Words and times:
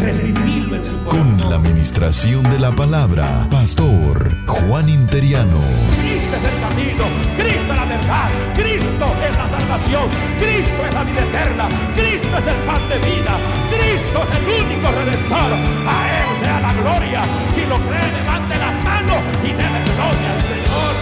Recibirlo 0.00 0.76
en 0.76 0.84
su 0.84 1.04
corazón. 1.04 1.38
Con 1.38 1.50
la 1.50 1.56
administración 1.56 2.42
de 2.44 2.58
la 2.58 2.72
palabra, 2.72 3.46
Pastor 3.50 4.46
Juan 4.46 4.88
Interiano. 4.88 5.60
Cristo 6.00 6.36
es 6.36 6.44
el 6.44 6.60
camino, 6.60 7.04
Cristo 7.36 7.72
es 7.72 7.78
la 7.78 7.84
verdad, 7.84 8.30
Cristo 8.54 9.06
es 9.22 9.36
la 9.36 9.48
salvación, 9.48 10.08
Cristo 10.38 10.86
es 10.86 10.94
la 10.94 11.04
vida 11.04 11.20
eterna, 11.20 11.68
Cristo 11.94 12.38
es 12.38 12.46
el 12.46 12.56
pan 12.64 12.88
de 12.88 12.98
vida, 12.98 13.38
Cristo 13.68 14.22
es 14.22 14.30
el 14.30 14.64
único 14.64 14.90
redentor. 14.90 15.52
A 15.86 16.08
Él 16.18 16.36
sea 16.38 16.60
la 16.60 16.72
gloria. 16.72 17.22
Si 17.52 17.66
lo 17.66 17.76
cree, 17.76 18.12
levante 18.12 18.58
las 18.58 18.84
manos 18.84 19.18
y 19.44 19.48
déle 19.48 19.84
gloria 19.84 20.32
al 20.32 20.40
Señor. 20.40 20.94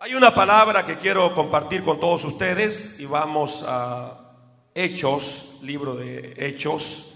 Hay 0.00 0.14
una 0.14 0.34
palabra 0.34 0.84
que 0.84 0.96
quiero 0.96 1.34
compartir 1.36 1.84
con 1.84 2.00
todos 2.00 2.24
ustedes 2.24 2.98
y 2.98 3.06
vamos 3.06 3.64
a 3.68 4.19
Hechos, 4.74 5.58
libro 5.62 5.96
de 5.96 6.34
Hechos. 6.36 7.14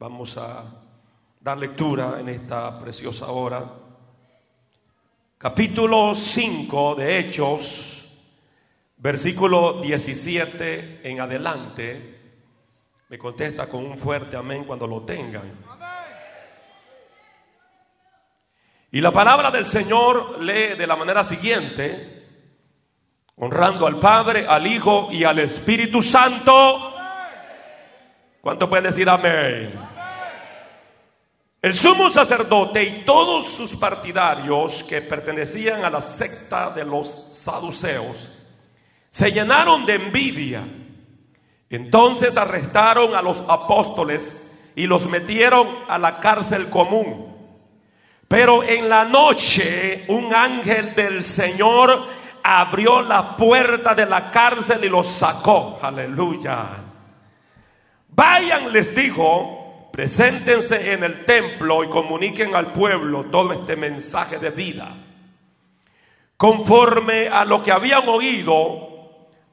Vamos 0.00 0.36
a 0.36 0.64
dar 1.40 1.56
lectura 1.56 2.18
en 2.18 2.28
esta 2.28 2.80
preciosa 2.80 3.28
hora. 3.28 3.64
Capítulo 5.38 6.12
5 6.16 6.96
de 6.96 7.18
Hechos, 7.18 8.18
versículo 8.96 9.80
17 9.80 11.02
en 11.04 11.20
adelante. 11.20 12.20
Me 13.08 13.16
contesta 13.16 13.68
con 13.68 13.86
un 13.86 13.96
fuerte 13.96 14.36
amén 14.36 14.64
cuando 14.64 14.88
lo 14.88 15.02
tengan. 15.02 15.52
Y 18.90 19.00
la 19.00 19.12
palabra 19.12 19.52
del 19.52 19.66
Señor 19.66 20.42
lee 20.42 20.76
de 20.76 20.86
la 20.88 20.96
manera 20.96 21.22
siguiente, 21.22 22.21
honrando 23.42 23.88
al 23.88 23.98
Padre, 23.98 24.46
al 24.48 24.64
Hijo 24.68 25.08
y 25.10 25.24
al 25.24 25.40
Espíritu 25.40 26.00
Santo. 26.00 26.94
¿Cuánto 28.40 28.70
puede 28.70 28.82
decir 28.90 29.08
amén? 29.08 29.74
El 31.60 31.74
sumo 31.74 32.08
sacerdote 32.08 32.84
y 32.84 33.02
todos 33.04 33.48
sus 33.48 33.74
partidarios 33.74 34.84
que 34.84 35.02
pertenecían 35.02 35.84
a 35.84 35.90
la 35.90 36.00
secta 36.00 36.70
de 36.70 36.84
los 36.84 37.08
saduceos 37.32 38.30
se 39.10 39.32
llenaron 39.32 39.86
de 39.86 39.94
envidia. 39.94 40.62
Entonces 41.68 42.36
arrestaron 42.36 43.16
a 43.16 43.22
los 43.22 43.38
apóstoles 43.48 44.70
y 44.76 44.86
los 44.86 45.06
metieron 45.06 45.66
a 45.88 45.98
la 45.98 46.20
cárcel 46.20 46.70
común. 46.70 47.36
Pero 48.28 48.62
en 48.62 48.88
la 48.88 49.04
noche 49.04 50.04
un 50.06 50.32
ángel 50.32 50.94
del 50.94 51.24
Señor 51.24 52.21
abrió 52.42 53.02
la 53.02 53.36
puerta 53.36 53.94
de 53.94 54.06
la 54.06 54.30
cárcel 54.30 54.84
y 54.84 54.88
los 54.88 55.08
sacó. 55.08 55.78
Aleluya. 55.82 56.68
Vayan, 58.08 58.72
les 58.72 58.94
dijo, 58.94 59.88
preséntense 59.92 60.92
en 60.92 61.04
el 61.04 61.24
templo 61.24 61.84
y 61.84 61.88
comuniquen 61.88 62.54
al 62.54 62.66
pueblo 62.66 63.24
todo 63.24 63.52
este 63.52 63.76
mensaje 63.76 64.38
de 64.38 64.50
vida. 64.50 64.88
Conforme 66.36 67.28
a 67.28 67.44
lo 67.44 67.62
que 67.62 67.72
habían 67.72 68.08
oído, 68.08 68.90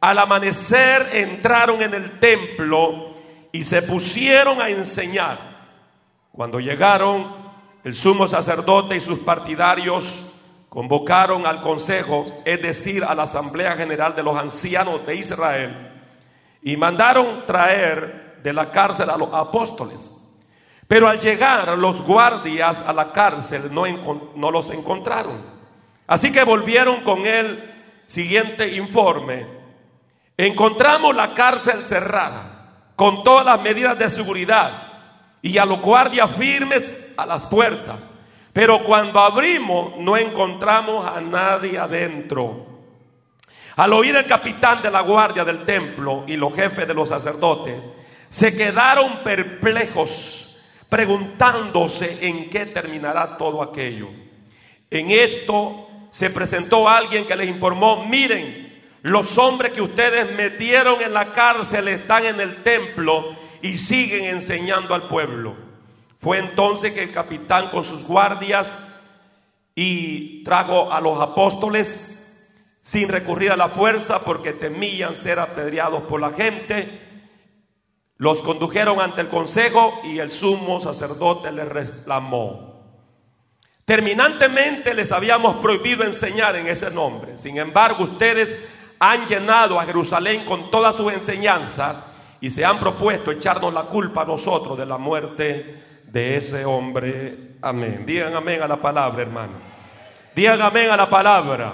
al 0.01 0.17
amanecer 0.17 1.09
entraron 1.13 1.81
en 1.81 1.93
el 1.93 2.19
templo 2.19 3.15
y 3.51 3.63
se 3.63 3.81
pusieron 3.81 4.61
a 4.61 4.69
enseñar. 4.69 5.37
Cuando 6.31 6.59
llegaron, 6.59 7.49
el 7.83 7.95
sumo 7.95 8.27
sacerdote 8.27 8.95
y 8.95 9.01
sus 9.01 9.19
partidarios 9.19 10.05
convocaron 10.69 11.45
al 11.47 11.61
consejo, 11.61 12.25
es 12.45 12.61
decir, 12.61 13.03
a 13.03 13.15
la 13.15 13.23
asamblea 13.23 13.75
general 13.75 14.15
de 14.15 14.23
los 14.23 14.37
ancianos 14.37 15.05
de 15.05 15.15
Israel, 15.15 15.75
y 16.61 16.77
mandaron 16.77 17.45
traer 17.47 18.39
de 18.43 18.53
la 18.53 18.69
cárcel 18.69 19.09
a 19.09 19.17
los 19.17 19.33
apóstoles. 19.33 20.15
Pero 20.87 21.07
al 21.07 21.19
llegar 21.19 21.77
los 21.77 22.01
guardias 22.01 22.83
a 22.85 22.93
la 22.93 23.11
cárcel 23.11 23.71
no, 23.71 24.51
los 24.51 24.69
encontraron. 24.71 25.39
Así 26.07 26.31
que 26.31 26.43
volvieron 26.43 27.01
con 27.01 27.27
el 27.27 28.01
siguiente 28.07 28.75
informe. 28.75 29.45
Encontramos 30.35 31.15
la 31.15 31.33
cárcel 31.33 31.83
cerrada, 31.83 32.93
con 32.95 33.23
todas 33.23 33.45
las 33.45 33.61
medidas 33.61 33.99
de 33.99 34.09
seguridad, 34.09 34.71
y 35.41 35.57
a 35.57 35.65
los 35.65 35.79
guardias 35.79 36.31
firmes 36.31 36.83
a 37.17 37.25
las 37.25 37.45
puertas. 37.45 38.08
Pero 38.53 38.83
cuando 38.83 39.19
abrimos 39.19 39.97
no 39.97 40.17
encontramos 40.17 41.05
a 41.05 41.21
nadie 41.21 41.77
adentro. 41.77 42.65
Al 43.75 43.93
oír 43.93 44.15
el 44.15 44.25
capitán 44.25 44.81
de 44.81 44.91
la 44.91 45.01
guardia 45.01 45.45
del 45.45 45.63
templo 45.63 46.25
y 46.27 46.35
los 46.35 46.53
jefes 46.53 46.87
de 46.87 46.93
los 46.93 47.09
sacerdotes, 47.09 47.75
se 48.29 48.55
quedaron 48.55 49.19
perplejos, 49.23 50.59
preguntándose 50.89 52.27
en 52.27 52.49
qué 52.49 52.65
terminará 52.65 53.37
todo 53.37 53.61
aquello. 53.61 54.09
En 54.91 55.11
esto 55.11 55.87
se 56.11 56.29
presentó 56.29 56.89
alguien 56.89 57.25
que 57.25 57.35
les 57.35 57.47
informó, 57.47 58.05
miren, 58.05 58.69
los 59.01 59.37
hombres 59.37 59.71
que 59.71 59.81
ustedes 59.81 60.35
metieron 60.35 61.01
en 61.01 61.13
la 61.13 61.31
cárcel 61.31 61.87
están 61.87 62.25
en 62.25 62.41
el 62.41 62.57
templo 62.63 63.33
y 63.61 63.77
siguen 63.77 64.25
enseñando 64.25 64.93
al 64.93 65.03
pueblo. 65.03 65.68
Fue 66.19 66.37
entonces 66.37 66.93
que 66.93 67.03
el 67.03 67.11
capitán 67.11 67.69
con 67.69 67.85
sus 67.85 68.03
guardias 68.03 68.75
y 69.73 70.43
trajo 70.43 70.91
a 70.91 70.99
los 70.99 71.21
apóstoles 71.21 72.81
sin 72.83 73.07
recurrir 73.07 73.51
a 73.51 73.55
la 73.55 73.69
fuerza 73.69 74.19
porque 74.25 74.51
temían 74.51 75.15
ser 75.15 75.39
apedreados 75.39 76.03
por 76.03 76.19
la 76.19 76.31
gente. 76.31 77.07
Los 78.17 78.41
condujeron 78.41 78.99
ante 78.99 79.21
el 79.21 79.29
consejo 79.29 80.01
y 80.03 80.19
el 80.19 80.29
sumo 80.29 80.81
sacerdote 80.81 81.53
les 81.53 81.69
reclamó. 81.69 82.69
Terminantemente 83.85 84.93
les 84.93 85.13
habíamos 85.13 85.55
prohibido 85.57 86.03
enseñar 86.03 86.57
en 86.57 86.67
ese 86.67 86.91
nombre. 86.91 87.37
Sin 87.37 87.57
embargo, 87.57 88.03
ustedes 88.03 88.67
han 88.99 89.25
llenado 89.25 89.79
a 89.79 89.85
Jerusalén 89.85 90.43
con 90.43 90.69
toda 90.69 90.91
su 90.91 91.09
enseñanza 91.09 92.07
y 92.41 92.51
se 92.51 92.65
han 92.65 92.77
propuesto 92.77 93.31
echarnos 93.31 93.73
la 93.73 93.83
culpa 93.83 94.23
a 94.23 94.25
nosotros 94.25 94.77
de 94.77 94.85
la 94.85 94.97
muerte 94.97 95.88
de 96.11 96.37
ese 96.37 96.65
hombre. 96.65 97.55
Amén. 97.61 98.05
Digan 98.05 98.35
amén 98.35 98.61
a 98.61 98.67
la 98.67 98.77
palabra, 98.77 99.21
hermano. 99.21 99.53
Digan 100.35 100.61
amén 100.61 100.89
a 100.89 100.97
la 100.97 101.09
palabra. 101.09 101.73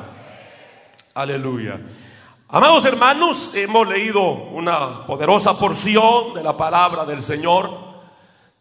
Aleluya. 1.13 1.79
Amados 2.49 2.85
hermanos, 2.85 3.55
hemos 3.55 3.87
leído 3.87 4.21
una 4.23 5.05
poderosa 5.05 5.57
porción 5.57 6.33
de 6.33 6.43
la 6.43 6.55
palabra 6.55 7.05
del 7.05 7.21
Señor, 7.21 7.69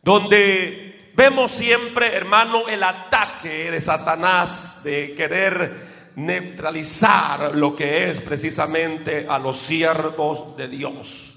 donde 0.03 1.13
vemos 1.15 1.53
siempre, 1.53 2.15
hermano, 2.15 2.69
el 2.69 2.83
ataque 2.83 3.71
de 3.71 3.81
Satanás 3.81 4.83
de 4.85 5.15
querer 5.15 6.13
neutralizar 6.17 7.55
lo 7.57 7.75
que 7.75 8.11
es 8.11 8.21
precisamente 8.21 9.27
a 9.29 9.39
los 9.39 9.59
siervos 9.59 10.57
de 10.57 10.69
Dios. 10.69 11.35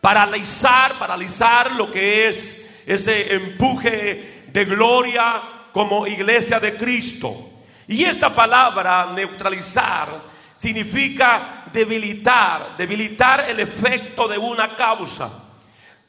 Paralizar, 0.00 0.98
paralizar 0.98 1.72
lo 1.72 1.90
que 1.90 2.28
es 2.28 2.59
ese 2.94 3.34
empuje 3.34 4.44
de 4.52 4.64
gloria 4.64 5.40
como 5.72 6.06
iglesia 6.06 6.58
de 6.58 6.74
Cristo. 6.74 7.50
Y 7.86 8.04
esta 8.04 8.34
palabra 8.34 9.12
neutralizar 9.14 10.08
significa 10.56 11.64
debilitar, 11.72 12.76
debilitar 12.76 13.48
el 13.48 13.60
efecto 13.60 14.26
de 14.26 14.38
una 14.38 14.74
causa. 14.74 15.30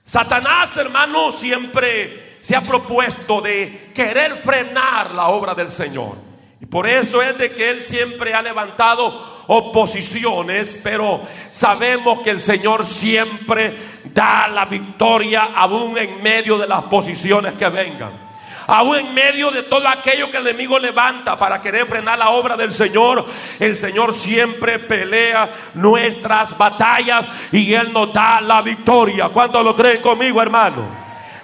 Satanás, 0.04 0.76
hermano, 0.78 1.32
siempre 1.32 2.38
se 2.40 2.56
ha 2.56 2.62
propuesto 2.62 3.42
de 3.42 3.92
querer 3.94 4.38
frenar 4.38 5.12
la 5.12 5.28
obra 5.28 5.54
del 5.54 5.70
Señor. 5.70 6.18
Y 6.60 6.66
por 6.66 6.88
eso 6.88 7.22
es 7.22 7.38
de 7.38 7.52
que 7.52 7.70
Él 7.70 7.82
siempre 7.82 8.34
ha 8.34 8.42
levantado 8.42 9.44
oposiciones, 9.48 10.80
pero 10.84 11.28
sabemos 11.52 12.22
que 12.22 12.32
el 12.32 12.42
Señor 12.42 12.86
siempre 12.86 14.01
da 14.14 14.48
la 14.48 14.66
victoria 14.66 15.50
aún 15.56 15.98
en 15.98 16.22
medio 16.22 16.58
de 16.58 16.68
las 16.68 16.84
posiciones 16.84 17.54
que 17.54 17.70
vengan. 17.70 18.32
Aún 18.68 18.96
en 18.96 19.14
medio 19.14 19.52
de 19.52 19.64
todo 19.64 19.88
aquello 19.88 20.30
que 20.30 20.38
el 20.38 20.48
enemigo 20.48 20.80
levanta 20.80 21.38
para 21.38 21.62
querer 21.62 21.88
frenar 21.88 22.18
la 22.18 22.30
obra 22.30 22.56
del 22.56 22.72
Señor, 22.72 23.26
el 23.60 23.76
Señor 23.76 24.14
siempre 24.14 24.80
pelea 24.80 25.50
nuestras 25.74 26.58
batallas 26.58 27.26
y 27.52 27.74
Él 27.74 27.92
nos 27.92 28.14
da 28.14 28.40
la 28.40 28.62
victoria. 28.62 29.30
¿Cuántos 29.30 29.64
lo 29.64 29.76
creen 29.76 30.02
conmigo, 30.02 30.42
hermano? 30.42 30.86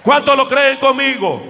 ¿Cuántos 0.02 0.36
lo 0.36 0.48
creen 0.48 0.78
conmigo? 0.78 1.42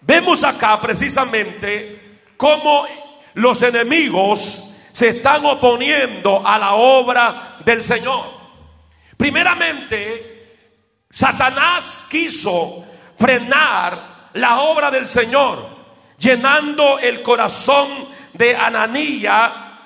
Vemos 0.00 0.42
acá 0.42 0.80
precisamente 0.80 2.18
cómo 2.36 2.86
los 3.34 3.62
enemigos 3.62 4.74
se 4.92 5.08
están 5.08 5.44
oponiendo 5.46 6.46
a 6.46 6.58
la 6.58 6.74
obra 6.74 7.56
del 7.64 7.82
Señor. 7.82 8.43
Primeramente, 9.24 11.00
Satanás 11.10 12.08
quiso 12.10 12.84
frenar 13.18 14.28
la 14.34 14.60
obra 14.60 14.90
del 14.90 15.06
Señor, 15.06 15.66
llenando 16.18 16.98
el 16.98 17.22
corazón 17.22 17.88
de 18.34 18.54
Ananía 18.54 19.78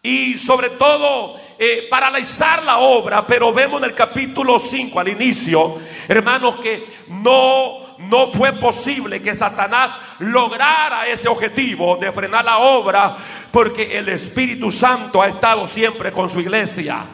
y 0.00 0.38
sobre 0.38 0.70
todo 0.70 1.40
eh, 1.58 1.88
paralizar 1.90 2.62
la 2.62 2.78
obra, 2.78 3.26
pero 3.26 3.52
vemos 3.52 3.82
en 3.82 3.90
el 3.90 3.96
capítulo 3.96 4.60
5 4.60 5.00
al 5.00 5.08
inicio, 5.08 5.80
hermanos, 6.06 6.60
que 6.60 6.86
no, 7.08 7.96
no 7.98 8.28
fue 8.28 8.52
posible 8.52 9.20
que 9.20 9.34
Satanás 9.34 9.90
lograra 10.20 11.08
ese 11.08 11.26
objetivo 11.26 11.96
de 11.96 12.12
frenar 12.12 12.44
la 12.44 12.58
obra, 12.58 13.16
porque 13.50 13.98
el 13.98 14.08
Espíritu 14.10 14.70
Santo 14.70 15.20
ha 15.20 15.26
estado 15.26 15.66
siempre 15.66 16.12
con 16.12 16.30
su 16.30 16.38
iglesia. 16.38 17.04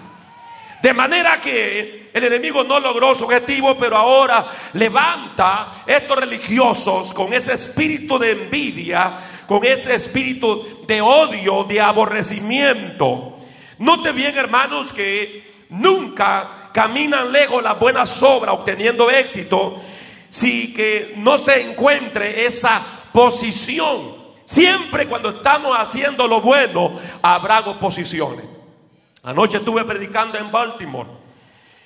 De 0.82 0.94
manera 0.94 1.40
que 1.40 2.10
el 2.12 2.24
enemigo 2.24 2.64
no 2.64 2.80
logró 2.80 3.14
su 3.14 3.24
objetivo, 3.24 3.76
pero 3.78 3.96
ahora 3.96 4.44
levanta 4.72 5.82
estos 5.86 6.18
religiosos 6.18 7.12
con 7.12 7.34
ese 7.34 7.54
espíritu 7.54 8.18
de 8.18 8.32
envidia, 8.32 9.44
con 9.46 9.64
ese 9.64 9.94
espíritu 9.94 10.84
de 10.86 11.00
odio, 11.00 11.64
de 11.64 11.80
aborrecimiento. 11.80 13.38
Note 13.78 14.12
bien, 14.12 14.36
hermanos, 14.36 14.92
que 14.92 15.66
nunca 15.68 16.70
caminan 16.72 17.30
lejos 17.30 17.62
las 17.62 17.78
buenas 17.78 18.22
obras 18.22 18.54
obteniendo 18.54 19.10
éxito 19.10 19.82
si 20.30 20.72
que 20.72 21.14
no 21.16 21.36
se 21.36 21.60
encuentre 21.62 22.46
esa 22.46 22.80
posición. 23.12 24.20
Siempre 24.44 25.06
cuando 25.06 25.30
estamos 25.30 25.76
haciendo 25.78 26.26
lo 26.26 26.40
bueno, 26.40 26.98
habrá 27.22 27.60
oposiciones. 27.60 28.49
Anoche 29.22 29.58
estuve 29.58 29.84
predicando 29.84 30.38
en 30.38 30.50
Baltimore 30.50 31.08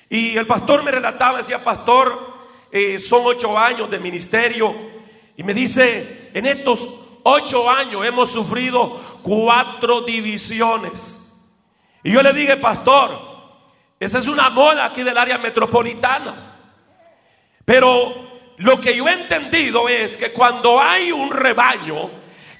y 0.09 0.37
el 0.37 0.45
pastor 0.45 0.83
me 0.83 0.91
relataba, 0.91 1.39
decía, 1.39 1.63
pastor, 1.63 2.33
eh, 2.71 2.99
son 2.99 3.23
ocho 3.25 3.57
años 3.57 3.89
de 3.89 3.99
ministerio 3.99 4.73
y 5.35 5.43
me 5.43 5.53
dice, 5.53 6.31
en 6.33 6.45
estos 6.45 7.19
ocho 7.23 7.69
años 7.69 8.05
hemos 8.05 8.31
sufrido 8.31 9.19
cuatro 9.21 10.01
divisiones. 10.01 11.33
Y 12.03 12.11
yo 12.11 12.21
le 12.21 12.31
dije, 12.33 12.55
pastor, 12.57 13.09
esa 13.99 14.19
es 14.19 14.27
una 14.27 14.49
moda 14.49 14.85
aquí 14.85 15.03
del 15.03 15.17
área 15.17 15.37
metropolitana. 15.37 16.53
Pero 17.65 18.13
lo 18.57 18.79
que 18.79 18.95
yo 18.95 19.07
he 19.07 19.13
entendido 19.13 19.89
es 19.89 20.15
que 20.15 20.31
cuando 20.31 20.79
hay 20.79 21.11
un 21.11 21.31
rebaño 21.31 22.09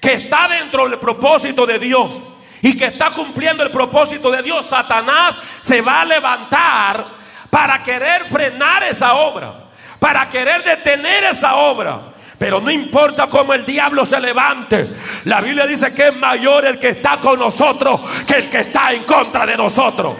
que 0.02 0.14
está 0.14 0.48
dentro 0.48 0.90
del 0.90 1.00
propósito 1.00 1.66
de 1.66 1.80
Dios, 1.80 2.20
y 2.66 2.76
que 2.76 2.86
está 2.86 3.12
cumpliendo 3.12 3.62
el 3.62 3.70
propósito 3.70 4.32
de 4.32 4.42
Dios, 4.42 4.66
Satanás 4.66 5.40
se 5.62 5.84
va 5.84 6.02
a 6.02 6.06
levantar 6.06 7.06
para 7.48 7.84
querer 7.84 8.24
frenar 8.24 8.82
esa 8.82 9.14
obra, 9.14 9.54
para 10.00 10.28
querer 10.32 10.64
detener 10.64 11.26
esa 11.26 11.58
obra. 11.58 12.00
Pero 12.40 12.60
no 12.60 12.72
importa 12.72 13.28
cómo 13.28 13.54
el 13.54 13.68
diablo 13.68 14.04
se 14.04 14.20
levante, 14.20 14.90
la 15.26 15.42
Biblia 15.42 15.68
dice 15.68 15.94
que 15.94 16.08
es 16.08 16.16
mayor 16.18 16.66
el 16.66 16.80
que 16.80 16.90
está 16.90 17.18
con 17.18 17.38
nosotros 17.38 18.02
que 18.26 18.38
el 18.38 18.50
que 18.50 18.62
está 18.62 18.94
en 18.94 19.04
contra 19.04 19.46
de 19.46 19.56
nosotros. 19.56 20.16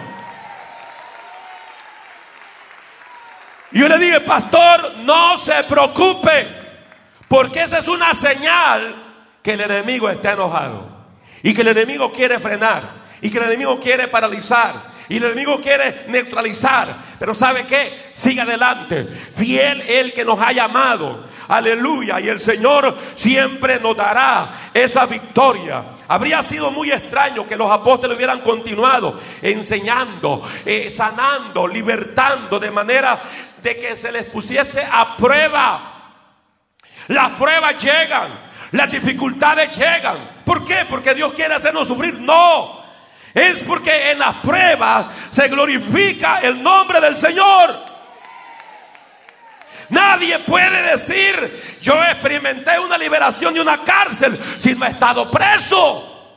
Yo 3.72 3.88
le 3.88 3.98
dije, 3.98 4.20
pastor, 4.20 4.98
no 4.98 5.36
se 5.36 5.64
preocupe, 5.64 6.46
porque 7.26 7.64
esa 7.64 7.78
es 7.78 7.88
una 7.88 8.14
señal 8.14 8.94
que 9.42 9.54
el 9.54 9.62
enemigo 9.62 10.08
está 10.08 10.34
enojado. 10.34 10.95
Y 11.46 11.54
que 11.54 11.60
el 11.60 11.68
enemigo 11.68 12.12
quiere 12.12 12.40
frenar. 12.40 12.82
Y 13.20 13.30
que 13.30 13.38
el 13.38 13.44
enemigo 13.44 13.78
quiere 13.78 14.08
paralizar. 14.08 14.74
Y 15.08 15.18
el 15.18 15.26
enemigo 15.26 15.60
quiere 15.60 16.02
neutralizar. 16.08 16.88
Pero 17.20 17.36
¿sabe 17.36 17.64
qué? 17.68 18.10
Sigue 18.14 18.40
adelante. 18.40 19.06
Fiel 19.36 19.80
el 19.82 20.12
que 20.12 20.24
nos 20.24 20.40
ha 20.40 20.50
llamado. 20.50 21.28
Aleluya. 21.46 22.18
Y 22.18 22.28
el 22.28 22.40
Señor 22.40 22.92
siempre 23.14 23.78
nos 23.78 23.96
dará 23.96 24.70
esa 24.74 25.06
victoria. 25.06 25.84
Habría 26.08 26.42
sido 26.42 26.72
muy 26.72 26.90
extraño 26.90 27.46
que 27.46 27.54
los 27.54 27.70
apóstoles 27.70 28.16
hubieran 28.16 28.40
continuado 28.40 29.20
enseñando, 29.40 30.44
eh, 30.64 30.90
sanando, 30.90 31.68
libertando, 31.68 32.58
de 32.58 32.72
manera 32.72 33.20
de 33.62 33.76
que 33.76 33.94
se 33.94 34.10
les 34.10 34.24
pusiese 34.24 34.84
a 34.84 35.16
prueba. 35.16 35.92
Las 37.06 37.30
pruebas 37.34 37.80
llegan. 37.80 38.45
Las 38.76 38.92
dificultades 38.92 39.74
llegan. 39.74 40.18
¿Por 40.44 40.66
qué? 40.66 40.84
Porque 40.88 41.14
Dios 41.14 41.32
quiere 41.32 41.54
hacernos 41.54 41.88
sufrir. 41.88 42.20
No. 42.20 42.84
Es 43.32 43.62
porque 43.62 44.10
en 44.10 44.18
las 44.18 44.36
pruebas 44.36 45.06
se 45.30 45.48
glorifica 45.48 46.40
el 46.40 46.62
nombre 46.62 47.00
del 47.00 47.16
Señor. 47.16 47.74
Nadie 49.88 50.40
puede 50.40 50.82
decir, 50.90 51.78
yo 51.80 51.94
experimenté 52.02 52.78
una 52.78 52.98
liberación 52.98 53.54
de 53.54 53.62
una 53.62 53.78
cárcel 53.78 54.38
si 54.58 54.74
no 54.74 54.84
he 54.84 54.90
estado 54.90 55.30
preso. 55.30 56.34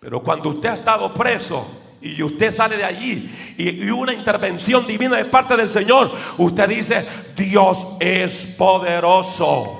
Pero 0.00 0.22
cuando 0.22 0.48
usted 0.50 0.70
ha 0.70 0.74
estado 0.74 1.12
preso 1.12 1.98
y 2.00 2.22
usted 2.22 2.52
sale 2.52 2.78
de 2.78 2.84
allí 2.84 3.54
y, 3.58 3.84
y 3.84 3.90
una 3.90 4.14
intervención 4.14 4.86
divina 4.86 5.16
de 5.16 5.26
parte 5.26 5.56
del 5.58 5.68
Señor, 5.68 6.10
usted 6.38 6.68
dice, 6.68 7.06
Dios 7.36 7.98
es 8.00 8.54
poderoso. 8.56 9.79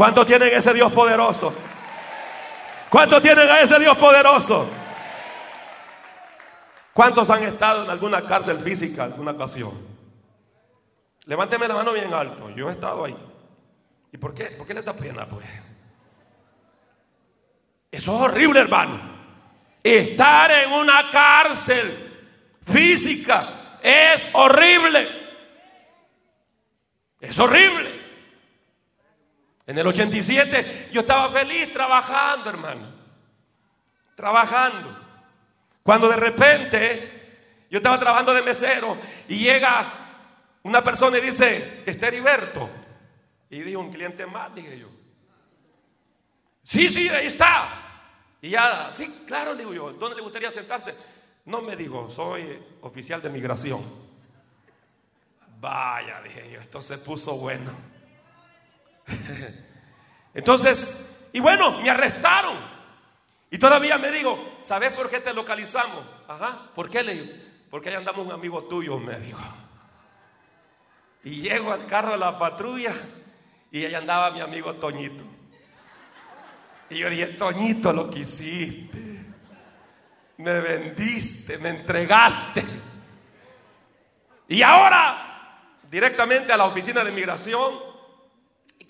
¿Cuántos 0.00 0.26
tienen 0.26 0.48
ese 0.54 0.72
Dios 0.72 0.90
poderoso? 0.92 1.54
¿Cuántos 2.88 3.20
tienen 3.20 3.46
a 3.50 3.60
ese 3.60 3.78
Dios 3.78 3.98
poderoso? 3.98 4.66
¿Cuántos 6.94 7.28
han 7.28 7.42
estado 7.42 7.84
en 7.84 7.90
alguna 7.90 8.22
cárcel 8.22 8.56
física 8.60 9.04
alguna 9.04 9.32
ocasión? 9.32 9.72
Levánteme 11.26 11.68
la 11.68 11.74
mano 11.74 11.92
bien 11.92 12.14
alto. 12.14 12.48
Yo 12.56 12.70
he 12.70 12.72
estado 12.72 13.04
ahí. 13.04 13.16
¿Y 14.10 14.16
por 14.16 14.32
qué? 14.32 14.44
¿Por 14.44 14.66
qué 14.66 14.72
le 14.72 14.80
da 14.80 14.94
pena, 14.94 15.28
pues? 15.28 15.44
Eso 17.90 18.14
es 18.14 18.22
horrible, 18.22 18.60
hermano. 18.60 18.98
Estar 19.84 20.50
en 20.50 20.72
una 20.72 21.10
cárcel 21.10 22.56
física 22.64 23.78
es 23.82 24.22
horrible. 24.32 25.06
Es 27.20 27.38
horrible. 27.38 27.89
En 29.70 29.78
el 29.78 29.86
87 29.86 30.88
yo 30.90 31.02
estaba 31.02 31.30
feliz 31.30 31.72
trabajando, 31.72 32.50
hermano. 32.50 32.92
Trabajando. 34.16 34.98
Cuando 35.84 36.08
de 36.08 36.16
repente 36.16 37.66
yo 37.70 37.76
estaba 37.76 37.96
trabajando 38.00 38.34
de 38.34 38.42
mesero 38.42 38.96
y 39.28 39.38
llega 39.38 39.92
una 40.64 40.82
persona 40.82 41.18
y 41.18 41.20
dice, 41.20 41.84
Esther 41.86 42.14
Heriberto. 42.14 42.68
Y 43.48 43.60
dijo 43.60 43.78
un 43.78 43.92
cliente 43.92 44.26
más, 44.26 44.52
dije 44.52 44.76
yo. 44.76 44.88
Sí, 46.64 46.88
sí, 46.88 47.08
ahí 47.08 47.28
está. 47.28 47.68
Y 48.42 48.50
ya, 48.50 48.90
sí, 48.90 49.22
claro, 49.24 49.54
digo 49.54 49.72
yo, 49.72 49.92
¿dónde 49.92 50.16
le 50.16 50.22
gustaría 50.22 50.50
sentarse? 50.50 50.96
No 51.44 51.62
me 51.62 51.76
dijo, 51.76 52.10
soy 52.10 52.58
oficial 52.80 53.22
de 53.22 53.30
migración. 53.30 53.84
Vaya, 55.60 56.20
dije 56.22 56.50
yo, 56.54 56.60
esto 56.60 56.82
se 56.82 56.98
puso 56.98 57.36
bueno. 57.36 57.70
Entonces, 60.34 61.28
y 61.32 61.40
bueno, 61.40 61.80
me 61.80 61.90
arrestaron. 61.90 62.56
Y 63.50 63.58
todavía 63.58 63.98
me 63.98 64.10
digo, 64.12 64.60
¿sabes 64.62 64.92
por 64.92 65.10
qué 65.10 65.20
te 65.20 65.34
localizamos? 65.34 66.04
Ajá, 66.28 66.70
¿por 66.74 66.88
qué 66.88 67.02
le 67.02 67.14
digo? 67.14 67.32
Porque 67.70 67.88
ahí 67.88 67.96
andamos 67.96 68.26
un 68.26 68.32
amigo 68.32 68.62
tuyo, 68.64 68.98
me 68.98 69.18
dijo. 69.18 69.40
Y 71.24 71.42
llego 71.42 71.72
al 71.72 71.86
carro 71.86 72.12
de 72.12 72.18
la 72.18 72.38
patrulla 72.38 72.94
y 73.70 73.84
ahí 73.84 73.94
andaba 73.94 74.30
mi 74.30 74.40
amigo 74.40 74.74
Toñito. 74.74 75.22
Y 76.88 76.98
yo 76.98 77.10
dije, 77.10 77.26
Toñito, 77.26 77.92
lo 77.92 78.10
que 78.10 78.20
hiciste. 78.20 78.98
Me 80.38 80.60
vendiste, 80.60 81.58
me 81.58 81.70
entregaste. 81.70 82.64
Y 84.48 84.62
ahora, 84.62 85.68
directamente 85.90 86.52
a 86.52 86.56
la 86.56 86.64
oficina 86.64 87.04
de 87.04 87.10
inmigración, 87.10 87.89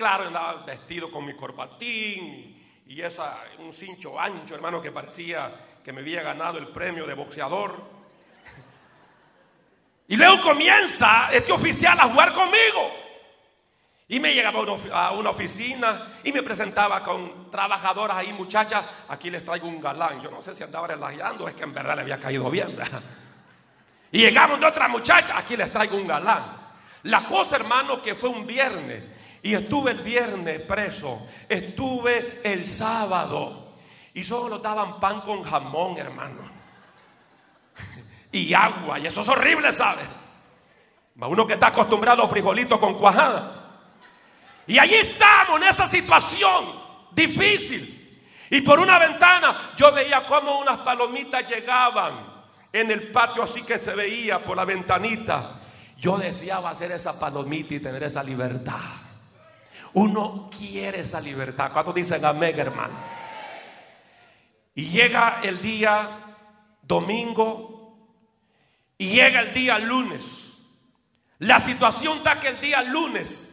claro, 0.00 0.28
andaba 0.28 0.64
vestido 0.64 1.11
con 1.11 1.26
mi 1.26 1.35
corbatín 1.35 2.83
y 2.87 3.02
esa, 3.02 3.38
un 3.59 3.71
cincho 3.71 4.19
ancho, 4.19 4.54
hermano, 4.54 4.80
que 4.80 4.90
parecía 4.90 5.52
que 5.85 5.92
me 5.92 6.00
había 6.00 6.23
ganado 6.23 6.57
el 6.57 6.69
premio 6.69 7.07
de 7.07 7.12
boxeador. 7.12 7.76
Y 10.09 10.16
luego 10.16 10.40
comienza 10.40 11.28
este 11.30 11.52
oficial 11.52 12.00
a 12.00 12.04
jugar 12.04 12.33
conmigo. 12.33 12.90
Y 14.09 14.19
me 14.21 14.33
llegaba 14.33 14.64
a 14.95 15.11
una 15.12 15.28
oficina 15.28 16.14
y 16.25 16.33
me 16.33 16.42
presentaba 16.42 17.04
con 17.04 17.50
trabajadoras 17.50 18.16
ahí, 18.16 18.33
muchachas. 18.33 18.83
Aquí 19.07 19.28
les 19.28 19.45
traigo 19.45 19.69
un 19.69 19.83
galán. 19.83 20.23
Yo 20.23 20.30
no 20.30 20.40
sé 20.40 20.54
si 20.54 20.62
andaba 20.62 20.87
relajando, 20.87 21.47
es 21.47 21.54
que 21.54 21.64
en 21.64 21.75
verdad 21.75 21.95
le 21.97 22.00
había 22.00 22.19
caído 22.19 22.50
bien. 22.50 22.75
Y 24.12 24.21
llegamos 24.21 24.59
de 24.59 24.66
otra 24.66 24.88
muchacha, 24.88 25.37
aquí 25.37 25.59
les 25.59 25.71
traigo 25.71 25.97
un 25.97 26.07
galán. 26.07 26.57
La 27.02 27.23
cosa, 27.25 27.57
hermano, 27.57 28.00
que 28.00 28.14
fue 28.14 28.30
un 28.30 28.47
viernes. 28.47 29.19
Y 29.42 29.54
estuve 29.54 29.92
el 29.92 29.99
viernes 29.99 30.61
preso. 30.62 31.26
Estuve 31.49 32.40
el 32.44 32.66
sábado. 32.66 33.75
Y 34.14 34.25
solo 34.25 34.59
daban 34.59 35.00
pan 35.00 35.20
con 35.23 35.42
jamón, 35.42 35.99
hermano. 35.99 36.50
Y 38.32 38.54
agua. 38.54 38.99
Y 39.00 39.06
eso 39.09 39.23
es 39.23 39.28
horrible, 39.28 39.73
¿sabes? 39.73 40.06
Uno 41.16 41.47
que 41.47 41.54
está 41.54 41.68
acostumbrado 41.68 42.23
a 42.23 42.28
frijolitos 42.28 42.78
con 42.78 42.94
cuajada. 42.94 43.61
Y 44.66 44.78
allí 44.78 44.94
estamos 44.94 45.61
en 45.61 45.68
esa 45.68 45.88
situación 45.88 46.80
difícil. 47.11 47.97
Y 48.50 48.61
por 48.62 48.78
una 48.78 48.99
ventana 48.99 49.73
yo 49.76 49.92
veía 49.92 50.23
cómo 50.23 50.61
unas 50.61 50.78
palomitas 50.78 51.49
llegaban 51.49 52.12
en 52.73 52.90
el 52.90 53.11
patio 53.11 53.42
así 53.42 53.62
que 53.62 53.78
se 53.78 53.94
veía 53.94 54.38
por 54.38 54.56
la 54.56 54.64
ventanita. 54.64 55.61
Yo 55.99 56.16
deseaba 56.16 56.70
hacer 56.70 56.92
esa 56.92 57.18
palomita 57.18 57.75
y 57.75 57.80
tener 57.80 58.02
esa 58.04 58.23
libertad. 58.23 59.00
Uno 59.94 60.50
quiere 60.56 61.00
esa 61.00 61.20
libertad. 61.20 61.73
¿Cuántos 61.73 61.94
dicen 61.94 62.25
amén, 62.25 62.59
hermano? 62.59 62.94
Y 64.75 64.87
llega 64.87 65.40
el 65.42 65.61
día 65.61 66.37
domingo 66.82 67.99
y 68.99 69.09
llega 69.09 69.40
el 69.40 69.52
día 69.52 69.78
lunes. 69.78 70.59
La 71.38 71.59
situación 71.59 72.18
está 72.18 72.38
que 72.38 72.49
el 72.49 72.61
día 72.61 72.82
lunes. 72.82 73.47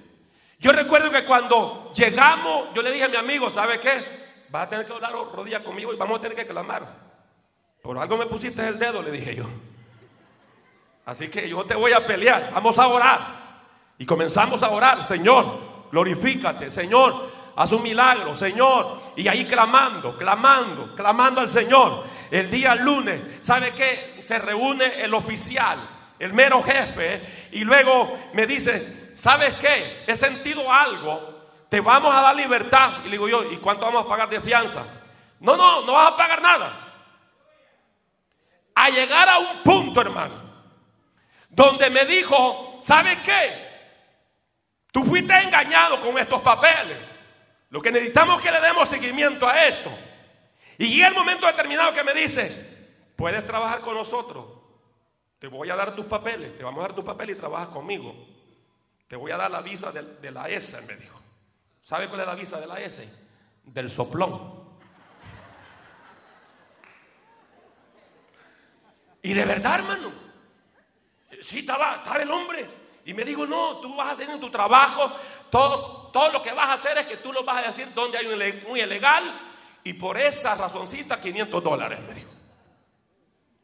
Yo 0.60 0.72
recuerdo 0.72 1.12
que 1.12 1.24
cuando 1.24 1.94
llegamos, 1.96 2.74
yo 2.74 2.82
le 2.82 2.92
dije 2.92 3.06
a 3.06 3.10
mi 3.10 3.16
amigo, 3.16 3.50
¿sabe 3.52 3.80
qué? 3.80 4.46
Vas 4.50 4.68
a 4.68 4.70
tener 4.70 4.86
que 4.86 4.94
doblar 4.94 5.14
rodillas 5.14 5.62
conmigo 5.62 5.94
y 5.94 5.98
vamos 5.98 6.20
a 6.20 6.22
tener 6.22 6.38
que 6.38 6.48
clamar. 6.48 6.86
Por 7.82 7.98
algo 7.98 8.18
me 8.18 8.26
pusiste 8.26 8.68
el 8.68 8.78
dedo, 8.78 9.02
le 9.02 9.12
dije 9.12 9.36
yo. 9.36 9.46
Así 11.06 11.30
que 11.30 11.48
yo 11.48 11.64
te 11.66 11.76
voy 11.76 11.94
a 11.94 12.06
pelear. 12.06 12.52
Vamos 12.54 12.78
a 12.78 12.88
orar. 12.88 13.20
Y 13.98 14.06
comenzamos 14.06 14.62
a 14.64 14.70
orar. 14.70 15.06
Señor, 15.06 15.77
glorifícate. 15.92 16.72
Señor, 16.72 17.32
haz 17.56 17.72
un 17.72 17.84
milagro. 17.84 18.36
Señor. 18.36 19.02
Y 19.16 19.28
ahí 19.28 19.46
clamando, 19.46 20.16
clamando, 20.16 20.96
clamando 20.96 21.42
al 21.42 21.50
Señor. 21.50 22.06
El 22.32 22.52
día 22.52 22.76
lunes, 22.76 23.22
¿sabe 23.42 23.74
qué? 23.74 24.18
Se 24.20 24.38
reúne 24.40 25.02
el 25.02 25.14
oficial, 25.14 25.78
el 26.20 26.34
mero 26.34 26.62
jefe. 26.62 27.50
Y 27.54 27.64
luego 27.64 28.20
me 28.34 28.46
dice, 28.46 29.12
¿sabes 29.16 29.56
qué? 29.56 30.04
He 30.08 30.16
sentido 30.16 30.72
algo. 30.72 31.36
Te 31.70 31.80
vamos 31.80 32.14
a 32.16 32.22
dar 32.22 32.36
libertad. 32.36 32.92
Y 33.02 33.06
le 33.06 33.12
digo 33.12 33.30
yo, 33.30 33.52
¿y 33.52 33.58
cuánto 33.58 33.86
vamos 33.86 34.06
a 34.06 34.10
pagar 34.10 34.30
de 34.30 34.42
fianza? 34.42 34.86
No, 35.40 35.56
no, 35.56 35.86
no 35.86 35.94
vas 35.94 36.14
a 36.14 36.18
pagar 36.18 36.42
nada. 36.42 36.72
A 38.76 38.90
llegar 38.90 39.28
a 39.30 39.40
un 39.40 39.64
punto, 39.64 40.02
hermano 40.02 40.48
donde 41.58 41.90
me 41.90 42.06
dijo, 42.06 42.80
¿sabes 42.84 43.18
qué? 43.26 43.67
Tú 44.92 45.04
fuiste 45.04 45.34
engañado 45.34 46.00
con 46.02 46.18
estos 46.18 46.42
papeles. 46.42 46.98
Lo 47.70 47.82
que 47.82 47.92
necesitamos 47.92 48.38
es 48.38 48.44
que 48.46 48.52
le 48.52 48.62
demos 48.62 48.90
seguimiento 48.90 49.48
a 49.48 49.66
esto. 49.66 49.92
Y 50.78 50.88
llega 50.88 51.10
el 51.10 51.14
momento 51.14 51.48
determinado 51.48 51.94
que 51.94 52.04
me 52.04 52.14
dice, 52.14 53.12
puedes 53.16 53.46
trabajar 53.46 53.82
con 53.82 53.96
nosotros. 53.96 54.46
Te 55.40 55.48
voy 55.48 55.70
a 55.70 55.76
dar 55.76 55.96
tus 55.96 56.06
papeles, 56.06 56.58
te 56.58 56.64
vamos 56.64 56.80
a 56.80 56.88
dar 56.88 56.96
tus 56.96 57.06
papeles 57.06 57.36
y 57.36 57.40
trabajas 57.40 57.70
conmigo. 57.70 58.16
Te 59.08 59.16
voy 59.16 59.32
a 59.32 59.38
dar 59.38 59.52
la 59.52 59.62
visa 59.62 59.92
de, 59.92 60.32
la 60.32 60.50
S, 60.50 60.82
me 60.88 60.96
dijo. 60.96 61.20
¿Sabe 61.84 62.08
cuál 62.08 62.22
es 62.22 62.28
la 62.28 62.36
visa 62.36 62.60
de 62.60 62.68
la 62.68 62.80
S? 62.80 63.08
Del 63.64 63.90
soplón. 63.90 64.68
Y 69.22 69.34
de 69.34 69.46
verdad, 69.46 69.76
hermano, 69.76 70.28
Sí, 71.42 71.60
estaba, 71.60 71.98
estaba 71.98 72.22
el 72.22 72.32
hombre. 72.32 72.68
Y 73.08 73.14
me 73.14 73.24
dijo, 73.24 73.48
no, 73.48 73.78
tú 73.78 73.96
vas 73.96 74.10
a 74.10 74.12
hacer 74.12 74.30
en 74.30 74.42
tu 74.42 74.52
trabajo, 74.52 75.10
todo, 75.50 76.10
todo 76.12 76.30
lo 76.30 76.44
que 76.44 76.52
vas 76.52 76.68
a 76.68 76.74
hacer 76.74 76.98
es 76.98 77.08
que 77.08 77.16
tú 77.16 77.32
lo 77.32 77.46
vas 77.46 77.64
a 77.64 77.68
decir 77.68 77.88
donde 77.94 78.18
hay 78.18 78.26
un, 78.26 78.78
ilegal 78.78 79.24
y 79.82 79.94
por 79.94 80.18
esa 80.18 80.56
razoncita 80.56 81.22
500 81.22 81.64
dólares, 81.64 82.00
me 82.06 82.14
dijo. 82.16 82.30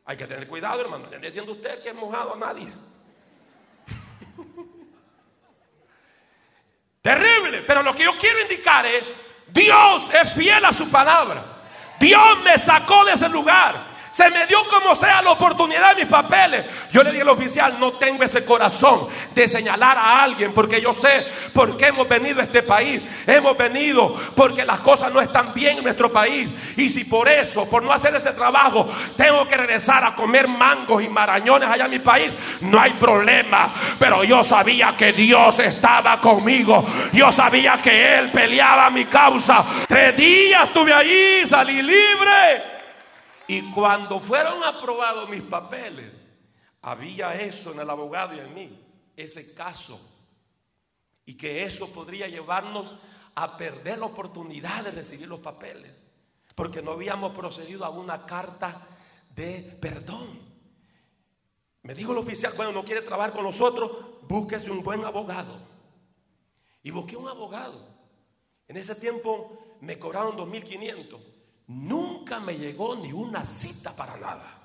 Hay 0.05 0.15
que 0.15 0.27
tener 0.27 0.47
cuidado, 0.47 0.79
hermano. 0.79 1.09
No 1.11 1.19
diciendo 1.19 1.51
usted 1.51 1.83
que 1.83 1.89
es 1.89 1.95
mojado 1.95 2.35
a 2.35 2.37
nadie. 2.37 2.71
Terrible, 7.01 7.63
pero 7.67 7.83
lo 7.83 7.93
que 7.93 8.05
yo 8.05 8.17
quiero 8.17 8.39
indicar 8.43 8.85
es, 8.85 9.03
Dios 9.49 10.09
es 10.13 10.31
fiel 10.35 10.63
a 10.63 10.71
su 10.71 10.89
palabra. 10.89 11.43
Dios 11.99 12.41
me 12.45 12.57
sacó 12.57 13.03
de 13.03 13.11
ese 13.11 13.27
lugar. 13.27 13.92
Se 14.13 14.29
me 14.29 14.45
dio 14.45 14.59
como 14.69 14.95
sea 14.95 15.23
la 15.23 15.31
oportunidad 15.31 15.95
de 15.95 16.03
mis 16.03 16.11
papeles. 16.11 16.63
Yo 16.91 17.01
le 17.01 17.09
dije 17.09 17.23
al 17.23 17.29
oficial, 17.29 17.79
no 17.79 17.93
tengo 17.93 18.23
ese 18.23 18.45
corazón 18.45 19.07
de 19.33 19.47
señalar 19.47 19.97
a 19.97 20.23
alguien 20.23 20.53
porque 20.53 20.79
yo 20.79 20.93
sé 20.93 21.25
por 21.51 21.75
qué 21.77 21.87
hemos 21.87 22.07
venido 22.07 22.39
a 22.39 22.43
este 22.43 22.61
país. 22.61 23.01
Hemos 23.25 23.57
venido 23.57 24.15
porque 24.35 24.65
las 24.65 24.81
cosas 24.81 25.11
no 25.11 25.19
están 25.19 25.51
bien 25.55 25.79
en 25.79 25.83
nuestro 25.83 26.11
país. 26.11 26.47
Y 26.77 26.89
si 26.89 27.05
por 27.05 27.27
eso, 27.27 27.67
por 27.67 27.81
no 27.81 27.91
hacer 27.91 28.13
ese 28.15 28.33
trabajo, 28.33 28.87
tengo 29.17 29.47
que 29.47 29.57
regresar 29.57 30.03
a 30.03 30.13
comer 30.13 30.47
mangos 30.47 31.01
y 31.01 31.09
marañones 31.09 31.67
allá 31.67 31.85
en 31.85 31.91
mi 31.91 31.99
país, 31.99 32.31
no 32.61 32.79
hay 32.79 32.91
problema. 32.91 33.73
Pero 33.97 34.23
yo 34.23 34.43
sabía 34.43 34.93
que 34.95 35.11
Dios 35.11 35.57
estaba 35.57 36.21
conmigo. 36.21 36.85
Yo 37.13 37.31
sabía 37.31 37.79
que 37.81 38.19
Él 38.19 38.29
peleaba 38.29 38.91
mi 38.91 39.05
causa. 39.05 39.65
Tres 39.87 40.15
días 40.15 40.67
estuve 40.67 40.93
allí, 40.93 41.47
salí 41.47 41.81
libre. 41.81 42.72
Y 43.53 43.61
cuando 43.71 44.19
fueron 44.19 44.63
aprobados 44.63 45.29
mis 45.29 45.43
papeles, 45.43 46.11
había 46.81 47.35
eso 47.35 47.71
en 47.71 47.81
el 47.81 47.89
abogado 47.89 48.33
y 48.33 48.39
en 48.39 48.51
mí, 48.51 48.79
ese 49.15 49.53
caso. 49.53 50.01
Y 51.23 51.35
que 51.35 51.63
eso 51.63 51.93
podría 51.93 52.27
llevarnos 52.27 52.95
a 53.35 53.55
perder 53.55 53.99
la 53.99 54.07
oportunidad 54.07 54.83
de 54.85 54.89
recibir 54.89 55.27
los 55.27 55.39
papeles. 55.39 55.93
Porque 56.55 56.81
no 56.81 56.93
habíamos 56.93 57.33
procedido 57.33 57.85
a 57.85 57.91
una 57.91 58.25
carta 58.25 58.87
de 59.35 59.77
perdón. 59.79 60.39
Me 61.83 61.93
dijo 61.93 62.11
el 62.13 62.17
oficial, 62.17 62.53
bueno, 62.57 62.71
no 62.71 62.83
quiere 62.83 63.03
trabajar 63.03 63.33
con 63.33 63.43
nosotros, 63.43 63.91
búsquese 64.23 64.71
un 64.71 64.81
buen 64.81 65.05
abogado. 65.05 65.59
Y 66.81 66.89
busqué 66.89 67.15
un 67.15 67.27
abogado. 67.27 67.87
En 68.67 68.77
ese 68.77 68.95
tiempo 68.95 69.77
me 69.79 69.99
cobraron 69.99 70.35
2.500. 70.35 71.32
Nunca 71.67 72.39
me 72.39 72.57
llegó 72.57 72.95
ni 72.95 73.11
una 73.13 73.45
cita 73.45 73.95
para 73.95 74.17
nada. 74.17 74.59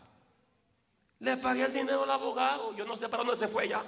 Le 1.21 1.37
pagué 1.37 1.64
el 1.64 1.73
dinero 1.73 2.05
al 2.05 2.11
abogado. 2.11 2.75
Yo 2.76 2.85
no 2.85 2.97
sé 2.97 3.09
para 3.09 3.25
dónde 3.25 3.38
se 3.38 3.49
fue 3.49 3.69
ya. 3.69 3.83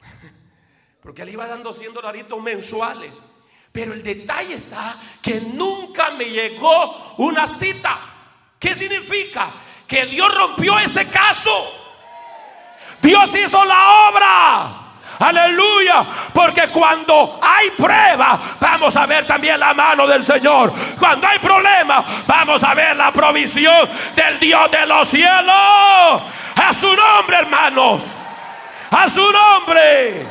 Porque 1.02 1.24
le 1.24 1.32
iba 1.32 1.46
dando 1.46 1.72
100 1.74 1.94
dolaritos 1.94 2.40
mensuales. 2.42 3.12
Pero 3.72 3.92
el 3.92 4.02
detalle 4.02 4.54
está 4.54 4.96
que 5.20 5.40
nunca 5.40 6.10
me 6.10 6.26
llegó 6.26 7.14
una 7.18 7.48
cita. 7.48 7.98
¿Qué 8.58 8.74
significa? 8.74 9.50
Que 9.86 10.06
Dios 10.06 10.32
rompió 10.32 10.78
ese 10.78 11.08
caso. 11.08 11.50
Dios 13.02 13.30
hizo 13.34 13.64
la 13.64 14.08
obra. 14.08 14.83
Aleluya. 15.18 16.04
Porque 16.32 16.68
cuando 16.68 17.40
hay 17.42 17.70
prueba, 17.70 18.38
vamos 18.60 18.96
a 18.96 19.06
ver 19.06 19.26
también 19.26 19.58
la 19.60 19.74
mano 19.74 20.06
del 20.06 20.24
Señor. 20.24 20.72
Cuando 20.98 21.26
hay 21.26 21.38
problema, 21.38 22.04
vamos 22.26 22.62
a 22.62 22.74
ver 22.74 22.96
la 22.96 23.12
provisión 23.12 23.88
del 24.14 24.38
Dios 24.38 24.70
de 24.70 24.86
los 24.86 25.08
cielos. 25.08 26.22
A 26.56 26.72
su 26.78 26.94
nombre, 26.94 27.36
hermanos. 27.38 28.04
A 28.90 29.08
su 29.08 29.30
nombre. 29.30 30.26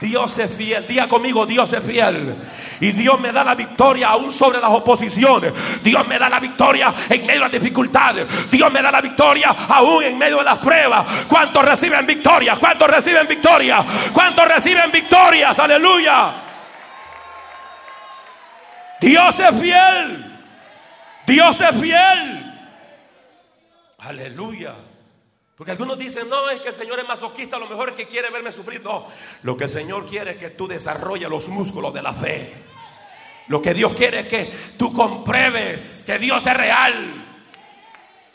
Dios 0.00 0.38
es 0.38 0.54
fiel. 0.54 0.86
Diga 0.86 1.08
conmigo, 1.08 1.46
Dios 1.46 1.72
es 1.72 1.82
fiel. 1.82 2.36
Y 2.82 2.90
Dios 2.90 3.20
me 3.20 3.30
da 3.30 3.44
la 3.44 3.54
victoria 3.54 4.08
aún 4.08 4.32
sobre 4.32 4.60
las 4.60 4.70
oposiciones. 4.70 5.52
Dios 5.84 6.04
me 6.08 6.18
da 6.18 6.28
la 6.28 6.40
victoria 6.40 6.92
en 7.08 7.20
medio 7.20 7.34
de 7.34 7.38
las 7.38 7.52
dificultades. 7.52 8.26
Dios 8.50 8.72
me 8.72 8.82
da 8.82 8.90
la 8.90 9.00
victoria 9.00 9.50
aún 9.68 10.02
en 10.02 10.18
medio 10.18 10.38
de 10.38 10.44
las 10.44 10.58
pruebas. 10.58 11.06
¿Cuántos 11.28 11.64
reciben 11.64 12.04
victoria? 12.04 12.56
¿Cuántos 12.56 12.90
reciben 12.90 13.28
victoria? 13.28 13.84
¿Cuántos 14.12 14.48
reciben 14.48 14.90
victorias? 14.90 15.56
Aleluya. 15.60 16.32
Dios 19.00 19.38
es 19.38 19.60
fiel. 19.60 20.40
Dios 21.24 21.60
es 21.60 21.80
fiel. 21.80 22.52
Aleluya. 24.00 24.74
Porque 25.56 25.70
algunos 25.70 25.96
dicen, 25.96 26.28
no, 26.28 26.50
es 26.50 26.60
que 26.60 26.70
el 26.70 26.74
Señor 26.74 26.98
es 26.98 27.06
masoquista, 27.06 27.60
lo 27.60 27.68
mejor 27.68 27.90
es 27.90 27.94
que 27.94 28.08
quiere 28.08 28.28
verme 28.30 28.50
sufrir. 28.50 28.82
No, 28.82 29.06
lo 29.44 29.56
que 29.56 29.64
el 29.64 29.70
Señor 29.70 30.08
quiere 30.08 30.32
es 30.32 30.36
que 30.38 30.50
tú 30.50 30.66
desarrolles 30.66 31.30
los 31.30 31.46
músculos 31.46 31.94
de 31.94 32.02
la 32.02 32.12
fe. 32.12 32.71
Lo 33.52 33.60
que 33.60 33.74
Dios 33.74 33.92
quiere 33.92 34.20
es 34.20 34.28
que 34.28 34.50
tú 34.78 34.90
compruebes 34.94 36.04
que 36.06 36.18
Dios 36.18 36.46
es 36.46 36.56
real. 36.56 36.94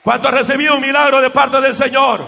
¿Cuánto 0.03 0.27
has 0.27 0.33
recibido 0.35 0.75
un 0.75 0.81
milagro 0.81 1.19
de 1.19 1.31
parte 1.31 1.59
del 1.59 1.73
Señor? 1.73 2.23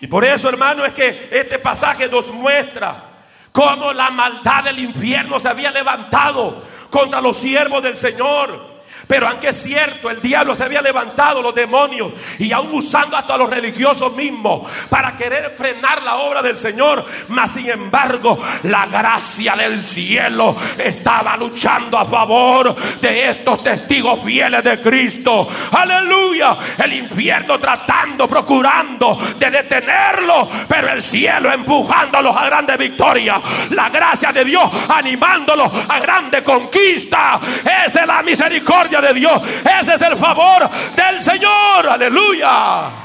Y 0.00 0.06
por 0.06 0.22
eso, 0.22 0.50
hermano, 0.50 0.84
es 0.84 0.92
que 0.92 1.30
este 1.32 1.58
pasaje 1.58 2.08
nos 2.08 2.28
muestra 2.28 3.04
cómo 3.52 3.94
la 3.94 4.10
maldad 4.10 4.64
del 4.64 4.80
infierno 4.80 5.40
se 5.40 5.48
había 5.48 5.70
levantado 5.70 6.62
contra 6.90 7.22
los 7.22 7.38
siervos 7.38 7.82
del 7.82 7.96
Señor. 7.96 8.73
Pero 9.06 9.28
aunque 9.28 9.48
es 9.48 9.62
cierto, 9.62 10.10
el 10.10 10.20
diablo 10.20 10.56
se 10.56 10.64
había 10.64 10.82
levantado, 10.82 11.42
los 11.42 11.54
demonios, 11.54 12.12
y 12.38 12.52
aún 12.52 12.70
usando 12.72 13.16
hasta 13.16 13.36
los 13.36 13.50
religiosos 13.50 14.14
mismos 14.16 14.68
para 14.88 15.16
querer 15.16 15.54
frenar 15.56 16.02
la 16.02 16.16
obra 16.16 16.42
del 16.42 16.58
Señor. 16.58 17.04
Mas 17.28 17.52
sin 17.52 17.70
embargo, 17.70 18.42
la 18.64 18.86
gracia 18.86 19.54
del 19.56 19.82
cielo 19.82 20.56
estaba 20.78 21.36
luchando 21.36 21.98
a 21.98 22.04
favor 22.04 22.74
de 23.00 23.28
estos 23.28 23.62
testigos 23.62 24.20
fieles 24.24 24.64
de 24.64 24.80
Cristo. 24.80 25.48
Aleluya. 25.72 26.56
El 26.78 26.92
infierno 26.94 27.58
tratando, 27.58 28.28
procurando 28.28 29.18
de 29.38 29.50
detenerlo, 29.50 30.48
pero 30.68 30.92
el 30.92 31.02
cielo 31.02 31.52
empujándolos 31.52 32.36
a 32.36 32.46
grande 32.46 32.76
victoria. 32.76 33.40
La 33.70 33.88
gracia 33.90 34.32
de 34.32 34.44
Dios 34.44 34.70
animándolos 34.88 35.70
a 35.88 35.98
grande 36.00 36.42
conquista. 36.42 37.40
Esa 37.86 38.00
es 38.00 38.06
la 38.06 38.22
misericordia 38.22 38.93
de 39.00 39.14
Dios. 39.14 39.42
Ese 39.80 39.94
es 39.94 40.00
el 40.02 40.16
favor 40.16 40.68
del 40.96 41.20
Señor. 41.20 41.88
Aleluya. 41.88 43.04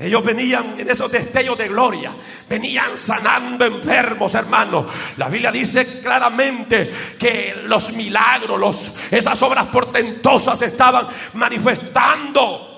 Ellos 0.00 0.24
venían 0.24 0.80
en 0.80 0.88
esos 0.88 1.12
destellos 1.12 1.58
de 1.58 1.68
gloria, 1.68 2.10
venían 2.48 2.96
sanando 2.96 3.66
enfermos, 3.66 4.34
hermanos. 4.34 4.86
La 5.18 5.28
Biblia 5.28 5.52
dice 5.52 6.00
claramente 6.00 6.90
que 7.18 7.64
los 7.66 7.92
milagros, 7.92 8.58
los, 8.58 8.98
esas 9.10 9.42
obras 9.42 9.66
portentosas 9.66 10.62
estaban 10.62 11.06
manifestando. 11.34 12.69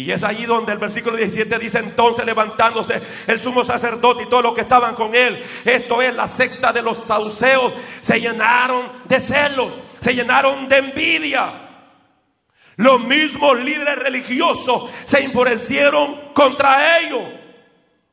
Y 0.00 0.12
es 0.12 0.24
allí 0.24 0.46
donde 0.46 0.72
el 0.72 0.78
versículo 0.78 1.18
17 1.18 1.58
dice 1.58 1.78
entonces 1.78 2.24
levantándose 2.24 3.02
el 3.26 3.38
sumo 3.38 3.64
sacerdote 3.64 4.22
y 4.22 4.26
todos 4.30 4.42
los 4.42 4.54
que 4.54 4.62
estaban 4.62 4.94
con 4.94 5.14
él, 5.14 5.44
esto 5.62 6.00
es 6.00 6.14
la 6.14 6.26
secta 6.26 6.72
de 6.72 6.80
los 6.80 7.04
sauceos, 7.04 7.74
se 8.00 8.18
llenaron 8.18 8.86
de 9.04 9.20
celos, 9.20 9.70
se 10.00 10.14
llenaron 10.14 10.70
de 10.70 10.78
envidia. 10.78 11.52
Los 12.76 13.04
mismos 13.04 13.60
líderes 13.62 13.98
religiosos 13.98 14.88
se 15.04 15.22
enfurecieron 15.22 16.32
contra 16.32 16.98
ellos. 17.00 17.24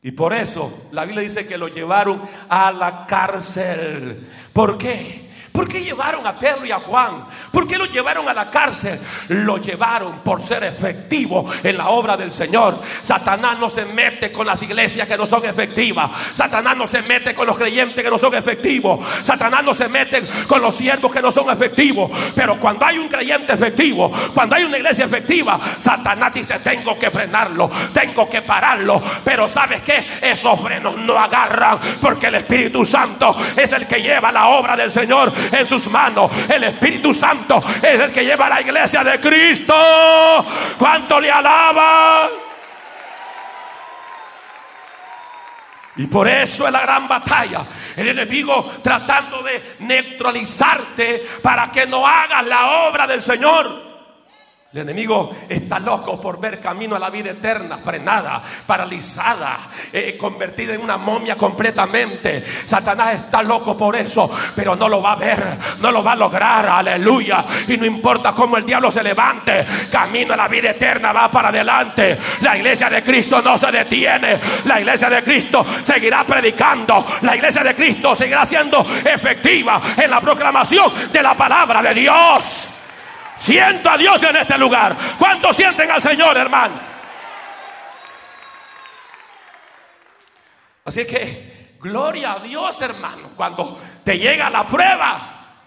Y 0.03 0.11
por 0.11 0.33
eso 0.33 0.89
la 0.91 1.05
Biblia 1.05 1.23
dice 1.23 1.47
que 1.47 1.57
lo 1.57 1.69
llevaron 1.69 2.21
a 2.49 2.69
la 2.73 3.05
cárcel. 3.07 4.27
¿Por 4.51 4.77
qué? 4.77 5.26
¿Por 5.57 5.67
qué 5.67 5.81
llevaron 5.81 6.27
a 6.27 6.37
Pedro 6.37 6.67
y 6.67 6.71
a 6.71 6.79
Juan? 6.79 7.25
¿Por 7.51 7.67
qué 7.67 7.79
los 7.79 7.91
llevaron 7.91 8.29
a 8.29 8.33
la 8.35 8.51
cárcel? 8.51 8.99
Lo 9.29 9.57
llevaron 9.57 10.19
por 10.19 10.43
ser 10.43 10.63
efectivo 10.63 11.49
en 11.63 11.75
la 11.75 11.89
obra 11.89 12.15
del 12.15 12.31
Señor. 12.31 12.79
Satanás 13.01 13.57
no 13.57 13.71
se 13.71 13.83
mete 13.85 14.31
con 14.31 14.45
las 14.45 14.61
iglesias 14.61 15.07
que 15.07 15.17
no 15.17 15.25
son 15.25 15.43
efectivas. 15.45 16.11
Satanás 16.35 16.77
no 16.77 16.85
se 16.85 17.01
mete 17.01 17.33
con 17.33 17.47
los 17.47 17.57
creyentes 17.57 18.03
que 18.03 18.09
no 18.11 18.19
son 18.19 18.35
efectivos. 18.35 18.99
Satanás 19.23 19.63
no 19.63 19.73
se 19.73 19.87
mete 19.87 20.21
con 20.45 20.61
los 20.61 20.75
siervos 20.75 21.11
que 21.11 21.23
no 21.23 21.31
son 21.31 21.49
efectivos. 21.49 22.11
Pero 22.35 22.59
cuando 22.59 22.85
hay 22.85 22.99
un 22.99 23.07
creyente 23.07 23.53
efectivo, 23.53 24.11
cuando 24.35 24.57
hay 24.57 24.63
una 24.63 24.77
iglesia 24.77 25.05
efectiva, 25.05 25.59
Satanás 25.79 26.35
dice, 26.35 26.59
tengo 26.59 26.99
que 26.99 27.09
frenarlo, 27.09 27.67
tengo 27.95 28.29
que 28.29 28.43
pararlo. 28.43 29.01
Pero 29.23 29.49
¿sabes 29.49 29.81
qué? 29.81 30.05
Esos 30.21 30.61
frenos 30.61 30.95
no 30.97 31.17
agarran 31.17 31.79
porque 31.99 32.27
el 32.27 32.35
Espíritu 32.35 32.85
Santo 32.85 33.35
es 33.55 33.71
el 33.73 33.87
que 33.87 34.03
lleva 34.03 34.31
la 34.31 34.49
obra 34.49 34.77
del 34.77 34.91
Señor 34.91 35.33
en 35.51 35.67
sus 35.67 35.87
manos. 35.89 36.31
El 36.49 36.63
Espíritu 36.63 37.13
Santo 37.13 37.61
es 37.81 37.99
el 37.99 38.11
que 38.11 38.25
lleva 38.25 38.47
a 38.47 38.49
la 38.49 38.61
iglesia 38.61 39.03
de 39.03 39.19
Cristo. 39.19 39.75
¿Cuánto 40.77 41.19
le 41.19 41.31
alaba? 41.31 42.29
Y 45.97 46.05
por 46.07 46.27
eso 46.27 46.67
es 46.67 46.71
la 46.71 46.81
gran 46.81 47.07
batalla. 47.07 47.65
El 47.95 48.09
enemigo 48.09 48.73
tratando 48.83 49.41
de 49.41 49.77
neutralizarte 49.79 51.27
para 51.41 51.71
que 51.71 51.87
no 51.87 52.05
hagas 52.05 52.45
la 52.45 52.87
obra 52.87 53.07
del 53.07 53.21
Señor. 53.21 53.86
El 54.73 54.81
enemigo 54.81 55.33
está 55.47 55.79
loco 55.79 56.19
por 56.19 56.41
ver 56.41 56.59
camino 56.59 56.97
a 56.97 56.99
la 56.99 57.09
vida 57.09 57.31
eterna, 57.31 57.77
frenada, 57.77 58.43
paralizada, 58.65 59.59
eh, 59.93 60.17
convertida 60.19 60.73
en 60.73 60.81
una 60.81 60.97
momia 60.97 61.37
completamente. 61.37 62.45
Satanás 62.65 63.15
está 63.15 63.41
loco 63.43 63.77
por 63.77 63.95
eso, 63.95 64.29
pero 64.53 64.75
no 64.75 64.89
lo 64.89 65.01
va 65.01 65.13
a 65.13 65.15
ver, 65.15 65.57
no 65.79 65.89
lo 65.89 66.03
va 66.03 66.11
a 66.11 66.15
lograr, 66.17 66.67
aleluya. 66.67 67.45
Y 67.65 67.77
no 67.77 67.85
importa 67.85 68.33
cómo 68.33 68.57
el 68.57 68.65
diablo 68.65 68.91
se 68.91 69.01
levante, 69.03 69.65
camino 69.89 70.33
a 70.33 70.37
la 70.37 70.49
vida 70.49 70.71
eterna 70.71 71.13
va 71.13 71.31
para 71.31 71.47
adelante. 71.47 72.17
La 72.41 72.57
iglesia 72.57 72.89
de 72.89 73.01
Cristo 73.01 73.41
no 73.41 73.57
se 73.57 73.71
detiene, 73.71 74.37
la 74.65 74.81
iglesia 74.81 75.09
de 75.09 75.23
Cristo 75.23 75.65
seguirá 75.81 76.25
predicando, 76.25 77.05
la 77.21 77.37
iglesia 77.37 77.63
de 77.63 77.73
Cristo 77.73 78.13
seguirá 78.13 78.45
siendo 78.45 78.85
efectiva 79.05 79.81
en 79.95 80.11
la 80.11 80.19
proclamación 80.19 80.91
de 81.09 81.23
la 81.23 81.35
palabra 81.35 81.81
de 81.81 81.93
Dios. 81.93 82.76
Siento 83.37 83.89
a 83.89 83.97
Dios 83.97 84.21
en 84.23 84.35
este 84.37 84.57
lugar. 84.57 84.95
¿Cuántos 85.17 85.55
sienten 85.55 85.89
al 85.91 86.01
Señor, 86.01 86.37
hermano? 86.37 86.79
Así 90.85 91.05
que, 91.05 91.75
gloria 91.81 92.33
a 92.33 92.39
Dios, 92.39 92.81
hermano, 92.81 93.29
cuando 93.35 93.79
te 94.03 94.17
llega 94.17 94.49
la 94.49 94.65
prueba. 94.65 95.61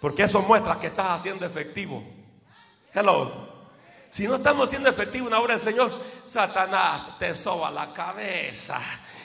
Porque 0.00 0.24
eso 0.24 0.40
muestra 0.40 0.80
que 0.80 0.88
estás 0.88 1.20
haciendo 1.20 1.46
efectivo. 1.46 2.02
Hello. 2.92 3.50
Si 4.10 4.26
no 4.26 4.36
estamos 4.36 4.68
haciendo 4.68 4.90
efectivo 4.90 5.26
una 5.26 5.38
obra 5.38 5.54
del 5.54 5.62
Señor, 5.62 5.90
Satanás 6.26 7.18
te 7.18 7.34
soba 7.34 7.70
la 7.70 7.92
cabeza. 7.92 8.80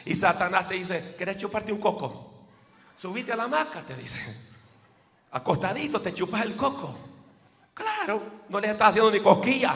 Y 0.06 0.16
Satanás 0.16 0.70
te 0.70 0.76
dice, 0.76 1.16
¿querés 1.18 1.38
chuparte 1.38 1.74
un 1.74 1.80
coco? 1.80 2.46
Subite 2.96 3.34
a 3.34 3.36
la 3.36 3.48
maca, 3.48 3.82
te 3.82 3.96
dice. 3.96 4.20
Acostadito 5.32 6.00
te 6.00 6.14
chupas 6.14 6.44
el 6.44 6.56
coco. 6.56 7.17
Claro, 7.78 8.24
no 8.50 8.60
les 8.60 8.72
está 8.72 8.88
haciendo 8.88 9.12
ni 9.12 9.20
cosquilla. 9.20 9.76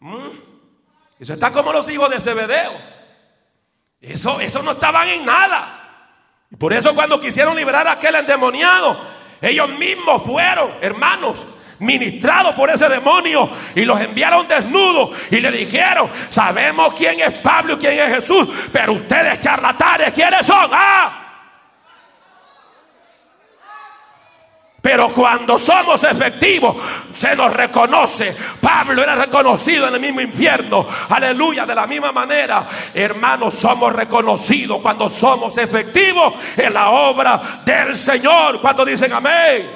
Mm. 0.00 0.28
Eso 1.18 1.32
está 1.32 1.50
como 1.50 1.72
los 1.72 1.88
hijos 1.88 2.10
de 2.10 2.20
Zebedeo. 2.20 2.72
Eso, 4.00 4.40
eso 4.40 4.62
no 4.62 4.72
estaban 4.72 5.08
en 5.08 5.24
nada. 5.24 5.78
Y 6.50 6.56
por 6.56 6.72
eso 6.74 6.94
cuando 6.94 7.18
quisieron 7.18 7.56
liberar 7.56 7.88
a 7.88 7.92
aquel 7.92 8.16
endemoniado, 8.16 9.00
ellos 9.40 9.70
mismos 9.70 10.22
fueron, 10.24 10.70
hermanos, 10.82 11.38
ministrados 11.78 12.54
por 12.54 12.68
ese 12.68 12.88
demonio 12.88 13.48
y 13.74 13.84
los 13.84 14.00
enviaron 14.00 14.46
desnudos 14.46 15.16
y 15.30 15.40
le 15.40 15.50
dijeron, 15.50 16.10
sabemos 16.28 16.92
quién 16.94 17.20
es 17.20 17.32
Pablo 17.38 17.74
y 17.74 17.78
quién 17.78 17.98
es 17.98 18.16
Jesús, 18.16 18.48
pero 18.70 18.92
ustedes 18.92 19.40
charlatanes, 19.40 20.12
¿quiénes 20.12 20.44
son? 20.44 20.70
Ah, 20.72 21.21
Pero 24.82 25.10
cuando 25.10 25.60
somos 25.60 26.02
efectivos, 26.02 26.76
se 27.14 27.36
nos 27.36 27.54
reconoce. 27.54 28.36
Pablo 28.60 29.00
era 29.00 29.14
reconocido 29.14 29.86
en 29.86 29.94
el 29.94 30.00
mismo 30.00 30.20
infierno. 30.20 30.88
Aleluya, 31.08 31.64
de 31.64 31.74
la 31.76 31.86
misma 31.86 32.10
manera. 32.10 32.66
Hermanos, 32.92 33.54
somos 33.54 33.92
reconocidos 33.92 34.82
cuando 34.82 35.08
somos 35.08 35.56
efectivos 35.56 36.34
en 36.56 36.74
la 36.74 36.90
obra 36.90 37.62
del 37.64 37.94
Señor. 37.94 38.60
¿Cuántos 38.60 38.84
dicen 38.86 39.12
amén? 39.12 39.70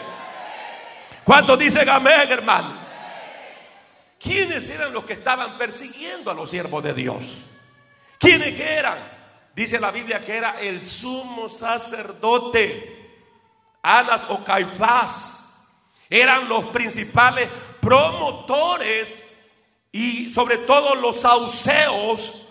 ¿Cuántos 1.22 1.56
dicen 1.56 1.88
amén, 1.88 2.26
hermano? 2.28 2.72
¿Quiénes 4.18 4.68
eran 4.70 4.92
los 4.92 5.04
que 5.04 5.12
estaban 5.12 5.56
persiguiendo 5.56 6.32
a 6.32 6.34
los 6.34 6.50
siervos 6.50 6.82
de 6.82 6.94
Dios? 6.94 7.22
¿Quiénes 8.18 8.58
eran? 8.58 8.98
Dice 9.54 9.78
la 9.78 9.92
Biblia 9.92 10.20
que 10.24 10.36
era 10.36 10.56
el 10.60 10.82
sumo 10.82 11.48
sacerdote. 11.48 12.95
Anas 13.86 14.22
o 14.30 14.42
Caifás 14.42 15.60
eran 16.10 16.48
los 16.48 16.64
principales 16.66 17.48
promotores 17.80 19.32
y 19.92 20.32
sobre 20.32 20.58
todo 20.58 20.96
los 20.96 21.20
sauceos 21.20 22.42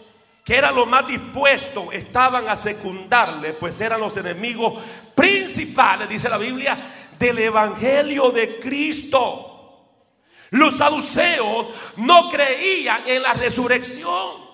que 0.46 0.56
eran 0.56 0.76
los 0.76 0.88
más 0.88 1.08
dispuestos, 1.08 1.88
estaban 1.92 2.48
a 2.48 2.56
secundarle, 2.56 3.54
pues 3.54 3.82
eran 3.82 4.00
los 4.00 4.16
enemigos 4.16 4.82
principales, 5.14 6.08
dice 6.08 6.30
la 6.30 6.38
Biblia, 6.38 6.78
del 7.20 7.40
Evangelio 7.40 8.30
de 8.30 8.60
Cristo. 8.60 9.52
Los 10.52 10.78
saduceos 10.78 11.68
no 11.98 12.30
creían 12.30 13.02
en 13.08 13.24
la 13.24 13.34
resurrección. 13.34 14.46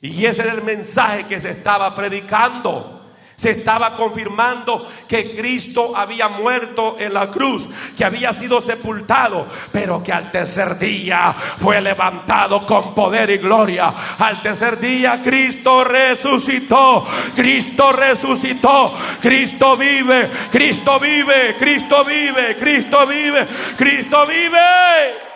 Y 0.00 0.24
ese 0.24 0.42
era 0.42 0.52
el 0.54 0.62
mensaje 0.62 1.26
que 1.26 1.40
se 1.40 1.50
estaba 1.50 1.94
predicando 1.94 2.99
se 3.40 3.52
estaba 3.52 3.96
confirmando 3.96 4.86
que 5.08 5.34
Cristo 5.34 5.96
había 5.96 6.28
muerto 6.28 6.96
en 7.00 7.14
la 7.14 7.30
cruz, 7.30 7.70
que 7.96 8.04
había 8.04 8.34
sido 8.34 8.60
sepultado, 8.60 9.46
pero 9.72 10.02
que 10.02 10.12
al 10.12 10.30
tercer 10.30 10.78
día 10.78 11.34
fue 11.58 11.80
levantado 11.80 12.66
con 12.66 12.94
poder 12.94 13.30
y 13.30 13.38
gloria. 13.38 13.94
Al 14.18 14.42
tercer 14.42 14.78
día 14.78 15.22
Cristo 15.24 15.84
resucitó, 15.84 17.06
Cristo 17.34 17.92
resucitó, 17.92 18.94
Cristo 19.22 19.74
vive, 19.74 20.28
Cristo 20.52 21.00
vive, 21.00 21.56
Cristo 21.58 22.04
vive, 22.04 22.56
Cristo 22.58 23.06
vive, 23.06 23.46
Cristo 23.78 24.26
vive. 24.26 25.29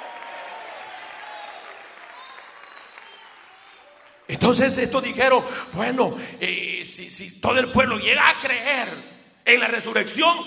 Entonces 4.26 4.76
estos 4.78 5.02
dijeron, 5.02 5.44
bueno, 5.72 6.16
eh, 6.40 6.82
si, 6.84 7.40
todo 7.40 7.58
el 7.58 7.70
pueblo 7.70 7.98
llega 7.98 8.28
a 8.28 8.34
creer, 8.34 9.14
En 9.44 9.60
la 9.60 9.66
resurrección 9.66 10.38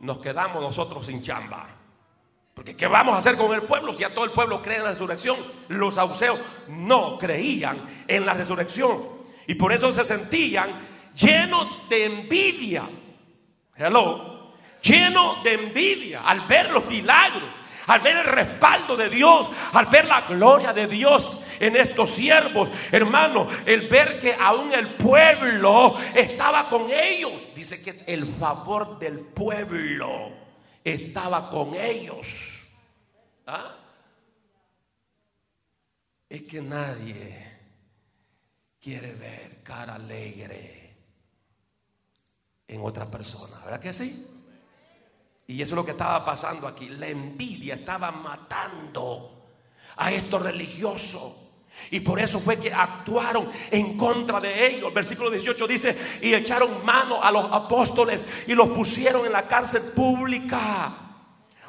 nos 0.00 0.18
quedamos 0.18 0.60
nosotros 0.60 1.06
sin 1.06 1.22
chamba. 1.22 1.68
Porque 2.54 2.76
¿qué 2.76 2.86
vamos 2.86 3.14
a 3.14 3.18
hacer 3.18 3.36
con 3.36 3.54
el 3.54 3.62
pueblo 3.62 3.94
si 3.94 4.02
a 4.04 4.12
todo 4.12 4.24
el 4.24 4.32
pueblo 4.32 4.60
cree 4.60 4.78
en 4.78 4.84
la 4.84 4.90
resurrección? 4.90 5.36
Los 5.68 5.94
sauceos 5.94 6.40
no 6.68 7.18
creían 7.18 7.76
en 8.08 8.26
la 8.26 8.34
resurrección. 8.34 9.00
Y 9.46 9.54
por 9.54 9.72
eso 9.72 9.92
se 9.92 10.04
sentían 10.04 10.70
llenos 11.14 11.88
de 11.88 12.04
envidia. 12.06 12.82
Hello. 13.76 14.52
Llenos 14.82 15.44
de 15.44 15.54
envidia 15.54 16.22
al 16.22 16.40
ver 16.42 16.70
los 16.72 16.84
milagros 16.86 17.61
al 17.86 18.00
ver 18.00 18.16
el 18.18 18.24
respaldo 18.24 18.96
de 18.96 19.08
Dios, 19.08 19.48
al 19.72 19.86
ver 19.86 20.06
la 20.06 20.22
gloria 20.22 20.72
de 20.72 20.86
Dios 20.86 21.44
en 21.60 21.76
estos 21.76 22.10
siervos, 22.10 22.68
hermano, 22.90 23.48
el 23.66 23.88
ver 23.88 24.18
que 24.18 24.34
aún 24.34 24.72
el 24.72 24.88
pueblo 24.88 25.96
estaba 26.14 26.68
con 26.68 26.90
ellos. 26.90 27.32
Dice 27.54 27.82
que 27.82 28.04
el 28.12 28.26
favor 28.26 28.98
del 28.98 29.20
pueblo 29.20 30.30
estaba 30.84 31.48
con 31.50 31.74
ellos. 31.74 32.26
¿Ah? 33.46 33.76
Es 36.28 36.42
que 36.42 36.62
nadie 36.62 37.52
quiere 38.80 39.12
ver 39.14 39.62
cara 39.62 39.94
alegre 39.94 40.96
en 42.66 42.80
otra 42.82 43.06
persona, 43.06 43.58
¿verdad 43.64 43.80
que 43.80 43.92
sí? 43.92 44.31
Y 45.52 45.60
eso 45.60 45.72
es 45.72 45.76
lo 45.76 45.84
que 45.84 45.90
estaba 45.90 46.24
pasando 46.24 46.66
aquí. 46.66 46.88
La 46.88 47.08
envidia 47.08 47.74
estaba 47.74 48.10
matando 48.10 49.30
a 49.96 50.10
estos 50.10 50.40
religiosos. 50.40 51.34
Y 51.90 52.00
por 52.00 52.18
eso 52.18 52.40
fue 52.40 52.58
que 52.58 52.72
actuaron 52.72 53.50
en 53.70 53.98
contra 53.98 54.40
de 54.40 54.66
ellos. 54.66 54.88
El 54.88 54.94
versículo 54.94 55.30
18 55.30 55.66
dice, 55.66 56.18
y 56.22 56.32
echaron 56.32 56.82
mano 56.86 57.22
a 57.22 57.30
los 57.30 57.52
apóstoles 57.52 58.26
y 58.46 58.54
los 58.54 58.70
pusieron 58.70 59.26
en 59.26 59.32
la 59.32 59.46
cárcel 59.46 59.82
pública. 59.94 61.11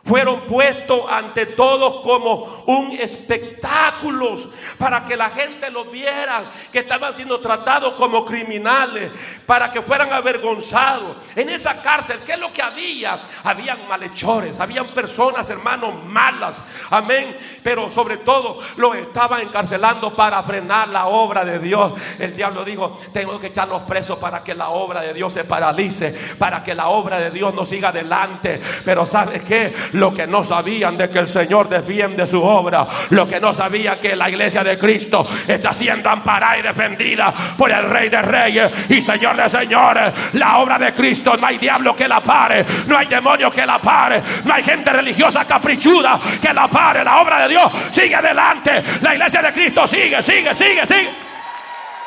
Fueron 0.06 0.42
puestos 0.42 1.02
ante 1.10 1.46
todos 1.46 2.02
como 2.02 2.64
un 2.68 2.92
espectáculo 3.00 4.36
para 4.78 5.06
que 5.06 5.16
la 5.16 5.30
gente 5.30 5.70
lo 5.70 5.86
viera, 5.86 6.44
que 6.74 6.80
estaban 6.80 7.14
siendo 7.14 7.40
tratados 7.40 7.94
como 7.94 8.26
criminales, 8.26 9.12
para 9.46 9.72
que 9.72 9.82
fueran 9.82 10.12
avergonzados. 10.12 11.16
En 11.36 11.50
esa 11.50 11.82
cárcel, 11.82 12.20
¿qué 12.26 12.34
es 12.34 12.40
lo 12.40 12.52
que 12.52 12.62
había? 12.62 13.18
Habían 13.44 13.88
malhechores, 13.88 14.60
habían 14.60 14.88
personas, 14.88 15.50
hermanos, 15.50 16.04
malas. 16.04 16.58
Amén. 16.90 17.38
Pero 17.64 17.90
sobre 17.90 18.18
todo 18.18 18.60
los 18.76 18.98
estaban 18.98 19.40
encarcelando 19.40 20.14
para 20.14 20.44
frenar 20.44 20.90
la 20.90 21.06
obra 21.06 21.46
de 21.46 21.60
Dios. 21.60 21.94
El 22.20 22.36
diablo 22.36 22.66
dijo, 22.66 23.00
tengo 23.14 23.40
que 23.40 23.48
echarlos 23.48 23.84
presos 23.84 24.20
para 24.20 24.44
que 24.44 24.54
la 24.54 24.70
obra 24.70 25.02
de 25.02 25.14
Dios 25.14 25.32
se 25.32 25.46
paralice, 25.46 26.12
para 26.38 26.62
que 26.62 26.76
la 26.76 26.90
obra 26.90 27.20
de 27.20 27.32
Dios 27.32 27.54
no 27.54 27.66
siga 27.66 27.90
adelante. 27.90 28.62
Pero 28.84 29.06
¿sabes 29.06 29.44
qué? 29.44 29.74
Lo 29.94 30.14
que 30.14 30.28
no 30.28 30.44
sabían 30.44 30.98
de 30.98 31.10
que 31.10 31.20
el 31.20 31.28
Señor 31.28 31.70
defiende 31.70 32.28
su 32.28 32.42
obra. 32.44 32.86
Lo 33.10 33.28
que 33.28 33.40
no 33.40 33.54
sabían 33.54 34.00
que 34.00 34.16
la 34.16 34.30
iglesia 34.30 34.64
de 34.64 34.78
Cristo 34.78 35.28
está 35.48 35.74
siendo 35.74 36.10
amparada 36.10 36.58
y 36.58 36.62
defendida 36.62 37.34
por 37.58 37.72
el 37.72 37.90
Rey 37.90 38.10
de 38.10 38.22
Reyes 38.22 38.72
y 38.90 39.02
Señor 39.02 39.36
de 39.36 39.50
Señores. 39.50 40.14
La 40.34 40.58
obra 40.58 40.78
de 40.78 40.94
Cristo 40.94 41.36
no 41.38 41.48
hay 41.48 41.58
diablo 41.58 41.96
que 41.96 42.08
la 42.08 42.22
pare. 42.22 42.66
No 42.88 42.98
hay 42.98 43.08
demonio 43.08 43.52
que 43.52 43.66
la 43.66 43.80
pare. 43.80 44.22
No 44.44 44.54
hay 44.54 44.64
gente 44.64 44.92
religiosa 44.92 45.46
caprichuda 45.46 46.20
que 46.42 46.54
la 46.54 46.68
pare. 46.68 47.04
La 47.04 47.22
obra 47.22 47.44
de 47.44 47.50
Dios 47.50 47.72
sigue 47.92 48.16
adelante. 48.16 48.84
La 49.02 49.14
iglesia 49.14 49.42
de 49.42 49.54
Cristo 49.54 49.88
sigue, 49.88 50.22
sigue, 50.22 50.54
sigue, 50.56 50.86
sigue. 50.86 51.10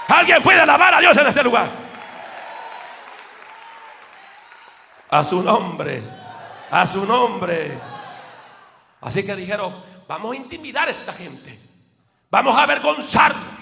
Alguien 0.08 0.42
puede 0.42 0.60
alabar 0.60 0.94
a 0.94 1.00
Dios 1.00 1.16
en 1.16 1.26
este 1.26 1.42
lugar. 1.42 1.66
A 5.10 5.24
su 5.24 5.42
nombre. 5.42 6.15
A 6.70 6.86
su 6.86 7.06
nombre. 7.06 7.78
Así 9.00 9.24
que 9.24 9.36
dijeron, 9.36 9.82
vamos 10.08 10.32
a 10.32 10.36
intimidar 10.36 10.88
a 10.88 10.90
esta 10.90 11.12
gente. 11.12 11.58
Vamos 12.30 12.56
a 12.56 12.62
avergonzarlos. 12.62 13.56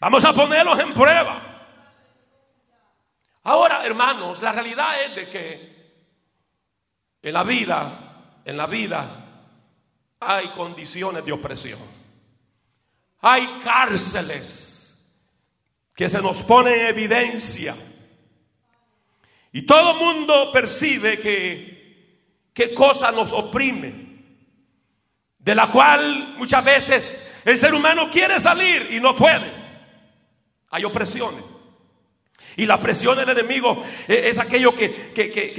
Vamos 0.00 0.24
a 0.24 0.32
ponerlos 0.32 0.78
en 0.78 0.92
prueba. 0.92 1.40
Ahora, 3.44 3.86
hermanos, 3.86 4.42
la 4.42 4.52
realidad 4.52 5.04
es 5.04 5.16
de 5.16 5.28
que 5.28 5.76
en 7.22 7.32
la 7.32 7.44
vida, 7.44 8.40
en 8.44 8.56
la 8.56 8.66
vida, 8.66 9.04
hay 10.20 10.48
condiciones 10.48 11.24
de 11.24 11.32
opresión. 11.32 11.80
Hay 13.20 13.46
cárceles 13.64 15.12
que 15.94 16.08
se 16.08 16.20
nos 16.20 16.42
ponen 16.42 16.74
en 16.74 16.86
evidencia. 16.86 17.74
Y 19.56 19.62
todo 19.62 19.94
mundo 19.94 20.50
percibe 20.52 21.18
que 21.18 22.74
cosa 22.74 23.10
nos 23.10 23.32
oprime, 23.32 23.90
de 25.38 25.54
la 25.54 25.68
cual 25.68 26.34
muchas 26.36 26.62
veces 26.62 27.26
el 27.42 27.58
ser 27.58 27.74
humano 27.74 28.10
quiere 28.10 28.38
salir 28.38 28.86
y 28.90 29.00
no 29.00 29.16
puede. 29.16 29.50
Hay 30.68 30.84
opresiones. 30.84 31.42
Y 32.58 32.66
la 32.66 32.78
presión 32.78 33.16
del 33.16 33.30
enemigo 33.30 33.82
es 34.06 34.38
aquello 34.38 34.76
que, 34.76 34.90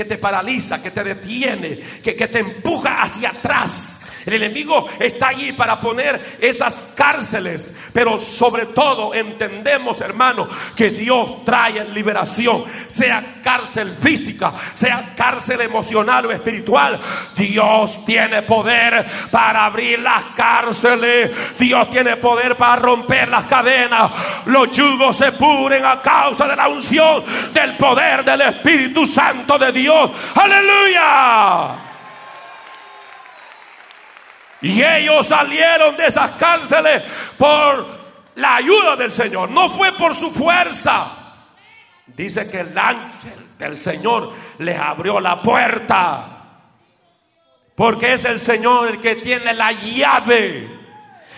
te 0.08 0.18
paraliza, 0.20 0.84
que 0.84 0.92
te 0.92 1.04
detiene, 1.04 1.80
que, 2.04 2.16
que 2.16 2.28
te 2.28 2.38
empuja 2.38 3.02
hacia 3.02 3.30
atrás 3.30 4.07
el 4.28 4.34
enemigo 4.44 4.90
está 5.00 5.30
allí 5.30 5.54
para 5.54 5.80
poner 5.80 6.38
esas 6.42 6.92
cárceles. 6.96 7.78
Pero 7.94 8.20
sobre 8.20 8.66
todo 8.66 9.14
entendemos, 9.14 10.02
hermano, 10.02 10.50
que 10.76 10.90
Dios 10.90 11.46
trae 11.46 11.86
liberación. 11.86 12.66
Sea 12.90 13.40
cárcel 13.42 13.96
física, 14.02 14.52
sea 14.76 15.14
cárcel 15.16 15.62
emocional 15.62 16.26
o 16.26 16.32
espiritual. 16.32 17.00
Dios 17.38 18.06
tiene 18.06 18.42
poder 18.42 19.06
para 19.32 19.66
abrir 19.66 20.00
las 20.00 20.24
cárceles. 20.36 21.32
Dios 21.58 21.90
tiene 21.90 22.18
poder 22.18 22.58
para 22.58 22.76
romper 22.76 23.30
las 23.30 23.46
cadenas. 23.46 24.12
Los 24.46 24.72
yugos 24.72 25.16
se 25.16 25.32
pudren 25.32 25.86
a 25.86 26.02
causa 26.02 26.48
de 26.48 26.56
la 26.58 26.68
unción 26.68 27.24
del 27.54 27.78
poder 27.78 28.26
del 28.26 28.42
Espíritu 28.42 29.06
Santo 29.06 29.58
de 29.58 29.72
Dios. 29.72 30.12
Aleluya. 30.36 31.87
Y 34.62 34.82
ellos 34.84 35.28
salieron 35.28 35.96
de 35.96 36.08
esas 36.08 36.32
cárceles 36.32 37.04
por 37.38 37.98
la 38.36 38.56
ayuda 38.56 38.96
del 38.96 39.12
Señor. 39.12 39.50
No 39.50 39.70
fue 39.70 39.92
por 39.94 40.16
su 40.16 40.32
fuerza. 40.32 41.08
Dice 42.08 42.50
que 42.50 42.62
el 42.62 42.78
ángel 42.78 43.58
del 43.60 43.78
Señor 43.78 44.34
les 44.60 44.78
abrió 44.80 45.20
la 45.20 45.42
puerta. 45.42 46.26
Porque 47.76 48.14
es 48.14 48.26
el 48.26 48.40
Señor 48.40 48.88
el 48.90 49.02
que 49.02 49.18
tiene 49.18 49.54
la 49.54 49.72
llave. 49.72 50.68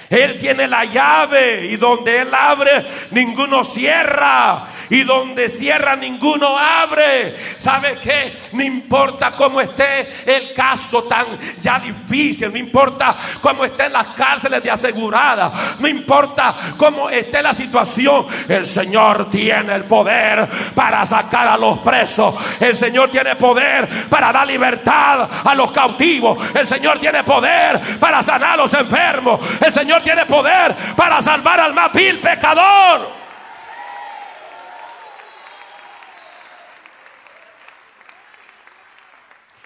Él 0.10 0.40
tiene 0.40 0.68
la 0.68 0.86
llave 0.86 1.66
y 1.66 1.76
donde 1.76 2.22
Él 2.22 2.34
abre, 2.34 2.84
ninguno 3.12 3.64
cierra 3.64 4.69
y 4.90 5.04
donde 5.04 5.50
cierra 5.50 5.96
ninguno 5.96 6.58
abre. 6.58 7.56
¿Sabe 7.58 7.98
qué? 8.02 8.38
No 8.54 8.64
importa 8.64 9.32
cómo 9.32 9.62
esté 9.62 10.24
el 10.26 10.54
caso 10.54 11.04
tan 11.04 11.26
ya 11.62 11.80
difícil, 11.80 12.52
no 12.52 12.58
importa 12.58 13.16
cómo 13.42 13.66
estén 13.66 13.94
las 13.94 14.08
cárceles 14.08 14.64
de 14.64 14.72
asegurada, 14.72 15.76
no 15.80 15.88
importa 15.88 16.56
cómo 16.78 17.10
esté 17.10 17.42
la 17.42 17.54
situación, 17.54 18.26
el 18.48 18.66
Señor 18.66 19.30
tiene 19.30 19.76
el 19.76 19.84
poder 19.84 20.48
para 20.74 21.06
sacar 21.06 21.48
a 21.48 21.58
los 21.58 21.80
presos, 21.80 22.36
el 22.60 22.76
Señor 22.76 23.10
tiene 23.10 23.36
poder 23.36 24.08
para 24.10 24.32
dar 24.32 24.48
libertad 24.48 25.30
a 25.44 25.56
los 25.56 25.72
cautivos, 25.72 26.38
el 26.54 26.68
Señor 26.68 27.00
tiene 27.00 27.24
poder 27.24 28.00
para 28.00 28.24
sanar 28.24 28.52
a 28.54 28.58
los 28.58 28.74
enfermos, 28.74 29.40
el 29.66 29.74
Señor 29.74 30.02
tiene 30.02 30.26
poder 30.26 30.74
para 30.96 31.22
salvar 31.22 31.60
al 31.60 31.74
más 31.74 31.94
vil 31.94 32.18
pecador. 32.20 33.19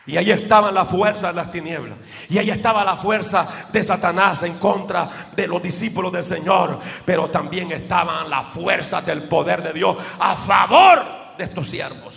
Y 0.05 0.17
ahí 0.17 0.31
estaban 0.31 0.73
las 0.73 0.89
fuerzas 0.89 1.33
de 1.33 1.41
las 1.41 1.51
tinieblas. 1.51 1.97
Y 2.29 2.37
ahí 2.37 2.49
estaba 2.49 2.83
la 2.83 2.97
fuerza 2.97 3.67
de 3.71 3.83
Satanás 3.83 4.43
en 4.43 4.57
contra 4.57 5.29
de 5.33 5.47
los 5.47 5.63
discípulos 5.63 6.11
del 6.11 6.25
Señor. 6.25 6.79
Pero 7.05 7.29
también 7.29 7.71
estaban 7.71 8.29
las 8.29 8.47
fuerzas 8.53 9.05
del 9.05 9.23
poder 9.23 9.63
de 9.63 9.71
Dios 9.71 9.95
a 10.19 10.35
favor 10.35 11.37
de 11.37 11.45
estos 11.45 11.69
siervos. 11.69 12.15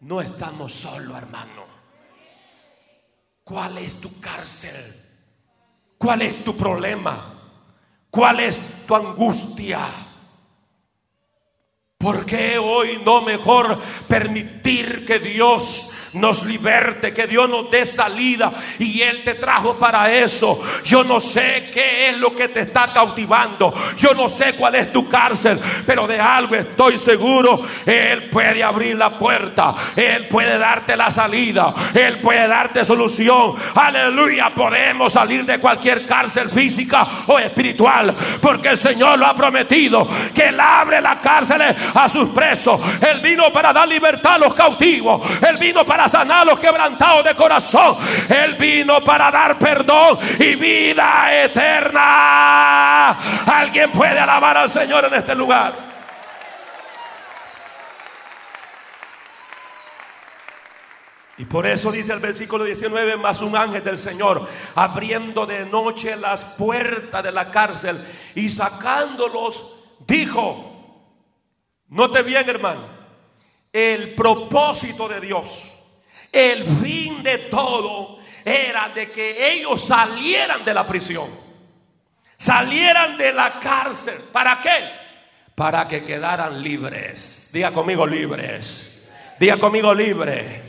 No 0.00 0.20
estamos 0.20 0.72
solos, 0.72 1.16
hermano. 1.16 1.66
¿Cuál 3.42 3.78
es 3.78 4.00
tu 4.00 4.20
cárcel? 4.20 4.94
¿Cuál 5.96 6.22
es 6.22 6.44
tu 6.44 6.56
problema? 6.56 7.34
¿Cuál 8.10 8.40
es 8.40 8.60
tu 8.86 8.94
angustia? 8.94 9.80
¿Por 11.98 12.24
qué 12.24 12.58
hoy 12.58 13.02
no 13.04 13.22
mejor 13.22 13.80
permitir 14.06 15.04
que 15.04 15.18
Dios 15.18 15.97
nos 16.14 16.44
liberte, 16.44 17.12
que 17.12 17.26
Dios 17.26 17.48
nos 17.48 17.70
dé 17.70 17.84
salida. 17.86 18.52
Y 18.78 19.02
Él 19.02 19.22
te 19.24 19.34
trajo 19.34 19.76
para 19.76 20.12
eso. 20.12 20.62
Yo 20.84 21.04
no 21.04 21.20
sé 21.20 21.70
qué 21.72 22.10
es 22.10 22.18
lo 22.18 22.34
que 22.34 22.48
te 22.48 22.60
está 22.60 22.88
cautivando. 22.92 23.74
Yo 23.96 24.14
no 24.14 24.28
sé 24.28 24.54
cuál 24.54 24.76
es 24.76 24.92
tu 24.92 25.08
cárcel, 25.08 25.60
pero 25.86 26.06
de 26.06 26.20
algo 26.20 26.54
estoy 26.54 26.98
seguro. 26.98 27.60
Él 27.84 28.24
puede 28.30 28.62
abrir 28.62 28.96
la 28.96 29.18
puerta. 29.18 29.74
Él 29.96 30.26
puede 30.28 30.58
darte 30.58 30.96
la 30.96 31.10
salida. 31.10 31.74
Él 31.94 32.18
puede 32.18 32.46
darte 32.48 32.84
solución. 32.84 33.54
Aleluya. 33.74 34.50
Podemos 34.54 35.12
salir 35.12 35.44
de 35.44 35.58
cualquier 35.58 36.06
cárcel 36.06 36.50
física 36.50 37.06
o 37.26 37.38
espiritual. 37.38 38.14
Porque 38.40 38.68
el 38.68 38.78
Señor 38.78 39.18
lo 39.18 39.26
ha 39.26 39.34
prometido. 39.34 40.08
Que 40.34 40.48
Él 40.48 40.60
abre 40.60 41.00
la 41.00 41.20
cárcel 41.20 41.62
a 41.94 42.08
sus 42.08 42.28
presos. 42.30 42.80
Él 43.00 43.20
vino 43.20 43.50
para 43.52 43.72
dar 43.72 43.88
libertad 43.88 44.34
a 44.34 44.38
los 44.38 44.54
cautivos. 44.54 45.22
Él 45.46 45.56
vino 45.56 45.84
para 45.84 45.97
sanar 46.06 46.42
a 46.42 46.44
los 46.44 46.58
quebrantados 46.58 47.24
de 47.24 47.34
corazón. 47.34 47.96
Él 48.28 48.56
vino 48.56 49.00
para 49.00 49.30
dar 49.30 49.58
perdón 49.58 50.18
y 50.38 50.54
vida 50.56 51.42
eterna. 51.44 53.10
Alguien 53.46 53.90
puede 53.90 54.18
alabar 54.18 54.58
al 54.58 54.68
Señor 54.68 55.06
en 55.06 55.14
este 55.14 55.34
lugar. 55.34 55.88
Y 61.38 61.44
por 61.44 61.66
eso 61.66 61.92
dice 61.92 62.12
el 62.12 62.18
versículo 62.18 62.64
19, 62.64 63.16
más 63.16 63.40
un 63.42 63.56
ángel 63.56 63.84
del 63.84 63.96
Señor, 63.96 64.48
abriendo 64.74 65.46
de 65.46 65.64
noche 65.66 66.16
las 66.16 66.44
puertas 66.54 67.22
de 67.22 67.30
la 67.30 67.48
cárcel 67.48 68.04
y 68.34 68.48
sacándolos, 68.48 69.76
dijo, 70.04 71.06
note 71.86 72.22
bien 72.22 72.48
hermano, 72.48 72.88
el 73.72 74.16
propósito 74.16 75.08
de 75.08 75.20
Dios, 75.20 75.44
el 76.32 76.64
fin 76.82 77.22
de 77.22 77.38
todo 77.38 78.18
era 78.44 78.88
de 78.90 79.10
que 79.10 79.52
ellos 79.52 79.84
salieran 79.84 80.64
de 80.64 80.74
la 80.74 80.86
prisión, 80.86 81.28
salieran 82.36 83.16
de 83.18 83.32
la 83.32 83.58
cárcel. 83.60 84.18
¿Para 84.32 84.60
qué? 84.60 84.84
Para 85.54 85.88
que 85.88 86.04
quedaran 86.04 86.62
libres. 86.62 87.50
Diga 87.52 87.72
conmigo 87.72 88.06
libres. 88.06 89.02
Diga 89.38 89.56
conmigo 89.56 89.94
libres. 89.94 90.62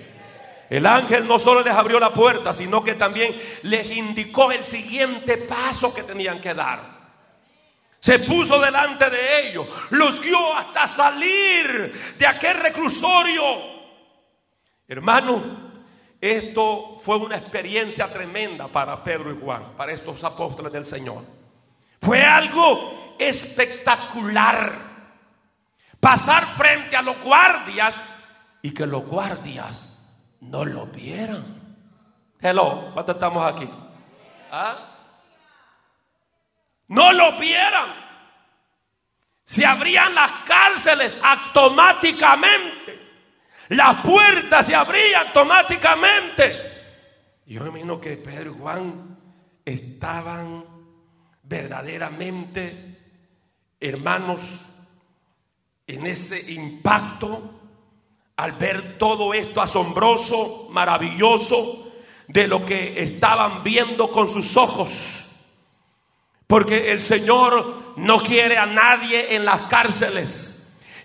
El 0.69 0.85
ángel 0.85 1.27
no 1.27 1.39
solo 1.39 1.63
les 1.63 1.73
abrió 1.73 1.99
la 1.99 2.13
puerta, 2.13 2.53
sino 2.53 2.83
que 2.83 2.93
también 2.93 3.33
les 3.63 3.89
indicó 3.89 4.51
el 4.51 4.63
siguiente 4.63 5.37
paso 5.37 5.93
que 5.93 6.03
tenían 6.03 6.39
que 6.39 6.53
dar. 6.53 6.99
Se 7.99 8.19
puso 8.19 8.59
delante 8.59 9.09
de 9.09 9.49
ellos, 9.49 9.67
los 9.89 10.21
guió 10.21 10.55
hasta 10.55 10.87
salir 10.87 12.15
de 12.17 12.27
aquel 12.27 12.57
reclusorio. 12.57 13.78
Hermano, 14.89 15.39
esto 16.19 16.97
fue 17.03 17.17
una 17.17 17.37
experiencia 17.37 18.11
tremenda 18.11 18.67
para 18.67 19.03
Pedro 19.03 19.31
y 19.31 19.39
Juan, 19.39 19.73
para 19.77 19.91
estos 19.91 20.23
apóstoles 20.23 20.71
del 20.73 20.83
Señor. 20.83 21.23
Fue 22.01 22.23
algo 22.23 23.15
espectacular. 23.19 24.89
Pasar 25.99 26.55
frente 26.55 26.95
a 26.95 27.03
los 27.03 27.21
guardias 27.21 27.93
y 28.63 28.71
que 28.73 28.87
los 28.87 29.05
guardias 29.05 30.03
no 30.41 30.65
lo 30.65 30.87
vieran. 30.87 31.43
Hello, 32.41 32.89
¿cuántos 32.91 33.15
estamos 33.15 33.53
aquí? 33.53 33.69
¿Ah? 34.51 34.75
No 36.87 37.13
lo 37.13 37.37
vieran. 37.37 37.93
Se 39.43 39.63
abrían 39.67 40.15
las 40.15 40.31
cárceles 40.45 41.15
automáticamente. 41.21 43.08
Las 43.69 44.01
puertas 44.01 44.65
se 44.65 44.75
abrían 44.75 45.27
automáticamente. 45.27 46.69
Yo 47.45 47.61
me 47.61 47.69
imagino 47.69 48.01
que 48.01 48.17
Pedro 48.17 48.51
y 48.51 48.59
Juan 48.59 49.17
estaban 49.63 50.65
verdaderamente, 51.43 52.97
hermanos, 53.79 54.65
en 55.85 56.05
ese 56.05 56.51
impacto 56.51 57.59
al 58.37 58.53
ver 58.53 58.97
todo 58.97 59.33
esto 59.33 59.61
asombroso, 59.61 60.69
maravilloso, 60.71 61.91
de 62.27 62.47
lo 62.47 62.65
que 62.65 63.03
estaban 63.03 63.63
viendo 63.63 64.09
con 64.11 64.27
sus 64.27 64.55
ojos. 64.55 65.19
Porque 66.47 66.91
el 66.91 67.01
Señor 67.01 67.93
no 67.97 68.23
quiere 68.23 68.57
a 68.57 68.65
nadie 68.65 69.35
en 69.35 69.45
las 69.45 69.61
cárceles. 69.63 70.48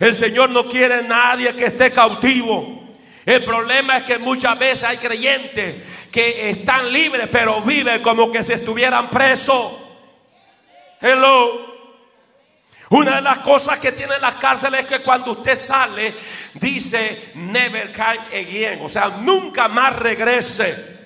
El 0.05 0.15
Señor 0.15 0.51
no 0.51 0.67
quiere 0.67 0.97
a 0.97 1.01
nadie 1.01 1.57
que 1.57 1.65
esté 1.65 1.91
cautivo. 1.91 2.95
El 3.25 3.43
problema 3.43 3.97
es 3.97 4.05
que 4.05 4.19
muchas 4.19 4.59
veces 4.59 4.85
hay 4.85 4.99
creyentes 4.99 5.83
que 6.13 6.51
están 6.51 6.93
libres, 6.93 7.27
pero 7.33 7.63
viven 7.63 8.03
como 8.03 8.31
que 8.31 8.45
si 8.45 8.53
estuvieran 8.53 9.09
presos. 9.09 9.73
Hello. 11.01 11.75
Una 12.91 13.17
de 13.17 13.23
las 13.23 13.39
cosas 13.39 13.79
que 13.79 13.93
tienen 13.93 14.21
las 14.21 14.35
cárceles 14.35 14.81
es 14.81 14.87
que 14.87 14.99
cuando 14.99 15.33
usted 15.33 15.59
sale, 15.59 16.15
dice 16.53 17.31
never 17.37 17.91
come 17.91 18.43
again, 18.43 18.81
o 18.83 18.91
sea, 18.91 19.09
nunca 19.09 19.69
más 19.69 19.97
regrese. 19.97 20.99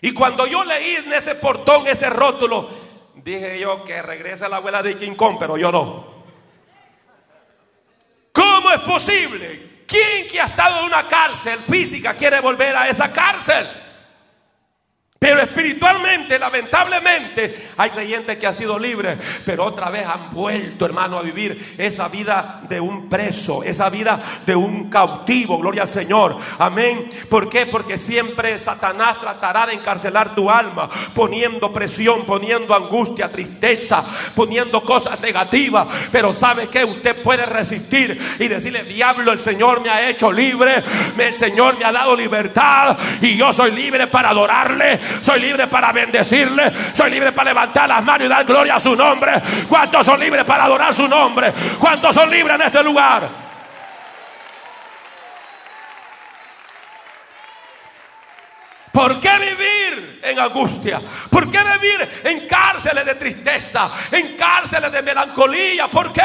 Y 0.00 0.12
cuando 0.14 0.46
yo 0.46 0.62
leí 0.62 0.94
en 0.94 1.12
ese 1.12 1.34
portón 1.34 1.88
ese 1.88 2.08
rótulo, 2.08 2.70
dije 3.16 3.58
yo 3.58 3.84
que 3.84 4.00
regrese 4.00 4.48
la 4.48 4.58
abuela 4.58 4.80
de 4.80 4.96
King 4.96 5.16
Kong, 5.16 5.38
pero 5.40 5.56
yo 5.56 5.72
no. 5.72 6.13
¿Cómo 8.54 8.70
es 8.70 8.80
posible? 8.82 9.82
¿Quién 9.84 10.28
que 10.30 10.40
ha 10.40 10.46
estado 10.46 10.78
en 10.78 10.84
una 10.84 11.08
cárcel 11.08 11.58
física 11.68 12.14
quiere 12.14 12.38
volver 12.38 12.76
a 12.76 12.88
esa 12.88 13.12
cárcel? 13.12 13.66
Pero 15.24 15.40
espiritualmente, 15.40 16.38
lamentablemente, 16.38 17.70
hay 17.78 17.88
creyentes 17.88 18.36
que 18.36 18.46
han 18.46 18.54
sido 18.54 18.78
libres, 18.78 19.16
pero 19.46 19.64
otra 19.64 19.88
vez 19.88 20.06
han 20.06 20.34
vuelto, 20.34 20.84
hermano, 20.84 21.16
a 21.16 21.22
vivir 21.22 21.76
esa 21.78 22.08
vida 22.08 22.60
de 22.68 22.78
un 22.78 23.08
preso, 23.08 23.62
esa 23.62 23.88
vida 23.88 24.22
de 24.44 24.54
un 24.54 24.90
cautivo. 24.90 25.56
Gloria 25.56 25.84
al 25.84 25.88
Señor. 25.88 26.36
Amén. 26.58 27.08
¿Por 27.30 27.48
qué? 27.48 27.64
Porque 27.64 27.96
siempre 27.96 28.60
Satanás 28.60 29.18
tratará 29.18 29.66
de 29.66 29.72
encarcelar 29.72 30.34
tu 30.34 30.50
alma, 30.50 30.90
poniendo 31.14 31.72
presión, 31.72 32.26
poniendo 32.26 32.74
angustia, 32.74 33.32
tristeza, 33.32 34.04
poniendo 34.34 34.82
cosas 34.82 35.18
negativas. 35.22 35.88
Pero 36.12 36.34
¿sabe 36.34 36.68
que 36.68 36.84
Usted 36.84 37.22
puede 37.22 37.46
resistir 37.46 38.36
y 38.38 38.46
decirle, 38.46 38.84
diablo, 38.84 39.32
el 39.32 39.40
Señor 39.40 39.80
me 39.80 39.88
ha 39.88 40.06
hecho 40.10 40.30
libre, 40.30 40.84
el 41.18 41.34
Señor 41.34 41.78
me 41.78 41.86
ha 41.86 41.92
dado 41.92 42.14
libertad 42.14 42.98
y 43.22 43.38
yo 43.38 43.54
soy 43.54 43.72
libre 43.72 44.06
para 44.06 44.28
adorarle 44.28 45.13
soy 45.22 45.40
libre 45.40 45.66
para 45.66 45.92
bendecirle, 45.92 46.72
soy 46.94 47.10
libre 47.10 47.32
para 47.32 47.50
levantar 47.50 47.88
las 47.88 48.02
manos 48.02 48.26
y 48.26 48.28
dar 48.28 48.44
gloria 48.44 48.76
a 48.76 48.80
su 48.80 48.94
nombre. 48.94 49.32
¿Cuántos 49.68 50.06
son 50.06 50.20
libres 50.20 50.44
para 50.44 50.64
adorar 50.64 50.94
su 50.94 51.08
nombre? 51.08 51.52
¿Cuántos 51.78 52.14
son 52.14 52.30
libres 52.30 52.54
en 52.54 52.62
este 52.62 52.82
lugar? 52.82 53.44
¿Por 58.94 59.18
qué 59.18 59.30
vivir 59.40 60.20
en 60.22 60.38
angustia? 60.38 61.00
¿Por 61.28 61.50
qué 61.50 61.58
vivir 61.80 62.20
en 62.22 62.46
cárceles 62.46 63.04
de 63.04 63.16
tristeza? 63.16 63.90
En 64.12 64.36
cárceles 64.36 64.92
de 64.92 65.02
melancolía. 65.02 65.88
¿Por 65.88 66.12
qué? 66.12 66.22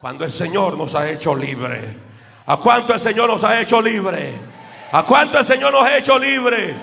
Cuando 0.00 0.24
el 0.24 0.32
Señor 0.32 0.76
nos 0.76 0.96
ha 0.96 1.08
hecho 1.08 1.32
libre. 1.32 1.94
¿A 2.46 2.56
cuánto 2.56 2.92
el 2.92 2.98
Señor 2.98 3.28
nos 3.28 3.44
ha 3.44 3.60
hecho 3.60 3.80
libre? 3.80 4.34
¿A 4.90 5.04
cuánto 5.04 5.38
el 5.38 5.44
Señor 5.44 5.72
nos 5.72 5.86
ha 5.86 5.96
hecho 5.96 6.18
libre? 6.18 6.74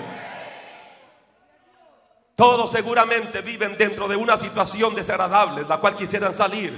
Todos 2.34 2.72
seguramente 2.72 3.40
viven 3.42 3.76
dentro 3.76 4.08
de 4.08 4.16
una 4.16 4.36
situación 4.36 4.94
desagradable, 4.94 5.64
la 5.68 5.78
cual 5.78 5.94
quisieran 5.94 6.34
salir, 6.34 6.72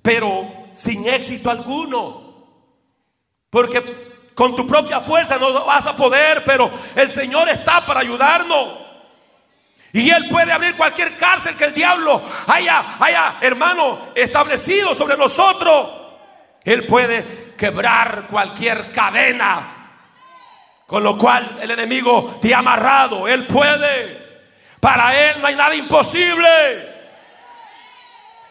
pero 0.00 0.68
sin 0.74 1.08
éxito 1.08 1.50
alguno. 1.50 2.24
Porque 3.50 3.82
con 4.34 4.54
tu 4.54 4.66
propia 4.66 5.00
fuerza 5.00 5.38
no 5.38 5.64
vas 5.64 5.86
a 5.86 5.96
poder, 5.96 6.42
pero 6.44 6.70
el 6.94 7.10
Señor 7.10 7.48
está 7.48 7.84
para 7.84 8.00
ayudarnos. 8.00 8.78
Y 9.92 10.10
Él 10.10 10.28
puede 10.30 10.52
abrir 10.52 10.76
cualquier 10.76 11.16
cárcel 11.16 11.56
que 11.56 11.64
el 11.64 11.74
diablo 11.74 12.20
haya, 12.46 12.96
haya, 13.00 13.36
hermano, 13.40 14.08
establecido 14.14 14.94
sobre 14.94 15.16
nosotros. 15.16 15.88
Él 16.64 16.86
puede 16.86 17.54
quebrar 17.56 18.26
cualquier 18.28 18.92
cadena 18.92 19.72
con 20.86 21.02
lo 21.02 21.18
cual 21.18 21.58
el 21.60 21.70
enemigo 21.70 22.38
te 22.40 22.54
ha 22.54 22.58
amarrado. 22.58 23.26
Él 23.26 23.44
puede. 23.44 24.25
Para 24.86 25.30
Él 25.30 25.40
no 25.40 25.48
hay 25.48 25.56
nada 25.56 25.74
imposible. 25.74 26.48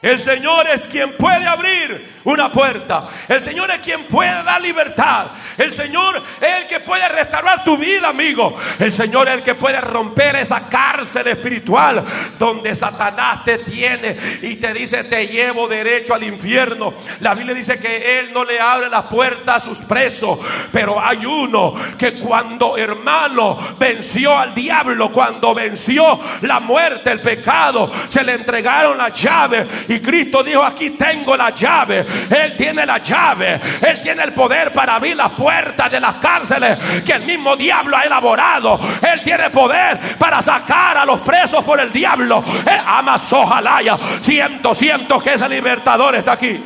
El 0.02 0.20
Señor 0.20 0.68
es 0.68 0.86
quien 0.86 1.14
puede 1.14 1.48
abrir 1.48 2.15
una 2.26 2.52
puerta. 2.52 3.08
El 3.28 3.42
Señor 3.42 3.72
es 3.72 3.80
quien 3.80 4.04
puede 4.06 4.44
dar 4.44 4.62
libertad. 4.62 5.28
El 5.58 5.72
Señor 5.72 6.22
es 6.42 6.62
el 6.62 6.68
que 6.68 6.80
puede 6.80 7.08
restaurar 7.08 7.64
tu 7.64 7.78
vida, 7.78 8.10
amigo. 8.10 8.58
El 8.80 8.92
Señor 8.92 9.28
es 9.28 9.36
el 9.36 9.44
que 9.44 9.56
puede 9.56 9.80
romper 9.80 10.36
esa 10.36 10.68
cárcel 10.68 11.28
espiritual 11.28 12.04
donde 12.38 12.76
Satanás 12.76 13.44
te 13.46 13.60
tiene 13.60 14.18
y 14.42 14.56
te 14.56 14.74
dice 14.74 15.04
te 15.04 15.28
llevo 15.28 15.68
derecho 15.68 16.14
al 16.14 16.24
infierno. 16.24 16.94
La 17.22 17.34
Biblia 17.34 17.54
dice 17.54 17.80
que 17.80 18.20
Él 18.20 18.32
no 18.34 18.44
le 18.44 18.60
abre 18.60 18.90
la 18.90 19.04
puerta 19.04 19.56
a 19.56 19.62
sus 19.62 19.80
presos, 19.80 20.40
pero 20.72 21.00
hay 21.00 21.26
uno 21.26 21.76
que 21.98 22.14
cuando 22.14 22.78
hermano 22.78 23.60
venció 23.78 24.38
al 24.38 24.54
diablo, 24.54 25.12
cuando 25.12 25.54
venció 25.54 26.20
la 26.42 26.60
muerte, 26.60 27.12
el 27.12 27.22
pecado, 27.22 27.92
se 28.10 28.24
le 28.24 28.34
entregaron 28.34 28.98
la 28.98 29.10
llave 29.10 29.66
y 29.88 30.00
Cristo 30.00 30.44
dijo 30.44 30.64
aquí 30.64 30.92
tengo 30.92 31.38
la 31.38 31.52
llave. 31.52 32.06
Él 32.30 32.56
tiene 32.58 32.86
la 32.86 32.98
llave, 33.00 33.60
Él 33.82 34.02
tiene 34.02 34.24
el 34.24 34.34
poder 34.34 34.72
para 34.72 34.96
abrir 34.96 35.16
las 35.16 35.32
puertas 35.32 35.92
de 35.92 36.00
las 36.00 36.16
cárceles 36.16 36.78
que 37.04 37.14
el 37.14 37.26
mismo 37.26 37.56
diablo 37.56 37.98
ha 37.98 38.04
elaborado. 38.04 38.80
Él 39.02 39.22
tiene 39.24 39.50
poder 39.50 40.18
para 40.18 40.42
sacar 40.42 40.98
a 40.98 41.06
los 41.06 41.20
presos 41.22 41.64
por 41.64 41.80
el 41.80 41.92
diablo. 41.92 42.44
Él 42.66 42.80
ama 42.86 43.18
Sojalaya. 43.18 43.98
Siento, 44.22 44.76
siento 44.76 45.20
que 45.20 45.34
ese 45.34 45.48
libertador 45.50 46.16
está 46.16 46.34
aquí. 46.34 46.62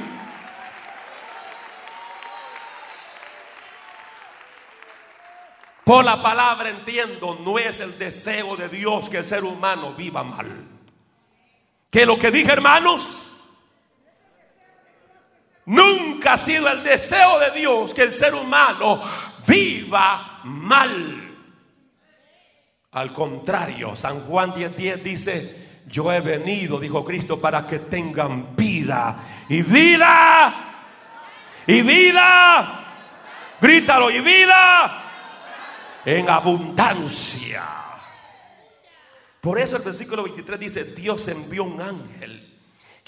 Por 5.90 6.06
la 6.06 6.22
palabra 6.22 6.70
entiendo, 6.70 7.40
no 7.44 7.58
es 7.58 7.80
el 7.80 7.98
deseo 7.98 8.56
de 8.56 8.70
Dios 8.70 9.10
que 9.10 9.18
el 9.18 9.26
ser 9.26 9.44
humano 9.44 9.94
viva 9.94 10.24
mal. 10.24 10.46
Que 11.90 12.06
lo 12.06 12.20
que 12.20 12.30
dije, 12.30 12.52
hermanos, 12.52 13.29
Nunca 15.70 16.34
ha 16.34 16.38
sido 16.38 16.68
el 16.68 16.84
deseo 16.84 17.38
de 17.38 17.52
Dios 17.52 17.94
que 17.94 18.02
el 18.02 18.12
ser 18.12 18.34
humano 18.34 19.04
viva 19.46 20.42
mal. 20.44 21.38
Al 22.90 23.14
contrario, 23.14 23.96
San 23.96 24.22
Juan 24.22 24.54
10:10 24.54 25.04
dice, 25.04 25.82
yo 25.86 26.12
he 26.12 26.22
venido, 26.22 26.80
dijo 26.80 27.06
Cristo, 27.06 27.40
para 27.40 27.68
que 27.68 27.78
tengan 27.78 28.56
vida. 28.56 29.24
Y 29.48 29.62
vida. 29.62 30.54
Y 31.68 31.84
vida. 31.84 32.86
Grítalo, 33.62 34.10
y 34.10 34.22
vida. 34.22 35.04
En 36.04 36.28
abundancia. 36.32 37.64
Por 39.40 39.60
eso 39.60 39.78
el 39.78 39.84
versículo 39.84 40.24
23 40.24 40.60
dice, 40.60 40.84
Dios 40.96 41.28
envió 41.28 41.64
un 41.64 41.80
ángel 41.80 42.49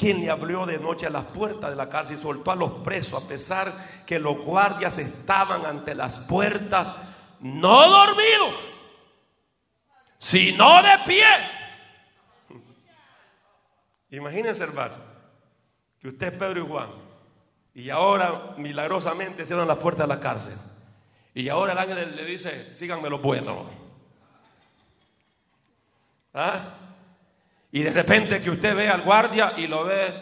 quien 0.01 0.19
le 0.19 0.31
abrió 0.31 0.65
de 0.65 0.79
noche 0.79 1.07
las 1.11 1.25
puertas 1.25 1.69
de 1.69 1.75
la 1.75 1.87
cárcel 1.87 2.17
y 2.17 2.19
soltó 2.19 2.49
a 2.49 2.55
los 2.55 2.71
presos, 2.79 3.23
a 3.23 3.27
pesar 3.27 3.71
que 4.03 4.17
los 4.17 4.35
guardias 4.39 4.97
estaban 4.97 5.63
ante 5.63 5.93
las 5.93 6.21
puertas, 6.21 6.87
no 7.39 7.87
dormidos, 7.87 8.55
sino 10.17 10.81
de 10.81 10.89
pie. 11.05 11.23
Imagínense, 14.09 14.63
hermano, 14.63 14.95
que 15.99 16.07
usted 16.07 16.33
es 16.33 16.39
Pedro 16.39 16.65
y 16.65 16.67
Juan, 16.67 16.89
y 17.75 17.91
ahora 17.91 18.55
milagrosamente 18.57 19.45
cierran 19.45 19.67
las 19.67 19.77
puertas 19.77 20.07
de 20.07 20.15
la 20.15 20.19
cárcel. 20.19 20.57
Y 21.35 21.47
ahora 21.47 21.73
el 21.73 21.77
ángel 21.77 22.15
le 22.15 22.25
dice, 22.25 22.75
síganme 22.75 23.07
los 23.07 23.21
buenos. 23.21 23.67
¿Ah? 26.33 26.90
Y 27.71 27.83
de 27.83 27.91
repente 27.91 28.41
que 28.41 28.49
usted 28.49 28.75
ve 28.75 28.89
al 28.89 29.01
guardia 29.01 29.53
y 29.57 29.67
lo 29.67 29.85
ve 29.85 30.13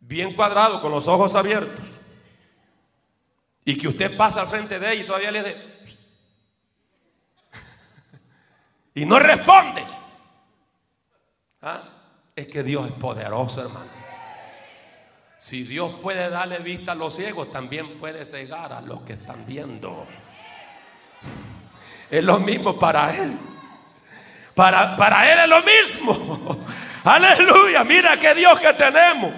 bien 0.00 0.34
cuadrado, 0.34 0.80
con 0.80 0.92
los 0.92 1.08
ojos 1.08 1.34
abiertos. 1.34 1.84
Y 3.64 3.76
que 3.76 3.88
usted 3.88 4.16
pasa 4.16 4.42
al 4.42 4.48
frente 4.48 4.78
de 4.78 4.92
él 4.92 5.00
y 5.00 5.04
todavía 5.04 5.30
le 5.30 5.42
dice... 5.42 5.56
y 8.94 9.04
no 9.04 9.18
responde. 9.18 9.84
¿Ah? 11.62 11.82
Es 12.34 12.46
que 12.46 12.62
Dios 12.62 12.86
es 12.86 12.92
poderoso, 12.92 13.62
hermano. 13.62 13.90
Si 15.38 15.64
Dios 15.64 15.94
puede 16.00 16.30
darle 16.30 16.60
vista 16.60 16.92
a 16.92 16.94
los 16.94 17.16
ciegos, 17.16 17.50
también 17.50 17.98
puede 17.98 18.24
cegar 18.24 18.72
a 18.72 18.80
los 18.80 19.02
que 19.02 19.14
están 19.14 19.44
viendo. 19.44 20.06
Es 22.08 22.22
lo 22.22 22.38
mismo 22.38 22.78
para 22.78 23.16
Él. 23.16 23.36
Para, 24.54 24.96
para 24.96 25.32
Él 25.32 25.38
es 25.40 25.48
lo 25.48 25.62
mismo. 25.62 26.58
Aleluya, 27.04 27.84
mira 27.84 28.16
qué 28.16 28.34
Dios 28.34 28.58
que 28.60 28.72
tenemos. 28.74 29.32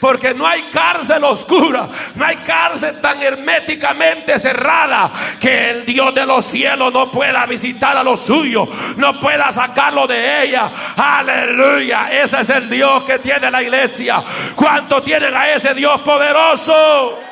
Porque 0.00 0.34
no 0.34 0.46
hay 0.46 0.62
cárcel 0.64 1.24
oscura, 1.24 1.88
no 2.14 2.24
hay 2.24 2.36
cárcel 2.38 3.00
tan 3.00 3.22
herméticamente 3.22 4.38
cerrada 4.38 5.10
que 5.40 5.70
el 5.70 5.86
Dios 5.86 6.14
de 6.14 6.26
los 6.26 6.44
cielos 6.44 6.92
no 6.92 7.10
pueda 7.10 7.46
visitar 7.46 7.96
a 7.96 8.02
los 8.02 8.20
suyos, 8.20 8.68
no 8.96 9.18
pueda 9.18 9.50
sacarlo 9.52 10.06
de 10.06 10.44
ella. 10.44 10.70
Aleluya, 10.96 12.10
ese 12.10 12.42
es 12.42 12.50
el 12.50 12.68
Dios 12.68 13.04
que 13.04 13.18
tiene 13.20 13.50
la 13.50 13.62
iglesia. 13.62 14.22
¿Cuánto 14.54 15.02
tienen 15.02 15.34
a 15.34 15.50
ese 15.52 15.72
Dios 15.72 16.02
poderoso? 16.02 17.31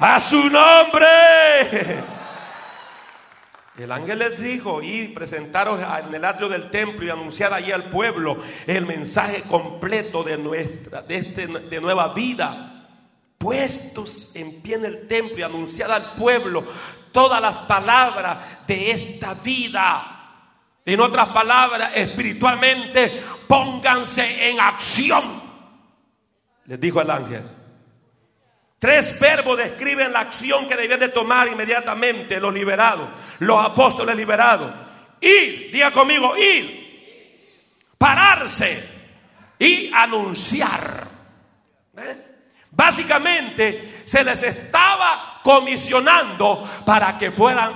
A 0.00 0.18
su 0.18 0.48
nombre. 0.48 1.06
El 3.76 3.92
ángel 3.92 4.18
les 4.18 4.40
dijo, 4.40 4.82
y 4.82 5.08
presentaros 5.08 5.78
en 5.78 6.14
el 6.14 6.24
atrio 6.24 6.48
del 6.48 6.70
templo 6.70 7.04
y 7.04 7.10
anunciar 7.10 7.52
allí 7.52 7.70
al 7.70 7.84
pueblo 7.84 8.38
el 8.66 8.86
mensaje 8.86 9.42
completo 9.42 10.22
de 10.22 10.38
nuestra, 10.38 11.02
de, 11.02 11.16
este, 11.16 11.46
de 11.46 11.80
nueva 11.82 12.14
vida. 12.14 12.88
Puestos 13.36 14.34
en 14.36 14.62
pie 14.62 14.76
en 14.76 14.86
el 14.86 15.06
templo 15.06 15.38
y 15.38 15.42
anunciar 15.42 15.90
al 15.92 16.14
pueblo 16.14 16.66
todas 17.12 17.40
las 17.42 17.58
palabras 17.60 18.66
de 18.66 18.90
esta 18.92 19.34
vida. 19.34 20.16
En 20.84 20.98
otras 21.00 21.28
palabras, 21.28 21.92
espiritualmente, 21.94 23.22
pónganse 23.46 24.48
en 24.48 24.60
acción. 24.60 25.22
Les 26.64 26.80
dijo 26.80 27.02
el 27.02 27.10
ángel. 27.10 27.59
Tres 28.80 29.20
verbos 29.20 29.58
describen 29.58 30.10
la 30.10 30.20
acción 30.20 30.66
que 30.66 30.74
debían 30.74 30.98
de 30.98 31.10
tomar 31.10 31.46
inmediatamente 31.48 32.40
los 32.40 32.54
liberados, 32.54 33.10
los 33.40 33.62
apóstoles 33.62 34.16
liberados. 34.16 34.72
Ir, 35.20 35.70
diga 35.70 35.90
conmigo, 35.90 36.34
ir, 36.34 37.92
pararse 37.98 38.82
y 39.58 39.92
anunciar. 39.92 41.06
Básicamente 42.70 44.02
se 44.06 44.24
les 44.24 44.42
estaba 44.44 45.40
comisionando 45.44 46.66
para 46.86 47.18
que 47.18 47.30
fueran 47.30 47.72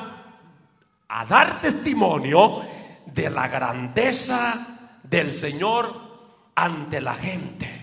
a 1.06 1.26
dar 1.26 1.60
testimonio 1.60 2.62
de 3.04 3.28
la 3.28 3.46
grandeza 3.48 4.66
del 5.02 5.34
Señor 5.34 6.52
ante 6.54 7.02
la 7.02 7.14
gente. 7.14 7.73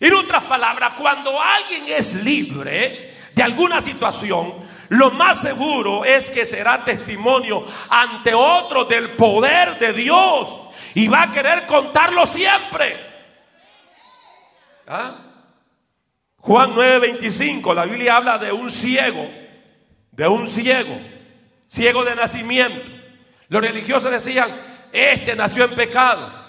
En 0.00 0.14
otras 0.14 0.44
palabras, 0.44 0.94
cuando 0.96 1.38
alguien 1.40 1.84
es 1.88 2.24
libre 2.24 3.14
de 3.34 3.42
alguna 3.42 3.82
situación, 3.82 4.54
lo 4.88 5.10
más 5.10 5.40
seguro 5.42 6.04
es 6.04 6.30
que 6.30 6.46
será 6.46 6.82
testimonio 6.84 7.64
ante 7.90 8.34
otro 8.34 8.86
del 8.86 9.10
poder 9.10 9.78
de 9.78 9.92
Dios 9.92 10.48
y 10.94 11.06
va 11.06 11.24
a 11.24 11.32
querer 11.32 11.66
contarlo 11.66 12.26
siempre. 12.26 12.96
¿Ah? 14.88 15.14
Juan 16.38 16.72
9:25, 16.72 17.74
la 17.74 17.84
Biblia 17.84 18.16
habla 18.16 18.38
de 18.38 18.50
un 18.50 18.70
ciego, 18.70 19.30
de 20.10 20.26
un 20.26 20.48
ciego, 20.48 20.98
ciego 21.68 22.04
de 22.04 22.16
nacimiento. 22.16 22.80
Los 23.48 23.60
religiosos 23.60 24.10
decían, 24.10 24.50
este 24.92 25.36
nació 25.36 25.64
en 25.64 25.74
pecado. 25.74 26.39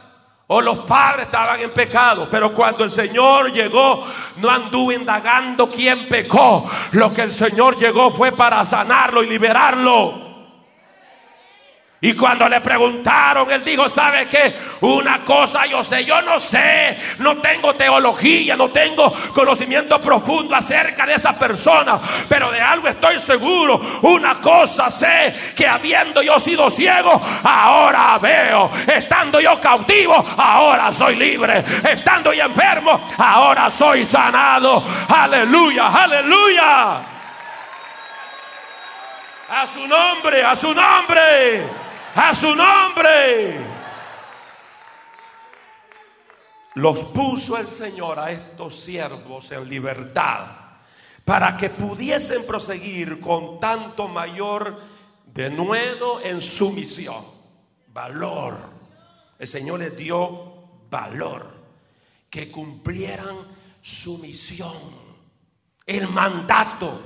O 0.54 0.62
los 0.62 0.80
padres 0.80 1.28
estaban 1.28 1.62
en 1.62 1.72
pecado. 1.72 2.28
Pero 2.30 2.52
cuando 2.52 2.84
el 2.84 2.92
Señor 2.92 3.54
llegó, 3.54 4.06
no 4.36 4.50
anduvo 4.50 4.92
indagando 4.92 5.70
quién 5.70 6.10
pecó. 6.10 6.70
Lo 6.92 7.14
que 7.14 7.22
el 7.22 7.32
Señor 7.32 7.78
llegó 7.78 8.12
fue 8.12 8.34
para 8.34 8.66
sanarlo 8.66 9.24
y 9.24 9.30
liberarlo. 9.30 10.31
Y 12.04 12.14
cuando 12.14 12.50
le 12.50 12.60
preguntaron, 12.62 13.52
él 13.52 13.64
dijo, 13.64 13.88
¿sabe 13.88 14.28
qué? 14.28 14.52
Una 14.82 15.20
cosa 15.20 15.68
yo 15.68 15.84
sé, 15.84 16.04
yo 16.04 16.20
no 16.24 16.40
sé, 16.40 16.98
no 17.20 17.38
tengo 17.38 17.76
teología, 17.76 18.56
no 18.56 18.70
tengo 18.70 19.14
conocimiento 19.36 20.02
profundo 20.02 20.56
acerca 20.56 21.06
de 21.06 21.14
esa 21.14 21.38
persona, 21.38 22.02
pero 22.28 22.50
de 22.50 22.60
algo 22.60 22.88
estoy 22.88 23.20
seguro. 23.20 23.80
Una 24.02 24.42
cosa 24.42 24.90
sé, 24.90 25.54
que 25.56 25.68
habiendo 25.68 26.24
yo 26.24 26.40
sido 26.40 26.72
ciego, 26.72 27.22
ahora 27.44 28.18
veo. 28.18 28.72
Estando 28.88 29.39
yo 29.39 29.62
cautivo, 29.62 30.26
ahora 30.38 30.91
soy 30.91 31.16
libre. 31.16 31.64
Estando 31.88 32.34
yo 32.34 32.45
enfermo, 32.45 33.10
ahora 33.16 33.70
soy 33.70 34.06
sanado. 34.06 34.84
Aleluya, 35.08 35.89
aleluya. 35.89 36.93
A 39.52 39.68
su 39.72 39.88
nombre, 39.88 40.43
a 40.43 40.56
su 40.56 40.74
nombre. 40.74 41.80
A 42.16 42.34
su 42.34 42.53
nombre. 42.55 43.59
Los 46.76 46.99
puso 47.05 47.57
el 47.57 47.68
Señor 47.68 48.20
a 48.20 48.32
estos 48.32 48.80
siervos 48.80 49.51
en 49.51 49.70
libertad 49.70 50.47
para 51.26 51.55
que 51.55 51.70
pudiesen 51.70 52.45
proseguir 52.45 53.20
con 53.20 53.59
tanto 53.59 54.07
mayor 54.07 54.82
denuedo 55.26 56.22
en 56.22 56.41
su 56.41 56.72
misión. 56.72 57.24
Valor. 57.88 58.57
El 59.38 59.47
Señor 59.47 59.80
les 59.80 59.95
dio 59.95 60.53
valor. 60.89 61.62
Que 62.30 62.49
cumplieran 62.49 63.38
su 63.82 64.18
misión. 64.20 64.76
El 65.86 66.07
mandato 66.07 67.01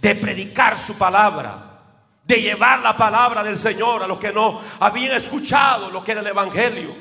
de 0.00 0.14
predicar 0.14 0.78
su 0.78 0.96
palabra. 0.96 1.71
De 2.24 2.40
llevar 2.40 2.80
la 2.80 2.96
palabra 2.96 3.42
del 3.42 3.58
Señor 3.58 4.02
a 4.02 4.06
los 4.06 4.18
que 4.18 4.32
no 4.32 4.62
habían 4.80 5.16
escuchado 5.16 5.90
lo 5.90 6.02
que 6.04 6.12
era 6.12 6.20
el 6.20 6.26
Evangelio. 6.26 6.94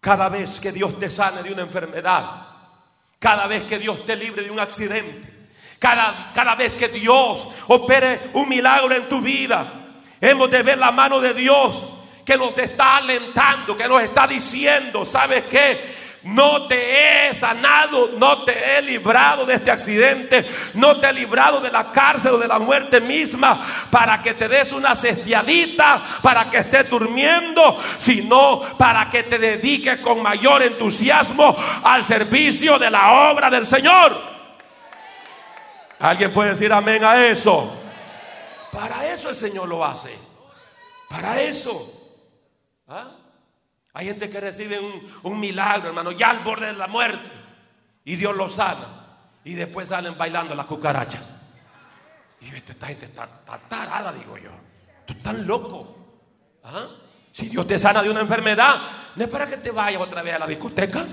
Cada 0.00 0.28
vez 0.28 0.58
que 0.58 0.72
Dios 0.72 0.98
te 0.98 1.10
sane 1.10 1.42
de 1.42 1.52
una 1.52 1.62
enfermedad. 1.62 2.46
Cada 3.18 3.46
vez 3.46 3.64
que 3.64 3.78
Dios 3.78 4.06
te 4.06 4.16
libre 4.16 4.42
de 4.42 4.50
un 4.50 4.58
accidente 4.58 5.40
cada, 5.80 6.30
cada 6.34 6.54
vez 6.54 6.74
que 6.74 6.88
Dios 6.88 7.48
opere 7.68 8.20
un 8.34 8.48
milagro 8.48 8.94
en 8.94 9.08
tu 9.08 9.22
vida, 9.22 9.66
hemos 10.20 10.50
de 10.50 10.62
ver 10.62 10.76
la 10.76 10.92
mano 10.92 11.22
de 11.22 11.32
Dios 11.32 11.82
que 12.24 12.36
nos 12.36 12.56
está 12.58 12.98
alentando, 12.98 13.74
que 13.74 13.88
nos 13.88 14.02
está 14.02 14.26
diciendo, 14.26 15.06
¿sabes 15.06 15.44
qué? 15.44 15.99
No 16.22 16.66
te 16.66 17.28
he 17.28 17.34
sanado, 17.34 18.10
no 18.18 18.42
te 18.44 18.52
he 18.52 18.82
librado 18.82 19.46
de 19.46 19.54
este 19.54 19.70
accidente, 19.70 20.44
no 20.74 20.96
te 21.00 21.08
he 21.08 21.12
librado 21.14 21.62
de 21.62 21.70
la 21.70 21.90
cárcel 21.90 22.34
o 22.34 22.38
de 22.38 22.46
la 22.46 22.58
muerte 22.58 23.00
misma 23.00 23.86
para 23.90 24.20
que 24.20 24.34
te 24.34 24.46
des 24.46 24.70
una 24.72 24.94
cestiadita, 24.94 26.20
para 26.20 26.50
que 26.50 26.58
estés 26.58 26.90
durmiendo, 26.90 27.82
sino 27.98 28.60
para 28.76 29.08
que 29.08 29.22
te 29.22 29.38
dediques 29.38 30.00
con 30.00 30.22
mayor 30.22 30.62
entusiasmo 30.62 31.56
al 31.82 32.04
servicio 32.04 32.78
de 32.78 32.90
la 32.90 33.30
obra 33.30 33.48
del 33.48 33.66
Señor. 33.66 34.12
¿Alguien 36.00 36.32
puede 36.34 36.50
decir 36.50 36.70
amén 36.70 37.02
a 37.02 37.26
eso? 37.26 37.72
Para 38.72 39.06
eso 39.06 39.30
el 39.30 39.36
Señor 39.36 39.68
lo 39.68 39.82
hace. 39.84 40.16
Para 41.08 41.40
eso. 41.40 41.92
¿Ah? 42.88 43.19
Hay 43.92 44.06
gente 44.06 44.30
que 44.30 44.40
recibe 44.40 44.78
un, 45.22 45.40
milagro, 45.40 45.88
hermano, 45.88 46.12
ya 46.12 46.30
al 46.30 46.38
borde 46.40 46.66
de 46.66 46.72
la 46.74 46.86
muerte. 46.86 47.28
Y 48.04 48.16
Dios 48.16 48.36
lo 48.36 48.48
sana. 48.48 48.86
Y 49.44 49.54
después 49.54 49.88
salen 49.88 50.16
bailando 50.16 50.54
las 50.54 50.66
cucarachas. 50.66 51.28
Y 52.40 52.54
esta 52.54 52.86
gente 52.86 53.06
está, 53.06 53.28
tarada, 53.68 54.12
digo 54.12 54.38
yo. 54.38 54.50
Tú 55.06 55.12
estás 55.14 55.34
loco. 55.34 55.96
¿Ah? 56.64 56.86
Si 57.32 57.48
Dios 57.48 57.66
te 57.66 57.78
sana 57.78 58.02
de 58.02 58.10
una 58.10 58.20
enfermedad, 58.20 58.76
no 59.16 59.24
es 59.24 59.30
para 59.30 59.46
que 59.46 59.56
te 59.56 59.70
vayas 59.70 60.00
otra 60.00 60.22
vez 60.22 60.34
a 60.34 60.38
la 60.38 60.46
discoteca. 60.46 61.04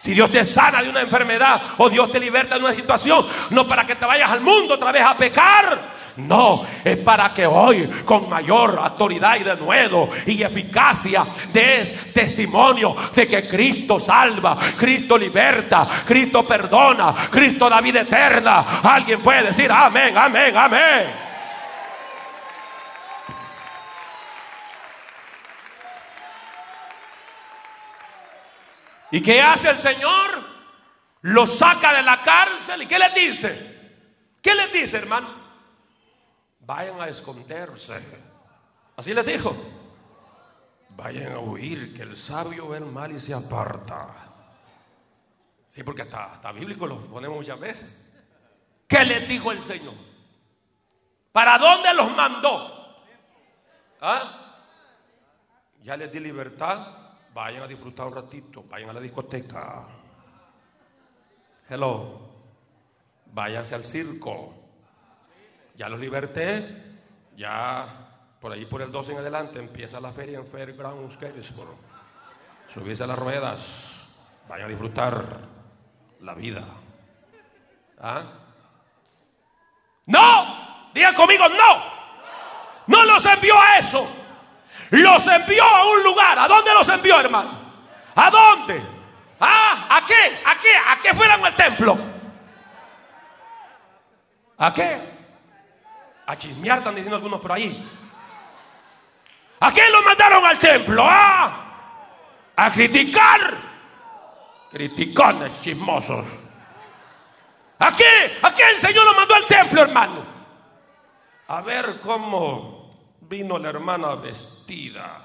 Si 0.00 0.12
Dios 0.12 0.30
te 0.30 0.44
sana 0.44 0.82
de 0.82 0.88
una 0.88 1.00
enfermedad 1.00 1.60
o 1.78 1.88
Dios 1.88 2.10
te 2.12 2.20
liberta 2.20 2.56
de 2.56 2.64
una 2.64 2.74
situación, 2.74 3.26
no 3.50 3.66
para 3.66 3.86
que 3.86 3.94
te 3.94 4.04
vayas 4.04 4.30
al 4.30 4.40
mundo 4.40 4.74
otra 4.74 4.92
vez 4.92 5.02
a 5.02 5.16
pecar. 5.16 5.94
No, 6.16 6.64
es 6.84 6.98
para 6.98 7.34
que 7.34 7.44
hoy 7.44 7.86
con 8.04 8.28
mayor 8.28 8.78
autoridad 8.78 9.34
y 9.34 9.42
denuedo 9.42 10.10
y 10.26 10.40
eficacia 10.42 11.26
des 11.52 12.12
testimonio 12.12 12.94
de 13.12 13.26
que 13.26 13.48
Cristo 13.48 13.98
salva, 13.98 14.56
Cristo 14.78 15.18
liberta, 15.18 15.88
Cristo 16.06 16.46
perdona, 16.46 17.14
Cristo 17.30 17.68
da 17.68 17.80
vida 17.80 18.02
eterna. 18.02 18.80
Alguien 18.84 19.20
puede 19.20 19.48
decir 19.48 19.72
amén, 19.72 20.16
amén, 20.16 20.56
amén. 20.56 21.24
¿Y 29.10 29.20
qué 29.20 29.42
hace 29.42 29.70
el 29.70 29.78
Señor? 29.78 30.44
Lo 31.22 31.46
saca 31.48 31.92
de 31.92 32.02
la 32.02 32.20
cárcel. 32.20 32.82
¿Y 32.82 32.86
qué 32.86 32.98
les 33.00 33.14
dice? 33.14 33.74
¿Qué 34.40 34.54
les 34.54 34.72
dice, 34.72 34.98
hermano? 34.98 35.43
Vayan 36.66 37.00
a 37.00 37.08
esconderse. 37.08 38.00
Así 38.96 39.12
les 39.12 39.26
dijo. 39.26 39.54
Vayan 40.90 41.32
a 41.32 41.38
huir, 41.40 41.94
que 41.94 42.02
el 42.02 42.16
sabio 42.16 42.68
ve 42.68 42.78
el 42.78 42.86
mal 42.86 43.12
y 43.12 43.20
se 43.20 43.34
aparta. 43.34 44.14
Sí, 45.66 45.82
porque 45.82 46.02
está, 46.02 46.52
bíblico, 46.52 46.86
lo 46.86 47.00
ponemos 47.06 47.38
muchas 47.38 47.58
veces. 47.58 48.00
¿Qué 48.86 49.04
les 49.04 49.28
dijo 49.28 49.50
el 49.50 49.60
Señor? 49.60 49.94
¿Para 51.32 51.58
dónde 51.58 51.92
los 51.94 52.14
mandó? 52.16 53.02
¿Ah? 54.00 54.40
Ya 55.82 55.96
les 55.96 56.12
di 56.12 56.20
libertad 56.20 57.04
Vayan 57.34 57.64
a 57.64 57.66
disfrutar 57.66 58.06
un 58.06 58.14
ratito, 58.14 58.62
vayan 58.62 58.90
a 58.90 58.92
la 58.92 59.00
discoteca. 59.00 59.88
Hello. 61.68 62.30
Váyanse 63.26 63.74
al 63.74 63.82
circo. 63.82 64.54
Ya 65.74 65.88
los 65.88 65.98
liberté. 65.98 66.82
Ya 67.36 67.86
por 68.40 68.52
ahí 68.52 68.64
por 68.66 68.82
el 68.82 68.92
12 68.92 69.12
en 69.12 69.18
adelante 69.18 69.58
empieza 69.58 70.00
la 70.00 70.12
feria 70.12 70.38
en 70.38 70.46
Fairgrounds 70.46 71.18
Gettysburg. 71.18 71.76
Subirse 72.68 73.04
a 73.04 73.06
las 73.06 73.18
ruedas. 73.18 74.08
Vayan 74.48 74.66
a 74.66 74.70
disfrutar 74.70 75.24
la 76.20 76.34
vida. 76.34 76.64
¿Ah? 78.00 78.22
No. 80.06 80.90
Digan 80.94 81.14
conmigo, 81.14 81.48
no. 81.48 81.94
No 82.86 83.04
los 83.04 83.24
envió 83.26 83.58
a 83.58 83.78
eso. 83.78 84.06
Los 84.90 85.26
envió 85.26 85.64
a 85.64 85.90
un 85.90 86.04
lugar. 86.04 86.38
¿A 86.38 86.46
dónde 86.46 86.72
los 86.72 86.88
envió, 86.88 87.18
hermano? 87.18 87.50
¿A 88.14 88.30
dónde? 88.30 88.80
¿Ah? 89.40 89.86
¿A 89.90 90.06
qué? 90.06 90.38
¿A 90.44 90.60
qué? 90.60 90.76
¿A 90.88 91.00
qué 91.02 91.14
fueron 91.14 91.44
al 91.44 91.56
templo? 91.56 91.98
¿A 94.58 94.72
qué? 94.72 95.13
A 96.26 96.36
chismear, 96.36 96.78
están 96.78 96.94
diciendo 96.94 97.16
algunos 97.16 97.40
por 97.40 97.52
ahí. 97.52 97.86
¿A 99.60 99.72
qué 99.72 99.82
los 99.90 100.04
mandaron 100.04 100.44
al 100.44 100.58
templo? 100.58 101.04
¿Ah? 101.06 102.52
A 102.56 102.70
criticar. 102.70 103.40
Criticones 104.70 105.60
chismosos. 105.60 106.26
¿A 107.78 107.94
qué? 107.94 108.38
¿A 108.42 108.54
qué 108.54 108.62
el 108.70 108.76
Señor 108.76 109.04
los 109.04 109.16
mandó 109.16 109.34
al 109.34 109.44
templo, 109.46 109.82
hermano? 109.82 110.24
A 111.48 111.60
ver 111.60 112.00
cómo 112.00 113.18
vino 113.20 113.58
la 113.58 113.68
hermana 113.68 114.14
vestida. 114.14 115.24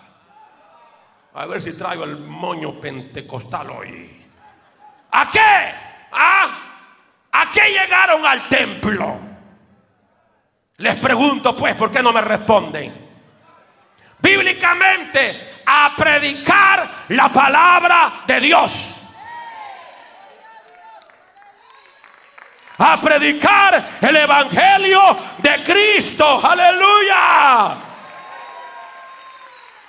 A 1.34 1.46
ver 1.46 1.62
si 1.62 1.78
traigo 1.78 2.04
el 2.04 2.18
moño 2.18 2.80
pentecostal 2.80 3.70
hoy. 3.70 4.26
¿A 5.12 5.32
qué? 5.32 5.74
¿Ah? 6.12 6.48
¿A 7.32 7.52
qué 7.52 7.70
llegaron 7.72 8.26
al 8.26 8.48
templo? 8.50 9.29
Les 10.80 10.96
pregunto 10.96 11.56
pues, 11.56 11.76
¿por 11.76 11.92
qué 11.92 12.02
no 12.02 12.12
me 12.12 12.22
responden? 12.22 13.08
Bíblicamente, 14.20 15.62
a 15.66 15.92
predicar 15.96 16.90
la 17.10 17.30
palabra 17.30 18.22
de 18.26 18.40
Dios. 18.40 18.96
A 22.78 22.98
predicar 22.98 23.84
el 24.02 24.16
Evangelio 24.16 25.18
de 25.38 25.64
Cristo. 25.64 26.42
Aleluya. 26.44 27.89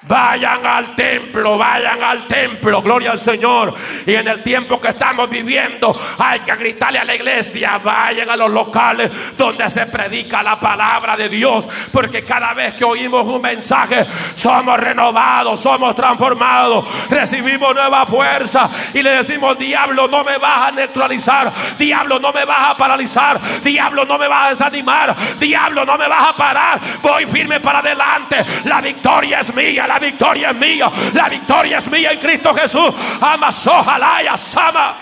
Vayan 0.02 0.64
al 0.64 0.96
templo, 0.96 1.58
vayan 1.58 2.02
al 2.02 2.26
templo, 2.26 2.80
gloria 2.80 3.10
al 3.10 3.18
Señor. 3.18 3.74
Y 4.06 4.14
en 4.14 4.28
el 4.28 4.42
tiempo 4.42 4.80
que 4.80 4.88
estamos 4.88 5.28
viviendo, 5.28 5.94
hay 6.18 6.40
que 6.40 6.56
gritarle 6.56 7.00
a 7.00 7.04
la 7.04 7.14
iglesia, 7.14 7.78
vayan 7.84 8.30
a 8.30 8.36
los 8.36 8.50
locales 8.50 9.10
donde 9.36 9.68
se 9.68 9.84
predica 9.86 10.42
la 10.42 10.58
palabra 10.58 11.18
de 11.18 11.28
Dios. 11.28 11.68
Porque 11.92 12.24
cada 12.24 12.54
vez 12.54 12.74
que 12.74 12.84
oímos 12.84 13.26
un 13.26 13.42
mensaje, 13.42 14.06
somos 14.36 14.80
renovados, 14.80 15.60
somos 15.60 15.94
transformados, 15.94 16.86
recibimos 17.10 17.74
nueva 17.74 18.06
fuerza 18.06 18.70
y 18.94 19.02
le 19.02 19.10
decimos, 19.10 19.58
diablo, 19.58 20.08
no 20.08 20.24
me 20.24 20.38
vas 20.38 20.68
a 20.68 20.70
neutralizar, 20.70 21.52
diablo, 21.78 22.18
no 22.18 22.32
me 22.32 22.46
vas 22.46 22.70
a 22.70 22.74
paralizar, 22.74 23.38
diablo, 23.62 24.06
no 24.06 24.16
me 24.16 24.28
vas 24.28 24.46
a 24.46 24.50
desanimar, 24.50 25.14
diablo, 25.38 25.84
no 25.84 25.98
me 25.98 26.08
vas 26.08 26.30
a 26.30 26.32
parar. 26.32 26.80
Voy 27.02 27.26
firme 27.26 27.60
para 27.60 27.80
adelante, 27.80 28.38
la 28.64 28.80
victoria 28.80 29.40
es 29.40 29.54
mía 29.54 29.89
la 29.90 29.98
victoria 29.98 30.50
es 30.50 30.56
mía, 30.56 30.88
la 31.12 31.28
victoria 31.28 31.78
es 31.78 31.90
mía 31.90 32.12
en 32.12 32.20
Cristo 32.20 32.54
Jesús. 32.54 32.94
Amas, 33.20 33.66
ojalá 33.66 34.22
y 34.22 34.38
sama. 34.38 34.94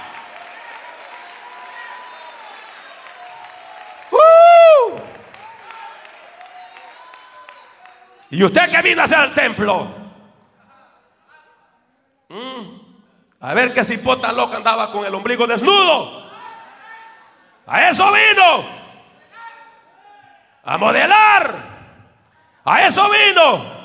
Uh. 4.10 4.98
¿Y 8.30 8.42
usted 8.42 8.70
que 8.70 8.80
vino 8.80 9.02
a 9.02 9.04
hacer 9.04 9.24
el 9.24 9.34
templo? 9.34 9.88
Mm. 12.30 12.78
A 13.40 13.52
ver 13.52 13.74
qué 13.74 13.84
cipota 13.84 14.32
loca 14.32 14.56
andaba 14.56 14.90
con 14.90 15.04
el 15.04 15.14
ombligo 15.14 15.46
desnudo. 15.46 16.30
A 17.66 17.90
eso 17.90 18.10
vino. 18.10 18.64
A 20.64 20.78
modelar. 20.78 21.54
A 22.64 22.86
eso 22.86 23.06
vino 23.10 23.77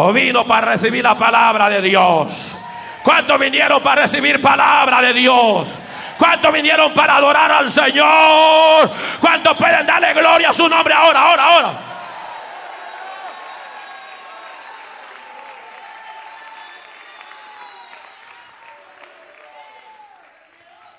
¿O 0.00 0.12
vino 0.12 0.46
para 0.46 0.74
recibir 0.74 1.02
la 1.02 1.18
palabra 1.18 1.68
de 1.68 1.82
Dios? 1.82 2.56
¿Cuántos 3.02 3.36
vinieron 3.36 3.82
para 3.82 4.02
recibir 4.02 4.40
palabra 4.40 5.02
de 5.02 5.12
Dios? 5.12 5.74
¿Cuántos 6.16 6.52
vinieron 6.52 6.94
para 6.94 7.16
adorar 7.16 7.50
al 7.50 7.68
Señor? 7.68 8.88
¿Cuántos 9.20 9.56
pueden 9.56 9.84
darle 9.84 10.14
gloria 10.14 10.50
a 10.50 10.54
su 10.54 10.68
nombre 10.68 10.94
ahora, 10.94 11.20
ahora, 11.20 11.44
ahora? 11.44 11.72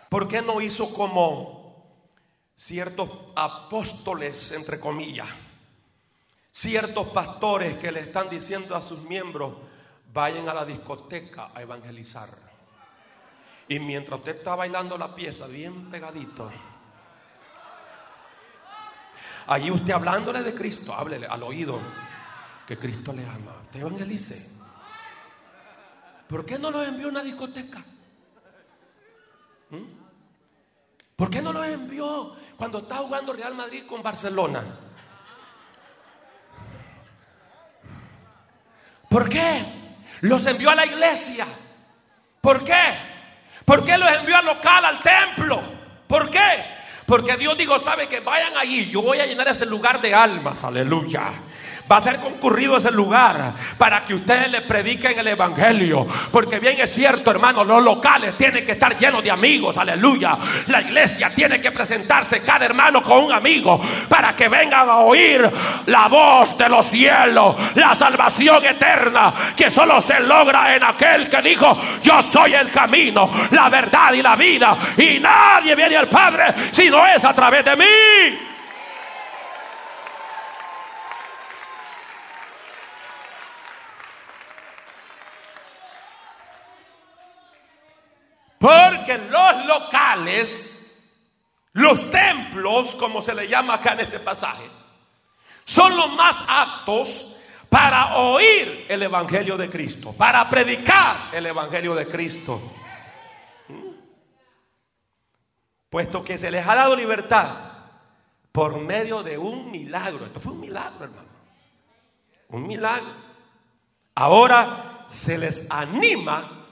¿Por 0.10 0.28
qué 0.28 0.41
no 0.41 0.60
hizo 0.60 0.93
como 0.93 1.86
ciertos 2.58 3.10
apóstoles, 3.38 4.52
entre 4.52 4.78
comillas? 4.78 5.30
Ciertos 6.52 7.08
pastores 7.10 7.78
que 7.78 7.91
le 7.91 8.02
están 8.02 8.30
diciendo 8.30 8.76
a 8.76 8.82
sus 8.82 9.04
miembros, 9.04 9.54
vayan 10.12 10.50
a 10.50 10.54
la 10.54 10.66
discoteca 10.66 11.52
a 11.54 11.62
evangelizar. 11.62 12.30
Y 13.68 13.80
mientras 13.80 14.20
usted 14.20 14.38
está 14.38 14.56
bailando 14.56 14.97
la 14.97 15.14
pieza 15.14 15.45
bien 15.45 15.91
pegadito, 15.91 16.52
allí 19.47 19.70
usted 19.70 19.93
hablándole 19.93 20.41
de 20.41 20.56
Cristo, 20.56 20.93
háblele 20.93 21.28
al 21.28 21.43
oído 21.43 21.80
que 22.66 22.78
Cristo 22.78 23.14
le 23.14 23.26
ama. 23.26 23.56
Te 23.72 23.80
evangelice. 23.80 24.50
¿Por 26.28 26.45
qué 26.45 26.58
no 26.58 26.72
lo 26.72 26.84
envió 26.84 27.08
a 27.08 27.10
una 27.10 27.24
discoteca? 27.24 27.84
¿Mm? 29.70 30.00
¿Por 31.16 31.30
qué 31.30 31.41
no 31.41 31.54
lo 31.54 31.64
envió 31.64 32.36
cuando 32.58 32.80
está 32.80 32.97
jugando 32.97 33.34
Real 33.34 33.54
Madrid 33.54 33.84
con 33.88 34.02
Barcelona? 34.02 34.89
¿Por 39.10 39.28
qué? 39.28 39.64
Los 40.22 40.45
envió 40.45 40.70
a 40.70 40.76
la 40.76 40.86
iglesia. 40.86 41.45
¿Por 42.39 42.64
qué? 42.64 42.82
¿Por 43.66 43.84
qué 43.84 43.97
los 43.97 44.12
envió 44.12 44.38
al 44.38 44.45
local, 44.45 44.86
al 44.86 44.99
templo? 44.99 45.62
¿Por 46.07 46.30
qué? 46.30 46.80
Porque 47.05 47.36
Dios 47.38 47.57
dijo, 47.57 47.80
sabe 47.80 48.07
que 48.07 48.20
vayan 48.20 48.55
allí, 48.55 48.89
yo 48.89 49.01
voy 49.01 49.20
a 49.20 49.26
llenar 49.26 49.47
ese 49.47 49.66
lugar 49.66 49.99
de 49.99 50.14
almas, 50.14 50.64
aleluya 50.64 51.32
va 51.90 51.98
a 51.98 52.02
ser 52.02 52.18
concurrido 52.18 52.78
ese 52.78 52.92
lugar 52.92 53.54
para 53.78 54.02
que 54.02 54.14
ustedes 54.14 54.52
le 54.52 54.62
prediquen 54.62 55.18
el 55.18 55.28
evangelio. 55.28 56.08
Porque 56.32 56.60
bien 56.60 56.80
es 56.80 56.94
cierto, 56.94 57.32
hermano, 57.32 57.64
los 57.64 57.84
locales 57.84 58.38
tienen 58.38 58.66
que 58.66 58.74
estar 58.74 58.98
llenos 58.98 59.24
de 59.24 59.32
amigos, 59.32 59.78
aleluya. 59.78 60.38
La 60.68 60.82
iglesia 60.82 61.34
tiene 61.34 61.60
que 61.60 61.72
presentarse 61.72 62.42
cada 62.42 62.66
hermano 62.66 63.02
con 63.02 63.24
un 63.24 63.32
amigo 63.32 63.82
para 64.08 64.36
que 64.36 64.48
vengan 64.48 64.90
a 64.90 64.98
oír 64.98 65.50
la 65.88 66.08
voz 66.08 66.58
de 66.58 66.70
los 66.70 66.86
cielos, 66.86 67.56
la 67.76 67.96
salvación 67.96 68.64
eterna 68.66 69.34
que 69.56 69.72
solo 69.72 70.02
se 70.02 70.20
logra 70.20 70.76
en 70.76 70.84
aquel 70.84 71.30
que 71.30 71.42
dijo, 71.42 71.80
yo 72.04 72.22
soy 72.22 72.54
el 72.54 72.70
camino, 72.72 73.30
la 73.52 73.70
verdad 73.70 74.14
y 74.14 74.22
la 74.22 74.36
vida. 74.36 74.78
Y 74.98 75.20
nadie 75.20 75.76
viene 75.76 75.98
al 75.98 76.08
Padre 76.08 76.54
si 76.72 76.90
no 76.90 77.06
es 77.08 77.24
a 77.26 77.34
través 77.34 77.66
de 77.66 77.76
mí. 77.76 78.50
Porque 88.60 89.18
los 89.32 89.66
los 91.74 92.12
templos, 92.12 92.96
como 92.96 93.22
se 93.22 93.34
le 93.34 93.48
llama 93.48 93.76
acá 93.76 93.94
en 93.94 94.02
este 94.02 94.20
pasaje, 94.20 94.64
son 95.66 95.96
los 95.96 96.14
más 96.14 96.36
aptos 96.48 97.38
para 97.70 98.18
oír 98.18 98.86
el 98.90 99.04
Evangelio 99.04 99.56
de 99.56 99.70
Cristo, 99.70 100.14
para 100.14 100.50
predicar 100.50 101.30
el 101.32 101.46
Evangelio 101.46 101.94
de 101.94 102.08
Cristo. 102.08 102.60
¿Mm? 103.68 103.90
Puesto 105.90 106.24
que 106.24 106.38
se 106.38 106.50
les 106.50 106.68
ha 106.68 106.76
dado 106.76 106.96
libertad 106.96 107.50
por 108.52 108.78
medio 108.80 109.22
de 109.22 109.38
un 109.38 109.70
milagro. 109.72 110.26
Esto 110.26 110.40
fue 110.40 110.54
un 110.54 110.62
milagro, 110.62 111.06
hermano. 111.06 111.30
Un 112.50 112.68
milagro. 112.68 113.30
Ahora 114.16 115.06
se 115.08 115.38
les 115.38 115.70
anima 115.72 116.66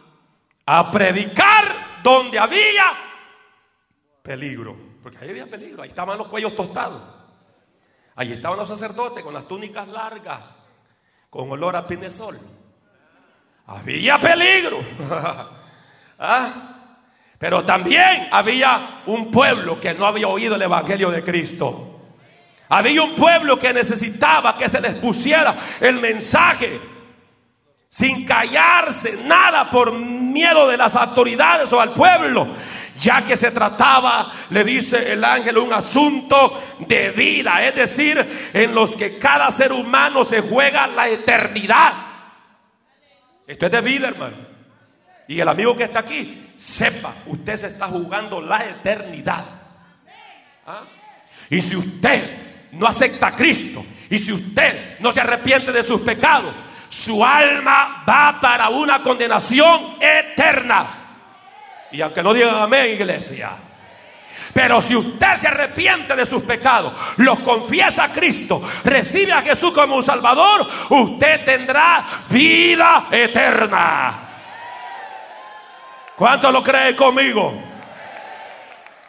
a 0.66 0.92
predicar 0.92 2.02
donde 2.04 2.40
había 2.40 3.07
peligro. 4.28 4.76
Porque 5.02 5.18
ahí 5.24 5.30
había 5.30 5.48
peligro, 5.48 5.82
ahí 5.82 5.90
estaban 5.90 6.18
los 6.18 6.28
cuellos 6.28 6.56
tostados. 6.56 7.02
Ahí 8.16 8.34
estaban 8.34 8.60
los 8.60 8.68
sacerdotes 8.68 9.24
con 9.24 9.34
las 9.34 9.48
túnicas 9.48 9.88
largas, 9.88 10.42
con 11.30 11.50
olor 11.50 11.76
a 11.78 11.88
pinesol. 11.88 12.38
Había 13.66 14.18
peligro. 14.18 14.80
¿Ah? 16.20 16.50
Pero 17.40 17.64
también 17.64 18.28
había 18.32 19.02
un 19.06 19.32
pueblo 19.32 19.80
que 19.80 19.94
no 19.94 20.06
había 20.06 20.28
oído 20.28 20.56
el 20.56 20.62
Evangelio 20.62 21.10
de 21.10 21.24
Cristo. 21.24 22.02
Había 22.70 23.04
un 23.04 23.16
pueblo 23.16 23.58
que 23.58 23.72
necesitaba 23.72 24.58
que 24.58 24.68
se 24.68 24.82
les 24.82 24.96
pusiera 24.96 25.56
el 25.80 26.02
mensaje 26.02 26.82
sin 27.88 28.26
callarse 28.26 29.22
nada 29.24 29.72
por 29.72 29.94
miedo 29.94 30.68
de 30.68 30.78
las 30.78 30.96
autoridades 30.96 31.72
o 31.72 31.80
al 31.80 31.92
pueblo, 31.92 32.48
ya 33.00 33.26
que 33.26 33.38
se 33.38 33.52
trataba, 33.52 34.32
le 34.50 34.64
dice 34.64 35.12
el 35.14 35.24
ángel, 35.24 35.58
un 35.58 35.74
asunto 35.74 36.64
de 36.80 37.12
vida, 37.12 37.66
es 37.66 37.76
decir, 37.76 38.50
en 38.54 38.74
los 38.74 38.96
que 38.96 39.18
cada 39.18 39.52
ser 39.52 39.72
humano 39.72 40.26
se 40.26 40.42
juega 40.42 40.88
la 40.88 41.08
eternidad. 41.08 41.94
Esto 43.46 43.66
es 43.66 43.72
de 43.72 43.82
vida, 43.82 44.10
hermano. 44.10 44.38
Y 45.28 45.40
el 45.40 45.48
amigo 45.48 45.76
que 45.76 45.84
está 45.84 46.00
aquí, 46.00 46.52
sepa, 46.58 47.14
usted 47.28 47.58
se 47.58 47.68
está 47.68 47.88
jugando 47.88 48.42
la 48.42 48.66
eternidad. 48.66 49.44
¿Ah? 50.66 50.84
Y 51.50 51.62
si 51.62 51.76
usted 51.76 52.22
no 52.74 52.88
acepta 52.88 53.28
a 53.28 53.36
Cristo, 53.36 53.86
y 54.10 54.20
si 54.20 54.32
usted 54.32 55.00
no 55.00 55.12
se 55.12 55.22
arrepiente 55.22 55.72
de 55.72 55.84
sus 55.84 56.02
pecados, 56.02 56.54
su 56.90 57.24
alma 57.24 58.04
va 58.08 58.38
para 58.40 58.70
una 58.70 59.02
condenación 59.02 59.98
eterna. 60.00 60.97
Y 61.92 62.02
aunque 62.02 62.24
no 62.24 62.34
digan 62.34 62.56
amén, 62.56 62.94
iglesia. 62.94 63.52
Pero 64.54 64.82
si 64.82 64.96
usted 64.96 65.38
se 65.40 65.48
arrepiente 65.48 66.16
de 66.16 66.26
sus 66.26 66.44
pecados, 66.44 66.94
los 67.18 67.40
confiesa 67.40 68.06
a 68.06 68.12
Cristo, 68.12 68.62
recibe 68.84 69.34
a 69.34 69.42
Jesús 69.42 69.72
como 69.72 69.96
un 69.96 70.04
Salvador, 70.04 70.68
usted 70.90 71.46
tendrá 71.46 72.24
vida 72.30 73.08
eterna. 73.12 74.28
¿Cuánto 76.16 76.52
lo 76.52 76.64
cree 76.64 76.96
conmigo? 76.96 77.67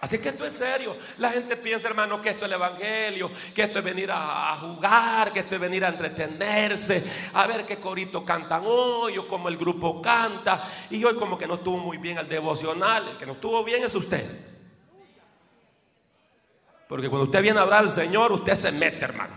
Así 0.01 0.18
que 0.18 0.28
esto 0.28 0.46
es 0.46 0.55
serio. 0.55 0.96
La 1.18 1.30
gente 1.30 1.57
piensa, 1.57 1.88
hermano, 1.88 2.22
que 2.22 2.30
esto 2.30 2.44
es 2.44 2.49
el 2.49 2.55
Evangelio, 2.55 3.30
que 3.55 3.62
esto 3.62 3.78
es 3.78 3.84
venir 3.84 4.11
a, 4.12 4.57
jugar, 4.61 5.32
que 5.32 5.40
esto 5.40 5.57
es 5.57 5.61
venir 5.61 5.84
a 5.84 5.88
entretenerse, 5.88 7.30
a 7.34 7.46
ver 7.46 7.66
qué 7.66 7.78
corito 7.78 8.24
cantan 8.24 8.62
hoy 8.64 9.18
o 9.18 9.26
cómo 9.26 9.49
el 9.49 9.57
grupo 9.57 10.01
canta. 10.01 10.70
Y 10.90 11.03
hoy 11.05 11.16
como 11.16 11.36
que 11.36 11.46
no 11.46 11.55
estuvo 11.55 11.78
muy 11.78 11.99
bien 11.99 12.18
el 12.18 12.28
devocional. 12.28 13.09
El 13.09 13.16
que 13.16 13.26
no 13.26 13.32
estuvo 13.32 13.64
bien 13.64 13.82
es 13.82 13.94
usted. 13.94 14.24
Porque 16.88 17.09
cuando 17.09 17.24
usted 17.24 17.42
viene 17.42 17.59
a 17.59 17.62
hablar 17.62 17.80
al 17.80 17.92
Señor, 17.92 18.32
usted 18.32 18.55
se 18.55 18.72
mete, 18.72 19.05
hermano. 19.05 19.34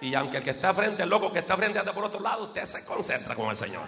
Y 0.00 0.14
aunque 0.14 0.38
el 0.38 0.44
que 0.44 0.50
está 0.50 0.72
frente, 0.72 1.02
el 1.02 1.08
loco 1.08 1.32
que 1.32 1.40
está 1.40 1.56
frente 1.56 1.78
anda 1.78 1.92
por 1.92 2.04
otro 2.04 2.20
lado, 2.20 2.44
usted 2.44 2.64
se 2.64 2.84
concentra 2.84 3.34
con 3.34 3.50
el 3.50 3.56
Señor. 3.56 3.82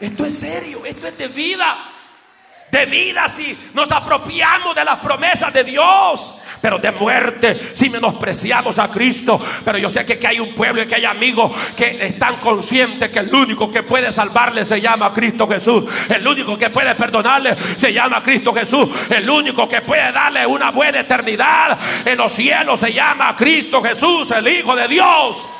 Esto 0.00 0.24
es 0.24 0.38
serio, 0.38 0.82
esto 0.84 1.06
es 1.06 1.18
de 1.18 1.28
vida. 1.28 1.76
De 2.70 2.86
vida 2.86 3.28
si 3.28 3.56
nos 3.74 3.90
apropiamos 3.90 4.74
de 4.74 4.84
las 4.84 4.98
promesas 5.00 5.52
de 5.52 5.64
Dios. 5.64 6.40
Pero 6.62 6.78
de 6.78 6.90
muerte 6.92 7.72
si 7.74 7.90
menospreciamos 7.90 8.78
a 8.78 8.90
Cristo. 8.90 9.40
Pero 9.64 9.78
yo 9.78 9.90
sé 9.90 10.06
que, 10.06 10.26
hay 10.26 10.40
un 10.40 10.54
pueblo 10.54 10.82
y 10.82 10.86
que 10.86 10.94
hay 10.94 11.04
amigos 11.04 11.52
que 11.76 12.06
están 12.06 12.36
conscientes 12.36 13.10
que 13.10 13.18
el 13.18 13.34
único 13.34 13.70
que 13.72 13.82
puede 13.82 14.12
salvarle 14.12 14.64
se 14.64 14.80
llama 14.80 15.12
Cristo 15.12 15.48
Jesús. 15.48 15.84
El 16.08 16.26
único 16.26 16.56
que 16.56 16.70
puede 16.70 16.94
perdonarle 16.94 17.56
se 17.76 17.92
llama 17.92 18.22
Cristo 18.22 18.54
Jesús. 18.54 18.88
El 19.08 19.28
único 19.28 19.68
que 19.68 19.80
puede 19.80 20.12
darle 20.12 20.46
una 20.46 20.70
buena 20.70 21.00
eternidad 21.00 21.78
en 22.04 22.16
los 22.16 22.32
cielos 22.32 22.80
se 22.80 22.92
llama 22.92 23.34
Cristo 23.36 23.82
Jesús, 23.82 24.30
el 24.30 24.48
Hijo 24.48 24.76
de 24.76 24.88
Dios. 24.88 25.59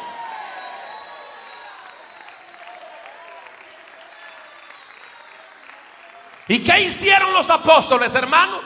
¿Y 6.50 6.64
qué 6.64 6.80
hicieron 6.80 7.32
los 7.32 7.48
apóstoles, 7.48 8.12
hermanos? 8.12 8.64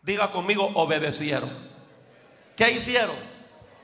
Diga 0.00 0.30
conmigo, 0.30 0.64
obedecieron. 0.74 1.50
¿Qué 2.56 2.70
hicieron? 2.70 3.16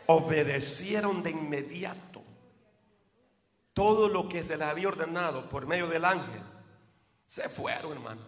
Obedecieron 0.07 1.21
de 1.25 1.33
inmediato 1.33 2.23
todo 3.73 4.07
lo 4.09 4.29
que 4.29 4.45
se 4.45 4.57
les 4.57 4.69
había 4.69 4.87
ordenado 4.87 5.51
por 5.51 5.67
medio 5.67 5.89
del 5.89 6.05
ángel. 6.05 6.41
Se 7.27 7.49
fueron, 7.49 7.95
hermano. 7.95 8.21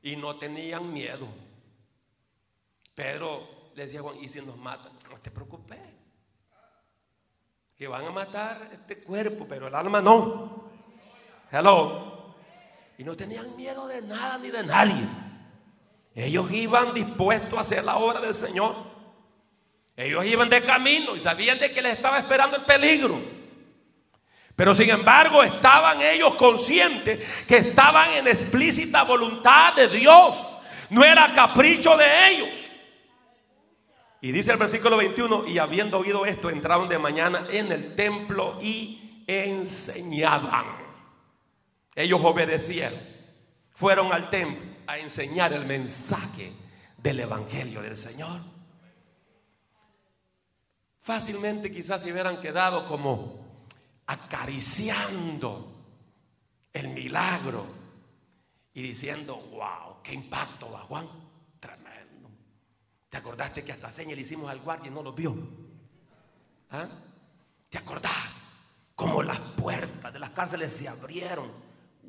y 0.00 0.16
no 0.16 0.36
tenían 0.36 0.90
miedo. 0.90 1.28
Pedro 2.94 3.46
le 3.74 3.84
decía 3.84 4.00
Juan, 4.00 4.16
¿y 4.22 4.30
si 4.30 4.40
nos 4.40 4.56
matan? 4.56 4.92
No 5.10 5.18
te 5.18 5.30
preocupes. 5.30 5.80
Que 7.76 7.86
van 7.86 8.06
a 8.06 8.10
matar 8.10 8.70
este 8.72 9.02
cuerpo, 9.02 9.44
pero 9.46 9.68
el 9.68 9.74
alma 9.74 10.00
no. 10.00 10.70
Hello. 11.52 12.07
Y 12.98 13.04
no 13.04 13.16
tenían 13.16 13.56
miedo 13.56 13.86
de 13.86 14.02
nada 14.02 14.38
ni 14.38 14.50
de 14.50 14.64
nadie. 14.64 15.06
Ellos 16.16 16.50
iban 16.50 16.92
dispuestos 16.92 17.56
a 17.56 17.62
hacer 17.62 17.84
la 17.84 17.96
obra 17.96 18.20
del 18.20 18.34
Señor. 18.34 18.74
Ellos 19.96 20.24
iban 20.24 20.48
de 20.50 20.60
camino 20.62 21.14
y 21.14 21.20
sabían 21.20 21.60
de 21.60 21.70
que 21.70 21.80
les 21.80 21.94
estaba 21.96 22.18
esperando 22.18 22.56
el 22.56 22.64
peligro. 22.64 23.20
Pero 24.56 24.74
sin 24.74 24.90
embargo 24.90 25.44
estaban 25.44 26.02
ellos 26.02 26.34
conscientes 26.34 27.20
que 27.46 27.58
estaban 27.58 28.14
en 28.14 28.26
explícita 28.26 29.04
voluntad 29.04 29.74
de 29.74 29.86
Dios. 29.86 30.36
No 30.90 31.04
era 31.04 31.32
capricho 31.32 31.96
de 31.96 32.30
ellos. 32.30 32.48
Y 34.20 34.32
dice 34.32 34.50
el 34.50 34.58
versículo 34.58 34.96
21, 34.96 35.46
y 35.46 35.58
habiendo 35.58 36.00
oído 36.00 36.26
esto, 36.26 36.50
entraron 36.50 36.88
de 36.88 36.98
mañana 36.98 37.46
en 37.48 37.70
el 37.70 37.94
templo 37.94 38.58
y 38.60 39.22
enseñaban. 39.28 40.87
Ellos 41.98 42.20
obedecieron. 42.22 42.96
Fueron 43.74 44.12
al 44.12 44.30
templo 44.30 44.64
a 44.86 44.98
enseñar 44.98 45.52
el 45.52 45.66
mensaje 45.66 46.52
del 46.96 47.18
Evangelio 47.18 47.82
del 47.82 47.96
Señor. 47.96 48.40
Fácilmente 51.00 51.72
quizás 51.72 52.00
se 52.00 52.12
hubieran 52.12 52.40
quedado 52.40 52.86
como 52.86 53.64
acariciando 54.06 55.72
el 56.72 56.90
milagro 56.90 57.66
y 58.74 58.82
diciendo, 58.82 59.34
wow, 59.50 60.00
qué 60.04 60.14
impacto 60.14 60.70
va 60.70 60.84
Juan, 60.84 61.08
tremendo. 61.58 62.30
¿Te 63.08 63.16
acordaste 63.16 63.64
que 63.64 63.72
hasta 63.72 63.90
seña 63.90 64.14
le 64.14 64.20
hicimos 64.20 64.48
al 64.48 64.60
guardia 64.60 64.86
y 64.86 64.94
no 64.94 65.02
lo 65.02 65.12
vio? 65.12 65.36
¿Ah? 66.70 66.88
¿Te 67.68 67.78
acordás? 67.78 68.12
Como 68.94 69.20
las 69.24 69.40
puertas 69.40 70.12
de 70.12 70.18
las 70.20 70.30
cárceles 70.30 70.72
se 70.72 70.86
abrieron. 70.86 71.67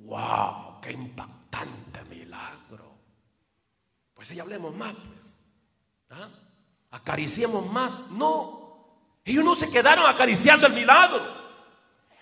¡Wow! 0.10 0.82
¡Qué 0.82 0.91
impactante 0.91 2.03
milagro! 2.10 2.95
Pues 4.16 4.28
si 4.28 4.39
hablemos 4.39 4.76
más, 4.76 4.95
pues. 4.95 6.20
¿Ah? 6.20 6.28
¿Acariciemos 6.91 7.72
más? 7.72 8.10
No. 8.10 8.89
Ellos 9.24 9.45
no 9.45 9.53
se 9.55 9.70
quedaron 9.70 10.07
acariciando 10.07 10.66
el 10.66 10.74
milagro. 10.74 11.22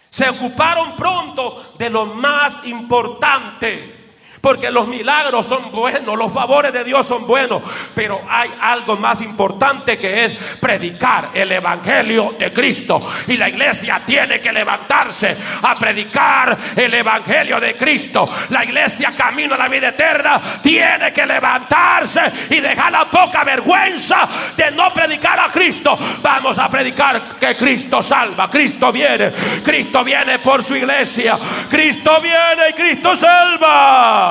Se 0.10 0.28
ocuparon 0.28 0.98
pronto 0.98 1.76
de 1.80 1.90
lo 1.90 2.06
más 2.08 2.66
importante. 2.66 3.97
Porque 4.42 4.72
los 4.72 4.88
milagros 4.88 5.48
son 5.48 5.72
buenos, 5.72 6.18
los 6.18 6.32
favores 6.32 6.72
de 6.72 6.84
Dios 6.84 7.08
son 7.08 7.26
buenos, 7.26 7.62
pero 7.96 8.22
hay 8.30 8.50
algo 8.62 8.96
más 8.98 9.22
importante 9.22 9.98
que 9.98 10.26
es 10.26 10.34
predicar 10.60 11.30
el 11.34 11.52
Evangelio 11.52 12.36
de 12.38 12.54
Cristo. 12.54 13.02
Y 13.28 13.38
la 13.38 13.50
iglesia 13.50 14.02
tiene 14.06 14.40
que 14.40 14.52
levantarse 14.52 15.36
a 15.62 15.76
predicar 15.76 16.58
el 16.76 16.94
Evangelio 16.94 17.60
de 17.60 17.76
Cristo. 17.76 18.30
La 18.50 18.64
iglesia 18.64 19.14
camino 19.16 19.56
a 19.56 19.58
la 19.58 19.68
vida 19.68 19.90
eterna 19.90 20.40
tiene 20.62 21.12
que 21.12 21.26
levantarse 21.26 22.22
y 22.50 22.60
dejar 22.60 22.92
la 22.92 23.06
poca 23.06 23.44
vergüenza 23.44 24.28
de 24.56 24.72
no 24.72 24.94
predicar 24.94 25.40
a 25.40 25.48
Cristo. 25.48 25.98
Vamos 26.22 26.58
a 26.60 26.70
predicar 26.70 27.38
que 27.40 27.56
Cristo 27.56 28.04
salva, 28.04 28.50
Cristo 28.50 28.92
viene, 28.92 29.32
Cristo 29.64 30.04
viene 30.04 30.40
por 30.40 30.64
su 30.64 30.76
iglesia, 30.76 31.38
Cristo 31.70 32.20
viene 32.22 32.70
y 32.70 32.74
Cristo 32.74 33.16
salva. 33.16 34.27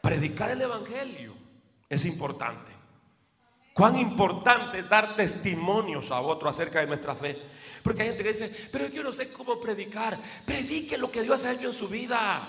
Predicar 0.00 0.50
el 0.50 0.62
Evangelio 0.62 1.34
es 1.88 2.04
importante. 2.06 2.72
Cuán 3.72 3.98
importante 3.98 4.80
es 4.80 4.88
dar 4.88 5.16
testimonios 5.16 6.10
a 6.10 6.20
otro 6.20 6.48
acerca 6.48 6.80
de 6.80 6.86
nuestra 6.86 7.14
fe. 7.14 7.40
Porque 7.82 8.02
hay 8.02 8.08
gente 8.08 8.22
que 8.22 8.32
dice, 8.32 8.68
pero 8.70 8.88
yo 8.88 9.02
no 9.02 9.12
sé 9.12 9.32
cómo 9.32 9.58
predicar. 9.60 10.18
Predique 10.44 10.98
lo 10.98 11.10
que 11.10 11.22
Dios 11.22 11.44
ha 11.44 11.52
hecho 11.52 11.68
en 11.68 11.74
su 11.74 11.88
vida. 11.88 12.40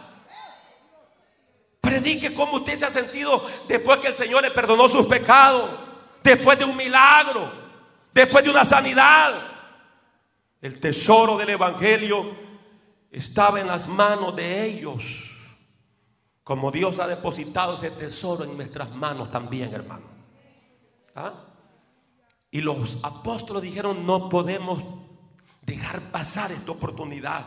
Predique 1.80 2.34
cómo 2.34 2.58
usted 2.58 2.78
se 2.78 2.86
ha 2.86 2.90
sentido 2.90 3.50
después 3.68 4.00
que 4.00 4.08
el 4.08 4.14
Señor 4.14 4.42
le 4.44 4.52
perdonó 4.52 4.90
sus 4.90 5.08
pecados. 5.08 5.70
Después 6.22 6.60
de 6.60 6.66
un 6.66 6.76
milagro. 6.76 7.52
Después 8.14 8.44
de 8.44 8.50
una 8.50 8.66
sanidad. 8.66 9.53
El 10.64 10.80
tesoro 10.80 11.38
del 11.38 11.50
Evangelio 11.50 12.38
estaba 13.12 13.60
en 13.60 13.68
las 13.68 13.86
manos 13.86 14.34
de 14.34 14.64
ellos. 14.66 15.04
Como 16.42 16.72
Dios 16.72 17.00
ha 17.00 17.08
depositado 17.08 17.76
ese 17.76 17.92
tesoro 17.92 18.46
en 18.46 18.56
nuestras 18.56 18.90
manos 18.92 19.30
también, 19.30 19.74
hermano. 19.74 20.06
¿Ah? 21.14 21.34
Y 22.50 22.62
los 22.62 23.04
apóstoles 23.04 23.62
dijeron, 23.62 24.06
no 24.06 24.30
podemos 24.30 24.82
dejar 25.64 26.00
pasar 26.12 26.54
esta 26.54 26.72
oportunidad. 26.72 27.44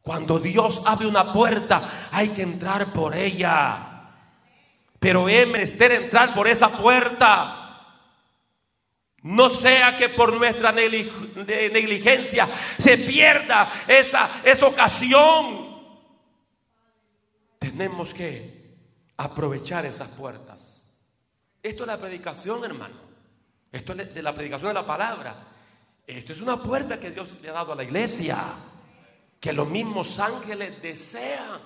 Cuando 0.00 0.38
Dios 0.38 0.82
abre 0.86 1.06
una 1.06 1.30
puerta, 1.30 2.08
hay 2.10 2.30
que 2.30 2.40
entrar 2.40 2.86
por 2.94 3.14
ella. 3.14 4.14
Pero 4.98 5.28
es 5.28 5.46
menester 5.46 5.92
entrar 5.92 6.32
por 6.32 6.48
esa 6.48 6.70
puerta. 6.70 7.65
No 9.26 9.50
sea 9.50 9.96
que 9.96 10.08
por 10.08 10.32
nuestra 10.32 10.70
negligencia 10.70 12.48
se 12.78 12.96
pierda 12.98 13.82
esa, 13.88 14.40
esa 14.44 14.66
ocasión. 14.66 15.66
Tenemos 17.58 18.14
que 18.14 18.76
aprovechar 19.16 19.84
esas 19.84 20.12
puertas. 20.12 20.92
Esto 21.60 21.82
es 21.82 21.86
la 21.88 21.98
predicación, 21.98 22.62
hermano. 22.62 22.94
Esto 23.72 23.94
es 23.94 24.14
de 24.14 24.22
la 24.22 24.32
predicación 24.32 24.68
de 24.68 24.74
la 24.74 24.86
palabra. 24.86 25.34
Esto 26.06 26.32
es 26.32 26.40
una 26.40 26.62
puerta 26.62 27.00
que 27.00 27.10
Dios 27.10 27.40
le 27.42 27.48
ha 27.48 27.54
dado 27.54 27.72
a 27.72 27.76
la 27.76 27.82
iglesia. 27.82 28.38
Que 29.40 29.52
los 29.52 29.68
mismos 29.68 30.20
ángeles 30.20 30.80
desean. 30.80 31.60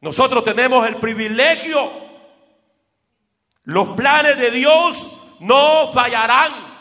Nosotros 0.00 0.44
tenemos 0.44 0.86
el 0.86 0.94
privilegio. 0.94 1.90
Los 3.64 3.96
planes 3.96 4.38
de 4.38 4.52
Dios 4.52 5.22
no 5.40 5.92
fallarán. 5.92 6.74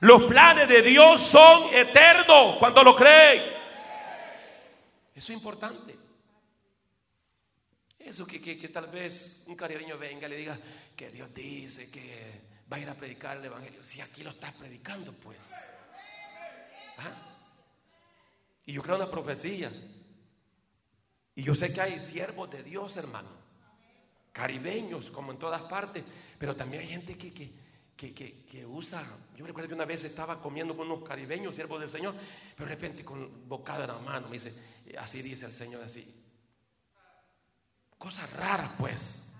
Los 0.00 0.24
planes 0.24 0.68
de 0.68 0.82
Dios 0.82 1.22
son 1.22 1.72
eternos 1.72 2.56
cuando 2.58 2.82
lo 2.82 2.96
creen. 2.96 3.42
Eso 5.14 5.32
es 5.32 5.36
importante. 5.38 5.96
Eso 7.98 8.26
que, 8.26 8.40
que, 8.40 8.68
tal 8.68 8.88
vez 8.88 9.44
un 9.46 9.54
caribeño 9.54 9.96
venga 9.96 10.26
y 10.26 10.30
le 10.30 10.36
diga 10.36 10.58
que 10.96 11.08
Dios 11.10 11.32
dice 11.32 11.88
que 11.90 12.40
va 12.70 12.78
a 12.78 12.80
ir 12.80 12.90
a 12.90 12.94
predicar 12.94 13.36
el 13.36 13.44
Evangelio. 13.44 13.84
Si 13.84 14.00
aquí 14.00 14.24
lo 14.24 14.30
estás 14.30 14.52
predicando, 14.52 15.12
pues. 15.12 15.52
¿Ah? 16.98 17.12
Y 18.66 18.72
yo 18.72 18.82
creo 18.82 18.96
en 18.96 19.02
las 19.02 19.08
profecías. 19.08 19.72
Y 21.34 21.44
yo 21.44 21.54
sé 21.54 21.72
que 21.72 21.80
hay 21.80 22.00
siervos 22.00 22.50
de 22.50 22.62
Dios, 22.62 22.96
hermano. 22.96 23.30
Caribeños, 24.32 25.10
como 25.10 25.30
en 25.30 25.38
todas 25.38 25.62
partes. 25.62 26.02
Pero 26.38 26.56
también 26.56 26.82
hay 26.82 26.88
gente 26.88 27.16
que, 27.16 27.32
que, 27.32 27.50
que, 28.10 28.66
usa. 28.66 29.02
Yo 29.36 29.46
recuerdo 29.46 29.68
que 29.68 29.74
una 29.74 29.84
vez 29.84 30.04
estaba 30.04 30.40
comiendo 30.40 30.76
con 30.76 30.90
unos 30.90 31.08
caribeños, 31.08 31.54
siervos 31.54 31.80
del 31.80 31.90
Señor, 31.90 32.14
pero 32.56 32.68
de 32.68 32.74
repente 32.74 33.04
con 33.04 33.48
bocado 33.48 33.82
en 33.84 33.88
la 33.88 33.98
mano 33.98 34.28
me 34.28 34.34
dice, 34.34 34.52
así 34.98 35.22
dice 35.22 35.46
el 35.46 35.52
Señor, 35.52 35.82
así. 35.84 36.14
Cosas 37.96 38.32
raras, 38.32 38.70
pues. 38.78 39.32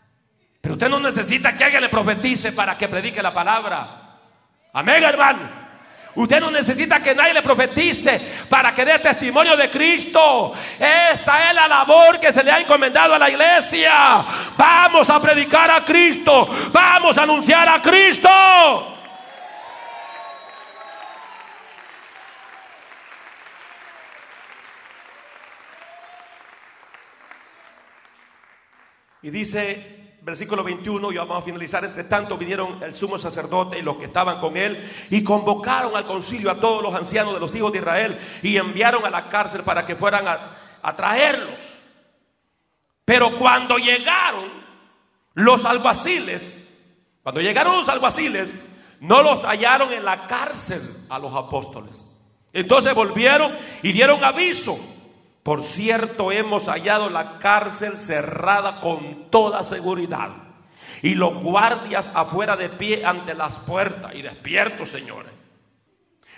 Pero 0.61 0.75
usted 0.75 0.89
no 0.89 1.01
necesita 1.01 1.57
que 1.57 1.65
alguien 1.65 1.83
le 1.83 1.89
profetice 1.89 2.53
para 2.53 2.79
que 2.79 2.87
predique 2.87 3.21
la 3.21 3.35
palabra. 3.35 4.21
Amén, 4.73 5.03
hermano. 5.03 5.72
Usted 6.15 6.41
no 6.41 6.51
necesita 6.51 7.03
que 7.03 7.15
nadie 7.15 7.33
le 7.33 7.43
profetice 7.43 8.21
para 8.49 8.75
que 8.75 8.85
dé 8.85 8.99
testimonio 8.99 9.57
de 9.57 9.71
Cristo. 9.71 10.53
Esta 10.75 11.49
es 11.49 11.55
la 11.55 11.67
labor 11.67 12.21
que 12.21 12.33
se 12.33 12.45
le 12.45 12.51
ha 12.51 12.61
encomendado 12.61 13.15
a 13.15 13.19
la 13.19 13.31
iglesia. 13.31 14.23
Vamos 14.57 15.09
a 15.09 15.21
predicar 15.23 15.71
a 15.71 15.83
Cristo. 15.85 16.49
Vamos 16.71 17.17
a 17.17 17.23
anunciar 17.23 17.67
a 17.69 17.81
Cristo. 17.81 18.29
Y 29.23 29.31
dice 29.31 30.02
versículo 30.25 30.63
21, 30.63 31.11
y 31.11 31.17
vamos 31.17 31.39
a 31.39 31.45
finalizar, 31.45 31.85
entre 31.85 32.05
tanto 32.05 32.39
vinieron 32.39 32.81
el 32.83 32.95
sumo 32.95 33.19
sacerdote 33.19 33.79
y 33.79 33.83
los 33.83 33.97
que 33.97 34.05
estaban 34.05 34.39
con 34.39 34.57
él 34.57 34.91
y 35.11 35.25
convocaron 35.25 35.97
al 35.97 36.07
concilio 36.07 36.51
a 36.51 36.61
todos 36.61 36.83
los 36.83 36.95
ancianos 36.95 37.35
de 37.35 37.41
los 37.41 37.55
hijos 37.57 37.73
de 37.73 37.79
Israel 37.79 38.19
y 38.43 38.57
enviaron 38.57 39.05
a 39.05 39.11
la 39.11 39.29
cárcel 39.29 39.63
para 39.65 39.85
que 39.85 39.97
fueran 39.97 40.27
a, 40.29 40.97
traerlos. 40.97 41.61
Pero 43.05 43.37
cuando 43.37 43.79
llegaron 43.79 44.45
los 45.35 45.65
alguaciles, 45.65 46.73
cuando 47.23 47.41
llegaron 47.41 47.77
los 47.77 47.89
alguaciles, 47.89 48.69
no 49.01 49.23
los 49.25 49.45
hallaron 49.45 49.93
en 49.93 50.05
la 50.05 50.29
cárcel 50.29 50.81
a 51.09 51.19
los 51.19 51.35
apóstoles. 51.35 52.05
Entonces 52.53 52.95
volvieron 52.95 53.53
y 53.83 53.91
dieron 53.91 54.23
aviso. 54.23 54.79
Por 55.43 55.63
cierto, 55.63 56.31
hemos 56.31 56.67
hallado 56.67 57.11
la 57.11 57.39
cárcel 57.39 57.99
cerrada 57.99 58.81
con 58.81 59.31
toda 59.31 59.65
seguridad. 59.65 60.31
Y 61.03 61.15
los 61.15 61.35
guardias 61.35 62.13
afuera 62.15 62.57
de 62.57 62.69
pie 62.69 63.05
ante 63.05 63.35
las 63.35 63.59
puertas. 63.61 64.15
Y 64.15 64.23
despiertos, 64.23 64.89
señores. 64.89 65.33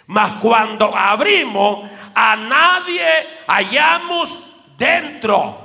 Mas 0.07 0.35
cuando 0.41 0.97
abrimos, 0.97 1.91
a 2.15 2.37
nadie 2.37 3.07
hallamos 3.47 4.55
dentro. 4.79 5.61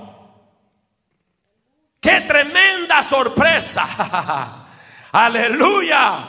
¡Qué 2.01 2.21
tremenda 2.21 3.03
sorpresa! 3.03 4.65
Aleluya. 5.11 6.27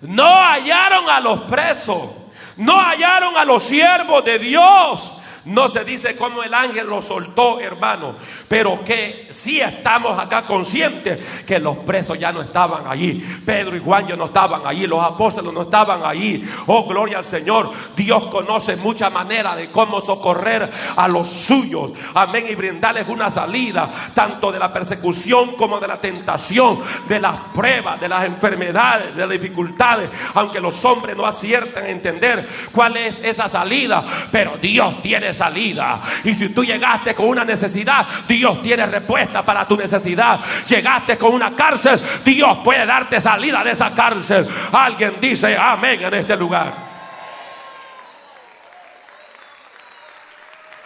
No 0.00 0.34
hallaron 0.34 1.08
a 1.10 1.20
los 1.20 1.42
presos. 1.42 2.10
No 2.56 2.78
hallaron 2.78 3.36
a 3.36 3.44
los 3.44 3.62
siervos 3.62 4.24
de 4.24 4.38
Dios. 4.38 5.17
No 5.48 5.66
se 5.70 5.82
dice 5.82 6.14
cómo 6.14 6.42
el 6.42 6.52
ángel 6.52 6.86
lo 6.86 7.00
soltó, 7.00 7.58
hermano, 7.58 8.16
pero 8.48 8.84
que 8.84 9.28
sí 9.30 9.60
estamos 9.60 10.18
acá 10.18 10.42
conscientes 10.42 11.18
que 11.46 11.58
los 11.58 11.78
presos 11.78 12.18
ya 12.18 12.32
no 12.32 12.42
estaban 12.42 12.86
allí. 12.86 13.40
Pedro 13.46 13.74
y 13.74 13.80
Juan 13.80 14.06
ya 14.06 14.14
no 14.14 14.26
estaban 14.26 14.60
allí, 14.66 14.86
los 14.86 15.02
apóstoles 15.02 15.50
no 15.50 15.62
estaban 15.62 16.04
allí. 16.04 16.46
Oh, 16.66 16.86
gloria 16.86 17.18
al 17.18 17.24
Señor. 17.24 17.72
Dios 17.96 18.26
conoce 18.26 18.76
muchas 18.76 19.10
maneras 19.10 19.56
de 19.56 19.70
cómo 19.70 20.02
socorrer 20.02 20.70
a 20.94 21.08
los 21.08 21.28
suyos. 21.28 21.92
Amén. 22.12 22.44
Y 22.50 22.54
brindarles 22.54 23.08
una 23.08 23.30
salida, 23.30 23.88
tanto 24.14 24.52
de 24.52 24.58
la 24.58 24.70
persecución 24.70 25.56
como 25.56 25.80
de 25.80 25.88
la 25.88 25.98
tentación, 25.98 26.82
de 27.08 27.20
las 27.20 27.36
pruebas, 27.54 27.98
de 27.98 28.08
las 28.10 28.26
enfermedades, 28.26 29.16
de 29.16 29.26
las 29.26 29.30
dificultades. 29.30 30.10
Aunque 30.34 30.60
los 30.60 30.84
hombres 30.84 31.16
no 31.16 31.24
aciertan 31.24 31.84
a 31.84 31.88
entender 31.88 32.46
cuál 32.70 32.98
es 32.98 33.20
esa 33.24 33.48
salida, 33.48 34.04
pero 34.30 34.58
Dios 34.60 35.00
tiene 35.00 35.37
salida. 35.38 36.00
Y 36.24 36.34
si 36.34 36.50
tú 36.50 36.64
llegaste 36.64 37.14
con 37.14 37.28
una 37.28 37.44
necesidad, 37.44 38.06
Dios 38.28 38.60
tiene 38.62 38.84
respuesta 38.86 39.44
para 39.44 39.66
tu 39.66 39.76
necesidad. 39.76 40.40
Llegaste 40.68 41.16
con 41.16 41.32
una 41.32 41.54
cárcel, 41.54 42.00
Dios 42.24 42.58
puede 42.64 42.84
darte 42.84 43.20
salida 43.20 43.64
de 43.64 43.70
esa 43.70 43.94
cárcel. 43.94 44.46
Alguien 44.72 45.14
dice 45.20 45.56
amén 45.56 46.02
en 46.02 46.14
este 46.14 46.36
lugar. 46.36 46.88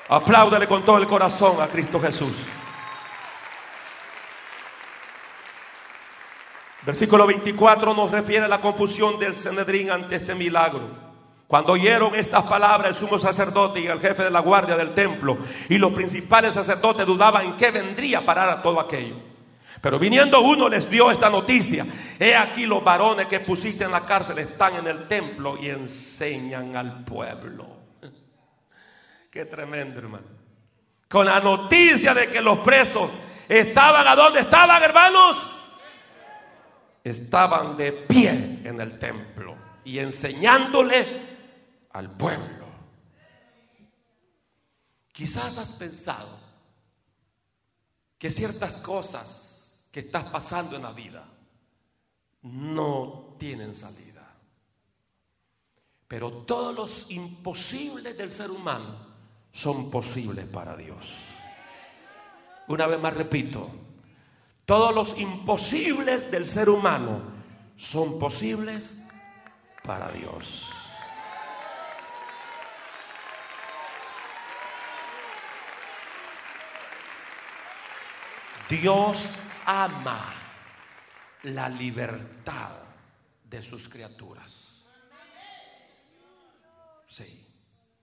Apláudele 0.08 0.68
con 0.68 0.82
todo 0.82 0.98
el 0.98 1.06
corazón 1.06 1.60
a 1.60 1.68
Cristo 1.68 1.98
Jesús. 1.98 2.34
Versículo 6.84 7.26
24 7.26 7.94
nos 7.94 8.10
refiere 8.10 8.44
a 8.44 8.48
la 8.48 8.60
confusión 8.60 9.18
del 9.18 9.34
Cenedrín 9.36 9.90
ante 9.90 10.16
este 10.16 10.34
milagro. 10.34 11.01
Cuando 11.52 11.74
oyeron 11.74 12.14
estas 12.14 12.44
palabras, 12.44 12.88
el 12.88 12.96
sumo 12.96 13.18
sacerdote 13.18 13.78
y 13.78 13.86
el 13.86 14.00
jefe 14.00 14.22
de 14.22 14.30
la 14.30 14.40
guardia 14.40 14.74
del 14.74 14.94
templo 14.94 15.36
y 15.68 15.76
los 15.76 15.92
principales 15.92 16.54
sacerdotes 16.54 17.06
dudaban 17.06 17.44
en 17.44 17.56
qué 17.58 17.70
vendría 17.70 18.20
a 18.20 18.22
parar 18.22 18.48
a 18.48 18.62
todo 18.62 18.80
aquello. 18.80 19.16
Pero 19.82 19.98
viniendo 19.98 20.40
uno 20.40 20.66
les 20.66 20.88
dio 20.88 21.10
esta 21.10 21.28
noticia. 21.28 21.84
He 22.18 22.34
aquí 22.34 22.64
los 22.64 22.82
varones 22.82 23.26
que 23.26 23.40
pusiste 23.40 23.84
en 23.84 23.90
la 23.90 24.06
cárcel 24.06 24.38
están 24.38 24.76
en 24.76 24.86
el 24.86 25.06
templo 25.06 25.58
y 25.60 25.68
enseñan 25.68 26.74
al 26.74 27.04
pueblo. 27.04 27.66
Qué 29.30 29.44
tremendo, 29.44 29.98
hermano. 29.98 30.24
Con 31.06 31.26
la 31.26 31.38
noticia 31.38 32.14
de 32.14 32.28
que 32.28 32.40
los 32.40 32.60
presos 32.60 33.10
estaban 33.46 34.08
a 34.08 34.16
dónde 34.16 34.40
estaban, 34.40 34.82
hermanos. 34.82 35.60
Estaban 37.04 37.76
de 37.76 37.92
pie 37.92 38.30
en 38.64 38.80
el 38.80 38.98
templo 38.98 39.54
y 39.84 39.98
enseñándole 39.98 41.21
al 41.92 42.10
pueblo. 42.10 42.66
Quizás 45.12 45.58
has 45.58 45.72
pensado 45.72 46.38
que 48.18 48.30
ciertas 48.30 48.78
cosas 48.78 49.88
que 49.92 50.00
estás 50.00 50.24
pasando 50.30 50.76
en 50.76 50.82
la 50.82 50.92
vida 50.92 51.24
no 52.42 53.36
tienen 53.38 53.74
salida. 53.74 54.34
Pero 56.08 56.30
todos 56.44 56.74
los 56.74 57.10
imposibles 57.10 58.16
del 58.16 58.30
ser 58.30 58.50
humano 58.50 59.12
son 59.52 59.90
posibles 59.90 60.46
para 60.46 60.76
Dios. 60.76 60.98
Una 62.68 62.86
vez 62.86 63.00
más 63.00 63.14
repito, 63.14 63.70
todos 64.64 64.94
los 64.94 65.18
imposibles 65.18 66.30
del 66.30 66.46
ser 66.46 66.68
humano 66.70 67.20
son 67.76 68.18
posibles 68.18 69.04
para 69.84 70.10
Dios. 70.10 70.81
Dios 78.80 79.18
ama 79.66 80.32
la 81.42 81.68
libertad 81.68 82.70
de 83.44 83.62
sus 83.62 83.86
criaturas. 83.86 84.50
Sí. 87.06 87.46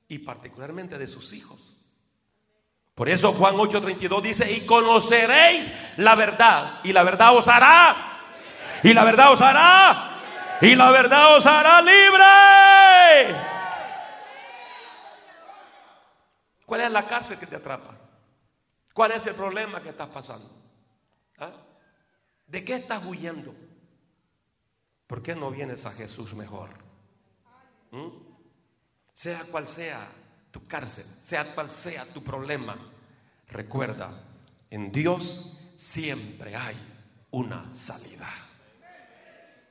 Y 0.10 0.20
particularmente 0.20 1.00
de 1.00 1.08
sus 1.08 1.34
hijos. 1.34 1.60
Por 2.94 3.10
eso 3.10 3.34
Juan 3.34 3.56
8:32 3.56 4.22
dice, 4.22 4.52
y 4.52 4.68
conoceréis 4.68 5.74
la 5.98 6.14
verdad. 6.14 6.82
Y 6.84 6.94
la 6.94 7.02
verdad 7.02 7.36
os 7.36 7.48
hará. 7.48 7.96
Y 8.84 8.94
la 8.94 9.04
verdad 9.04 9.32
os 9.32 9.42
hará. 9.42 10.20
Y 10.62 10.76
la 10.76 10.92
verdad 10.92 11.36
os 11.36 11.48
hará 11.48 11.82
libre. 11.82 13.36
¿Cuál 16.64 16.82
es 16.82 16.92
la 16.92 17.08
cárcel 17.08 17.40
que 17.40 17.48
te 17.48 17.56
atrapa? 17.56 17.96
¿Cuál 18.94 19.14
es 19.14 19.26
el 19.26 19.34
problema 19.34 19.82
que 19.82 19.90
estás 19.90 20.10
pasando? 20.10 20.59
¿Ah? 21.40 21.52
¿De 22.48 22.64
qué 22.64 22.76
estás 22.76 23.06
huyendo? 23.06 23.56
¿Por 25.08 25.22
qué 25.22 25.36
no 25.36 25.52
vienes 25.52 25.86
a 25.86 25.92
Jesús 25.92 26.34
mejor? 26.34 26.70
¿Mm? 27.92 28.10
Sea 29.14 29.44
cual 29.52 29.68
sea 29.68 30.08
tu 30.52 30.64
cárcel, 30.66 31.06
sea 31.22 31.54
cual 31.54 31.70
sea 31.70 32.06
tu 32.06 32.24
problema, 32.24 32.78
recuerda, 33.48 34.24
en 34.70 34.92
Dios 34.92 35.58
siempre 35.78 36.56
hay 36.56 36.76
una 37.32 37.74
salida. 37.74 38.30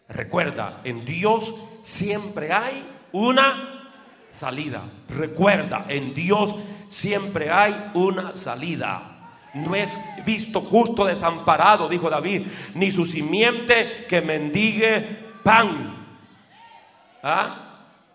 Recuerda, 0.09 0.81
en 0.85 1.05
Dios 1.05 1.67
siempre 1.83 2.53
hay 2.53 2.85
una 3.13 3.91
salida. 4.33 4.83
Recuerda, 5.09 5.85
en 5.89 6.15
Dios 6.15 6.57
siempre 6.89 7.51
hay 7.51 7.91
una 7.95 8.37
salida. 8.37 9.08
No 9.59 9.75
he 9.75 9.89
visto 10.25 10.61
justo 10.61 11.05
desamparado, 11.05 11.89
dijo 11.89 12.11
David, 12.11 12.47
ni 12.75 12.91
su 12.91 13.07
simiente 13.07 14.07
que 14.09 14.21
mendigue 14.21 15.01
pan. 15.43 15.97
¿Ah? 17.23 17.57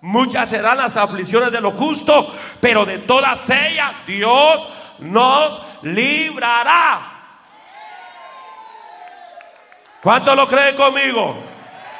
Muchas 0.01 0.49
serán 0.49 0.77
las 0.77 0.97
aflicciones 0.97 1.51
de 1.51 1.61
los 1.61 1.73
justos, 1.75 2.27
pero 2.59 2.85
de 2.85 2.99
todas 2.99 3.49
ellas 3.49 3.93
Dios 4.05 4.69
nos 4.99 5.61
librará. 5.81 6.99
¿Cuántos 10.01 10.35
lo 10.35 10.47
creen 10.47 10.75
conmigo? 10.75 11.35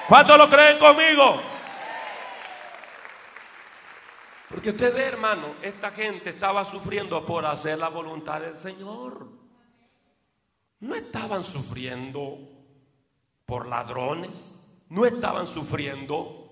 ¿Cuántos 0.07 0.37
lo 0.37 0.49
creen 0.49 0.77
conmigo? 0.77 1.41
Porque 4.49 4.69
usted 4.69 4.93
ve, 4.93 5.05
hermano, 5.05 5.55
esta 5.61 5.89
gente 5.91 6.29
estaba 6.29 6.65
sufriendo 6.65 7.25
por 7.25 7.45
hacer 7.45 7.79
la 7.79 7.87
voluntad 7.87 8.41
del 8.41 8.57
Señor. 8.57 9.32
No 10.84 10.95
estaban 10.95 11.45
sufriendo 11.45 12.39
por 13.45 13.69
ladrones, 13.69 14.67
no 14.89 15.05
estaban 15.05 15.47
sufriendo 15.47 16.51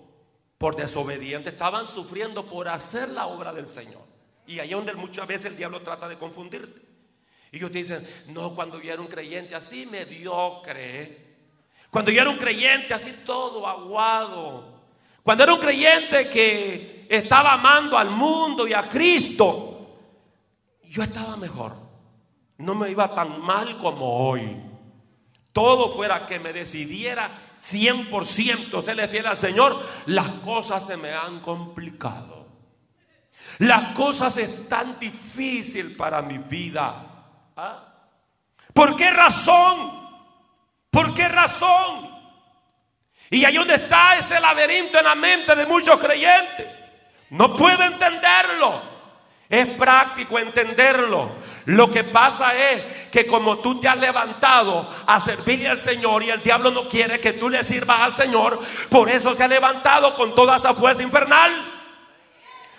por 0.56 0.74
desobedientes, 0.74 1.52
estaban 1.52 1.86
sufriendo 1.86 2.46
por 2.46 2.66
hacer 2.66 3.10
la 3.10 3.26
obra 3.26 3.52
del 3.52 3.68
Señor. 3.68 4.00
Y 4.46 4.58
ahí 4.58 4.70
donde 4.70 4.94
muchas 4.94 5.28
veces 5.28 5.52
el 5.52 5.58
diablo 5.58 5.82
trata 5.82 6.08
de 6.08 6.18
confundirte. 6.18 6.80
Y 7.50 7.58
ellos 7.58 7.72
dicen, 7.72 8.08
no, 8.28 8.54
cuando 8.54 8.80
yo 8.80 8.90
era 8.94 9.02
un 9.02 9.08
creyente 9.08 9.54
así 9.54 9.84
mediocre, 9.84 11.34
cuando 11.90 12.10
yo 12.10 12.22
era 12.22 12.30
un 12.30 12.38
creyente 12.38 12.94
así 12.94 13.12
todo 13.26 13.66
aguado, 13.68 14.80
cuando 15.22 15.44
era 15.44 15.52
un 15.52 15.60
creyente 15.60 16.30
que 16.30 17.06
estaba 17.10 17.52
amando 17.52 17.98
al 17.98 18.08
mundo 18.08 18.66
y 18.66 18.72
a 18.72 18.88
Cristo, 18.88 19.98
yo 20.88 21.02
estaba 21.02 21.36
mejor. 21.36 21.81
No 22.62 22.76
me 22.76 22.90
iba 22.90 23.12
tan 23.12 23.40
mal 23.40 23.76
como 23.78 24.28
hoy. 24.28 24.56
Todo 25.52 25.94
fuera 25.94 26.26
que 26.26 26.38
me 26.38 26.52
decidiera 26.52 27.28
100% 27.60 28.82
serle 28.82 29.08
fiel 29.08 29.26
al 29.26 29.36
Señor, 29.36 29.84
las 30.06 30.28
cosas 30.44 30.86
se 30.86 30.96
me 30.96 31.12
han 31.12 31.40
complicado. 31.40 32.46
Las 33.58 33.92
cosas 33.94 34.36
están 34.38 34.98
difíciles 34.98 35.96
para 35.96 36.22
mi 36.22 36.38
vida. 36.38 36.94
¿Ah? 37.56 37.84
¿Por 38.72 38.96
qué 38.96 39.10
razón? 39.10 39.90
¿Por 40.88 41.14
qué 41.14 41.26
razón? 41.26 42.10
Y 43.28 43.44
ahí 43.44 43.56
donde 43.56 43.74
está 43.74 44.16
ese 44.16 44.38
laberinto 44.40 44.98
en 44.98 45.04
la 45.04 45.16
mente 45.16 45.56
de 45.56 45.66
muchos 45.66 45.98
creyentes. 45.98 46.66
No 47.30 47.56
puedo 47.56 47.82
entenderlo. 47.82 48.80
Es 49.48 49.66
práctico 49.68 50.38
entenderlo. 50.38 51.41
Lo 51.66 51.90
que 51.90 52.04
pasa 52.04 52.54
es 52.54 52.82
que 53.10 53.26
como 53.26 53.58
tú 53.58 53.80
te 53.80 53.88
has 53.88 53.98
levantado 53.98 54.88
a 55.06 55.20
servirle 55.20 55.68
al 55.68 55.78
Señor 55.78 56.22
y 56.22 56.30
el 56.30 56.42
diablo 56.42 56.70
no 56.70 56.88
quiere 56.88 57.20
que 57.20 57.34
tú 57.34 57.48
le 57.48 57.62
sirvas 57.62 58.00
al 58.00 58.14
Señor, 58.14 58.60
por 58.88 59.08
eso 59.08 59.34
se 59.34 59.44
ha 59.44 59.48
levantado 59.48 60.14
con 60.14 60.34
toda 60.34 60.56
esa 60.56 60.74
fuerza 60.74 61.02
infernal. 61.02 61.52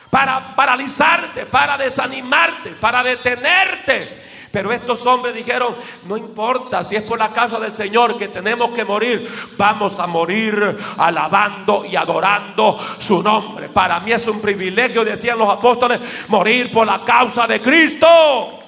Para 0.10 0.56
paralizarte, 0.56 1.46
para 1.46 1.78
desanimarte, 1.78 2.72
para 2.72 3.04
detenerte. 3.04 4.24
Pero 4.52 4.72
estos 4.72 5.04
hombres 5.08 5.34
dijeron, 5.34 5.76
no 6.06 6.16
importa 6.16 6.84
si 6.84 6.96
es 6.96 7.02
por 7.02 7.18
la 7.18 7.34
causa 7.34 7.60
del 7.60 7.74
Señor 7.74 8.20
que 8.20 8.28
tenemos 8.28 8.70
que 8.70 8.86
morir, 8.86 9.28
vamos 9.58 10.00
a 10.00 10.06
morir 10.06 10.78
alabando 10.98 11.84
y 11.84 11.96
adorando 11.96 12.80
su 13.00 13.24
nombre. 13.24 13.70
Para 13.70 14.00
mí 14.02 14.12
es 14.12 14.28
un 14.28 14.40
privilegio, 14.40 15.04
decían 15.04 15.40
los 15.40 15.50
apóstoles, 15.50 16.00
morir 16.28 16.72
por 16.72 16.86
la 16.86 17.04
causa 17.04 17.48
de 17.48 17.60
Cristo. 17.62 18.63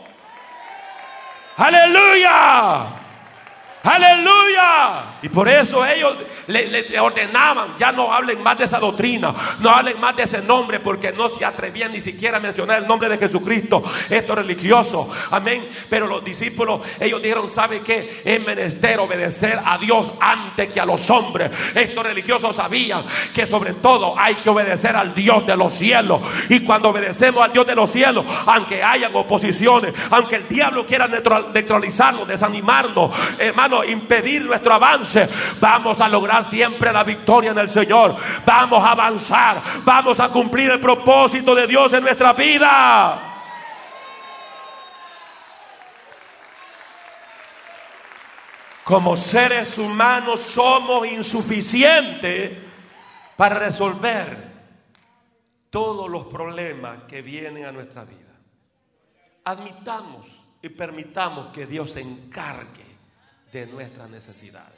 Aleluya. 1.58 2.88
Aleluya. 3.84 4.72
Y 5.26 5.30
por 5.30 5.50
eso 5.50 5.84
ellos 5.84 6.16
le, 6.46 7.00
ordenaban, 7.00 7.70
ya 7.80 7.92
no 7.92 8.14
hablen 8.14 8.44
más 8.44 8.60
de 8.60 8.66
esa 8.66 8.78
doctrina, 8.78 9.34
no 9.60 9.72
hablen 9.72 10.00
más 10.00 10.16
de 10.16 10.22
ese 10.22 10.44
nombre, 10.44 10.80
porque 10.80 11.12
no 11.14 11.30
se 11.30 11.44
atrevían 11.44 11.92
ni 11.92 12.00
siquiera 12.00 12.38
a 12.38 12.40
mencionar 12.40 12.84
el 12.84 12.88
nombre 12.88 13.10
de 13.10 13.18
Jesucristo. 13.18 13.82
Esto 14.08 14.34
es 14.34 14.38
religioso, 14.38 15.10
amén. 15.32 15.68
Pero 15.90 16.06
los 16.06 16.24
discípulos, 16.24 16.82
ellos 17.00 17.24
dijeron, 17.24 17.50
¿sabe 17.50 17.80
qué? 17.80 18.22
Es 18.24 18.46
menester 18.46 19.00
obedecer 19.00 19.60
a 19.66 19.80
Dios 19.80 20.12
antes 20.20 20.72
que 20.72 20.80
a 20.80 20.86
los 20.86 21.10
hombres. 21.10 21.50
Estos 21.74 22.04
religiosos 22.04 22.56
sabían 22.56 23.04
que 23.34 23.48
sobre 23.48 23.74
todo 23.74 24.14
hay 24.20 24.36
que 24.36 24.52
obedecer 24.52 24.96
al 24.96 25.16
Dios 25.16 25.48
de 25.48 25.58
los 25.58 25.74
cielos. 25.74 26.22
Y 26.50 26.60
cuando 26.60 26.90
obedecemos 26.90 27.44
al 27.44 27.52
Dios 27.52 27.66
de 27.66 27.74
los 27.74 27.90
cielos, 27.90 28.24
aunque 28.46 28.84
hayan 28.84 29.16
oposiciones, 29.16 29.92
aunque 30.12 30.36
el 30.36 30.48
diablo 30.48 30.86
quiera 30.86 31.08
neutralizarnos, 31.08 32.28
desanimarnos, 32.28 33.10
hermano, 33.40 33.84
impedir 33.84 34.44
nuestro 34.44 34.76
avance, 34.76 35.15
vamos 35.60 36.00
a 36.02 36.08
lograr 36.08 36.44
siempre 36.44 36.92
la 36.92 37.04
victoria 37.04 37.52
en 37.52 37.58
el 37.58 37.70
Señor. 37.70 38.16
Vamos 38.46 38.84
a 38.84 38.92
avanzar. 38.92 39.62
Vamos 39.84 40.20
a 40.20 40.30
cumplir 40.30 40.72
el 40.72 40.80
propósito 40.80 41.56
de 41.56 41.68
Dios 41.68 41.94
en 41.94 42.04
nuestra 42.04 42.34
vida. 42.34 43.32
Como 48.84 49.18
seres 49.18 49.80
humanos 49.80 50.42
somos 50.42 51.08
insuficientes 51.08 52.56
para 53.36 53.58
resolver 53.58 54.54
todos 55.72 56.10
los 56.10 56.26
problemas 56.26 57.00
que 57.08 57.24
vienen 57.24 57.66
a 57.66 57.72
nuestra 57.72 58.06
vida. 58.06 58.22
Admitamos 59.44 60.28
y 60.62 60.70
permitamos 60.70 61.52
que 61.52 61.66
Dios 61.66 61.94
se 61.94 62.02
encargue 62.02 62.86
de 63.52 63.66
nuestras 63.66 64.10
necesidades 64.10 64.75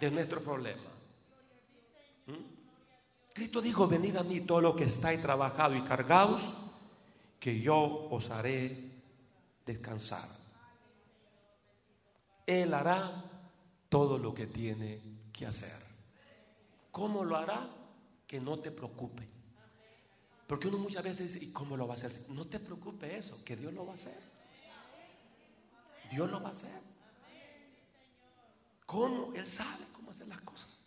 de 0.00 0.10
nuestro 0.10 0.42
problema. 0.42 0.90
¿Mm? 2.26 3.34
Cristo 3.34 3.60
dijo, 3.60 3.86
venid 3.86 4.16
a 4.16 4.22
mí 4.22 4.40
todo 4.40 4.60
lo 4.60 4.76
que 4.76 4.84
estáis 4.84 5.20
trabajado 5.20 5.74
y 5.74 5.82
cargados, 5.82 6.42
que 7.38 7.60
yo 7.60 8.08
os 8.10 8.30
haré 8.30 8.90
descansar. 9.64 10.28
Él 12.46 12.72
hará 12.74 13.24
todo 13.88 14.18
lo 14.18 14.34
que 14.34 14.46
tiene 14.46 15.00
que 15.32 15.46
hacer. 15.46 15.78
¿Cómo 16.90 17.24
lo 17.24 17.36
hará? 17.36 17.68
Que 18.26 18.40
no 18.40 18.58
te 18.58 18.70
preocupe. 18.70 19.28
Porque 20.46 20.66
uno 20.66 20.78
muchas 20.78 21.04
veces 21.04 21.34
dice, 21.34 21.44
¿y 21.44 21.52
cómo 21.52 21.76
lo 21.76 21.86
va 21.86 21.94
a 21.94 21.96
hacer? 21.98 22.10
No 22.30 22.46
te 22.46 22.58
preocupe 22.58 23.16
eso, 23.16 23.44
que 23.44 23.54
Dios 23.54 23.72
lo 23.72 23.84
va 23.84 23.92
a 23.92 23.96
hacer. 23.96 24.18
Dios 26.10 26.30
lo 26.30 26.40
va 26.40 26.48
a 26.48 26.52
hacer. 26.52 26.80
¿Cómo? 28.88 29.34
Él 29.34 29.46
sabe 29.46 29.84
cómo 29.92 30.12
hacer 30.12 30.28
las 30.28 30.40
cosas. 30.40 30.80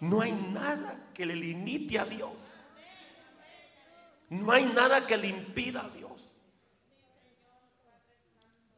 No 0.00 0.20
hay 0.20 0.32
nada 0.32 1.12
que 1.14 1.24
le 1.24 1.34
limite 1.34 1.98
a 1.98 2.04
Dios. 2.04 2.34
No 4.28 4.52
hay 4.52 4.66
nada 4.66 5.06
que 5.06 5.16
le 5.16 5.28
impida 5.28 5.86
a 5.86 5.88
Dios. 5.88 6.30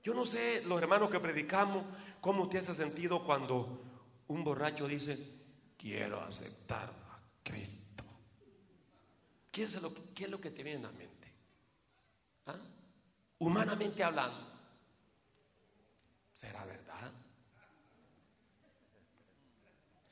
Yo 0.05 0.14
no 0.14 0.24
sé, 0.24 0.62
los 0.66 0.80
hermanos 0.80 1.11
que 1.11 1.18
predicamos, 1.18 1.84
cómo 2.20 2.45
usted 2.45 2.62
se 2.62 2.70
ha 2.70 2.74
sentido 2.76 3.24
cuando 3.24 3.82
un 4.28 4.45
borracho 4.45 4.86
dice, 4.86 5.18
quiero 5.76 6.20
aceptar 6.20 6.91
a 6.91 7.18
Cristo. 7.43 8.05
¿Qué 9.51 9.64
es 9.64 9.82
lo, 9.82 10.41
que 10.41 10.53
te 10.53 10.62
viene 10.62 10.86
a 10.86 10.93
la 10.93 10.97
mente? 10.97 11.34
¿Ah? 12.47 12.55
Humanamente 13.41 14.05
hablando, 14.05 14.47
¿será 16.32 16.64
verdad? 16.64 17.12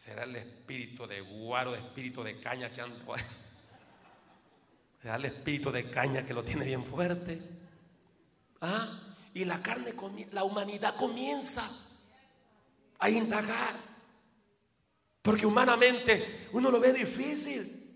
Será 0.06 0.22
el 0.22 0.36
espíritu 0.36 1.04
de 1.04 1.20
guaro, 1.20 1.72
de 1.72 1.78
espíritu 1.78 2.22
de 2.22 2.38
caña 2.38 2.70
que 2.70 2.80
anda 2.80 2.96
Será 5.02 5.16
el 5.16 5.24
espíritu 5.24 5.72
de 5.72 5.90
caña 5.90 6.24
que 6.24 6.32
lo 6.32 6.44
tiene 6.44 6.64
bien 6.64 6.84
fuerte. 6.84 7.42
¿Ah? 8.60 9.00
Y 9.34 9.44
la 9.44 9.60
carne, 9.60 9.92
la 10.30 10.44
humanidad 10.44 10.94
comienza 10.94 11.68
a 13.00 13.10
indagar. 13.10 13.74
Porque 15.22 15.44
humanamente 15.44 16.50
uno 16.52 16.70
lo 16.70 16.78
ve 16.78 16.92
difícil. 16.92 17.92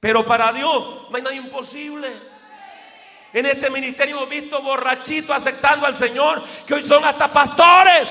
Pero 0.00 0.24
para 0.24 0.50
Dios 0.50 1.10
no 1.10 1.16
hay 1.16 1.22
nada 1.22 1.36
imposible. 1.36 2.08
En 3.34 3.44
este 3.44 3.68
ministerio 3.68 4.16
hemos 4.16 4.30
visto 4.30 4.62
borrachitos 4.62 5.36
aceptando 5.36 5.84
al 5.84 5.94
Señor, 5.94 6.42
que 6.66 6.72
hoy 6.72 6.84
son 6.84 7.04
hasta 7.04 7.30
pastores. 7.30 8.08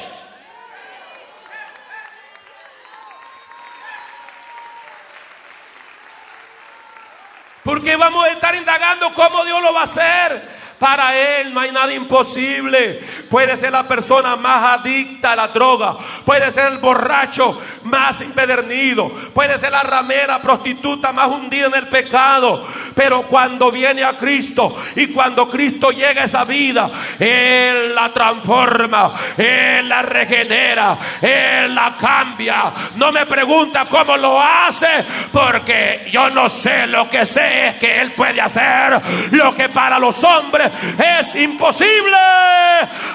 Porque 7.84 7.98
vamos 7.98 8.26
a 8.26 8.32
estar 8.32 8.56
indagando 8.56 9.14
cómo 9.14 9.44
Dios 9.44 9.62
lo 9.62 9.74
va 9.74 9.82
a 9.82 9.84
hacer. 9.84 10.42
Para 10.80 11.18
Él 11.18 11.54
no 11.54 11.60
hay 11.60 11.70
nada 11.74 11.94
imposible. 11.94 13.02
Puede 13.30 13.58
ser 13.58 13.74
la 13.74 13.86
persona 13.86 14.38
más 14.38 14.80
adicta 14.80 15.34
a 15.34 15.36
la 15.36 15.48
droga. 15.50 15.98
Puede 16.24 16.50
ser 16.54 16.72
el 16.72 16.78
borracho 16.78 17.62
más 17.84 18.22
impedernido. 18.22 19.10
Puede 19.34 19.60
ser 19.60 19.74
la 19.74 19.84
ramera 19.84 20.42
prostituta 20.42 21.12
más 21.12 21.28
hundida 21.28 21.68
en 21.68 21.74
el 21.74 21.88
pecado. 21.90 22.66
Pero 22.96 23.24
cuando 23.24 23.72
viene 23.72 24.04
a 24.04 24.18
Cristo 24.18 24.84
y 24.96 25.08
cuando 25.08 25.50
Cristo 25.50 25.92
llega 25.92 26.22
a 26.22 26.26
esa 26.26 26.46
vida, 26.46 26.90
Él 27.20 27.96
la 27.96 28.10
transforma, 28.10 29.20
Él 29.38 29.90
la 29.90 30.02
regenera, 30.02 30.98
Él 31.22 31.74
la 31.74 31.96
cambia. 32.00 32.72
No 32.96 33.12
me 33.12 33.26
pregunta 33.26 33.86
cómo 33.90 34.18
lo 34.18 34.42
hace, 34.42 35.04
porque 35.32 36.10
yo 36.12 36.30
no 36.30 36.50
sé. 36.50 36.88
Lo 36.88 37.10
que 37.10 37.26
sé 37.26 37.68
es 37.68 37.76
que 37.76 38.02
Él 38.02 38.12
puede 38.12 38.42
hacer 38.42 39.02
lo 39.32 39.56
que 39.56 39.70
para 39.70 40.00
los 40.00 40.24
hombres 40.24 40.72
es 40.98 41.36
imposible. 41.36 42.18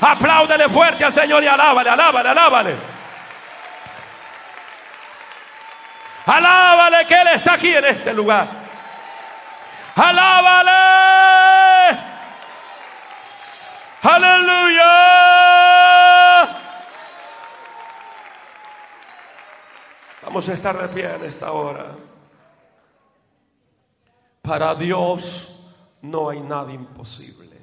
Apláudele 0.01 0.69
fuerte 0.69 1.05
al 1.05 1.13
Señor 1.13 1.43
y 1.43 1.47
alábale, 1.47 1.91
alábale, 1.91 2.29
alábale. 2.29 2.77
Alábale 6.27 7.07
que 7.07 7.15
Él 7.15 7.29
está 7.35 7.55
aquí 7.55 7.75
en 7.75 7.85
este 7.85 8.13
lugar. 8.13 8.68
Alábale. 9.99 11.99
Aleluya. 14.01 14.93
Vamos 20.23 20.49
a 20.49 20.53
estar 20.53 20.81
de 20.81 20.89
pie 20.95 21.17
en 21.17 21.25
esta 21.25 21.51
hora. 21.51 21.97
Para 24.41 24.73
Dios 24.77 25.69
no 26.03 26.29
hay 26.29 26.43
nada 26.43 26.73
imposible. 26.73 27.59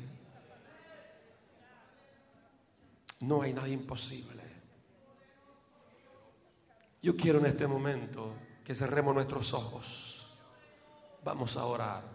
No 3.22 3.44
hay 3.44 3.54
nada 3.54 3.70
imposible. 3.70 4.44
Yo 7.02 7.16
quiero 7.16 7.40
en 7.40 7.46
este 7.46 7.66
momento 7.66 8.34
que 8.66 8.76
cerremos 8.76 9.16
nuestros 9.16 9.54
ojos. 9.54 10.38
Vamos 11.24 11.56
a 11.56 11.64
orar. 11.64 12.15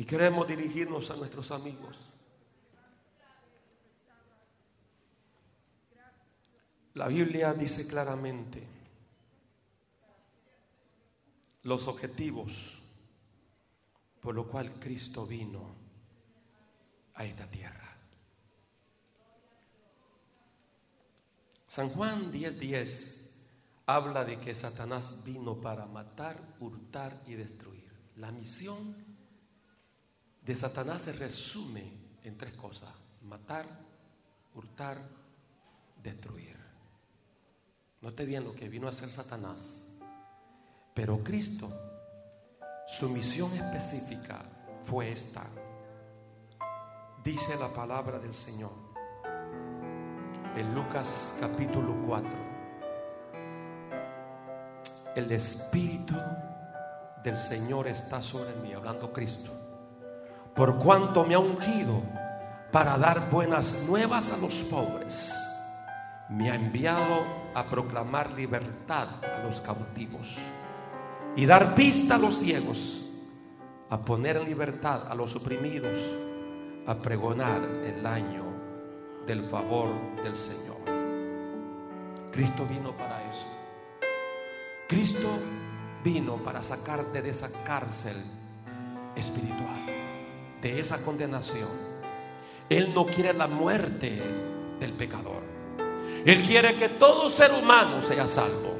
Y 0.00 0.06
queremos 0.06 0.48
dirigirnos 0.48 1.10
a 1.10 1.16
nuestros 1.16 1.50
amigos. 1.50 1.94
La 6.94 7.06
Biblia 7.06 7.52
dice 7.52 7.86
claramente 7.86 8.66
los 11.64 11.86
objetivos 11.86 12.82
por 14.22 14.34
lo 14.34 14.48
cual 14.48 14.72
Cristo 14.80 15.26
vino 15.26 15.76
a 17.12 17.26
esta 17.26 17.46
tierra. 17.50 17.94
San 21.66 21.90
Juan 21.90 22.32
10:10 22.32 22.58
10 22.58 23.34
habla 23.84 24.24
de 24.24 24.40
que 24.40 24.54
Satanás 24.54 25.24
vino 25.26 25.60
para 25.60 25.84
matar, 25.84 26.56
hurtar 26.58 27.22
y 27.26 27.34
destruir. 27.34 27.92
La 28.16 28.32
misión 28.32 29.09
de 30.42 30.54
Satanás 30.54 31.02
se 31.02 31.12
resume 31.12 31.92
en 32.22 32.36
tres 32.36 32.54
cosas. 32.54 32.90
Matar, 33.22 33.66
hurtar, 34.54 34.98
destruir. 36.02 36.56
Note 38.00 38.24
bien 38.24 38.44
lo 38.44 38.54
que 38.54 38.68
vino 38.68 38.86
a 38.86 38.90
hacer 38.90 39.08
Satanás. 39.08 39.86
Pero 40.94 41.18
Cristo, 41.22 41.70
su 42.86 43.10
misión 43.10 43.52
específica 43.54 44.42
fue 44.84 45.12
esta. 45.12 45.46
Dice 47.22 47.58
la 47.58 47.68
palabra 47.72 48.18
del 48.18 48.34
Señor 48.34 48.72
en 50.56 50.74
Lucas 50.74 51.36
capítulo 51.38 51.94
4 52.06 52.50
el 55.16 55.32
Espíritu 55.32 56.14
del 57.24 57.36
Señor 57.36 57.88
está 57.88 58.22
sobre 58.22 58.54
mí, 58.62 58.72
hablando 58.72 59.12
Cristo, 59.12 59.52
por 60.60 60.76
cuanto 60.76 61.24
me 61.24 61.34
ha 61.34 61.38
ungido 61.38 62.02
para 62.70 62.98
dar 62.98 63.30
buenas 63.30 63.82
nuevas 63.88 64.30
a 64.30 64.36
los 64.36 64.56
pobres, 64.64 65.32
me 66.28 66.50
ha 66.50 66.54
enviado 66.54 67.24
a 67.54 67.64
proclamar 67.64 68.32
libertad 68.32 69.08
a 69.24 69.42
los 69.42 69.62
cautivos 69.62 70.36
y 71.34 71.46
dar 71.46 71.74
pista 71.74 72.16
a 72.16 72.18
los 72.18 72.40
ciegos, 72.40 73.10
a 73.88 74.04
poner 74.04 74.36
en 74.36 74.44
libertad 74.44 75.10
a 75.10 75.14
los 75.14 75.34
oprimidos, 75.34 75.98
a 76.86 76.94
pregonar 76.94 77.62
el 77.86 78.04
año 78.04 78.44
del 79.26 79.40
favor 79.44 79.88
del 80.22 80.36
Señor. 80.36 80.76
Cristo 82.32 82.66
vino 82.66 82.94
para 82.98 83.26
eso. 83.30 83.46
Cristo 84.86 85.30
vino 86.04 86.34
para 86.36 86.62
sacarte 86.62 87.22
de 87.22 87.30
esa 87.30 87.48
cárcel 87.64 88.16
espiritual, 89.16 89.99
de 90.62 90.80
esa 90.80 90.98
condenación. 90.98 91.68
Él 92.68 92.92
no 92.94 93.06
quiere 93.06 93.32
la 93.32 93.46
muerte 93.46 94.22
del 94.78 94.92
pecador. 94.92 95.42
Él 96.24 96.42
quiere 96.42 96.76
que 96.76 96.88
todo 96.88 97.30
ser 97.30 97.52
humano 97.52 98.02
sea 98.02 98.26
salvo. 98.26 98.76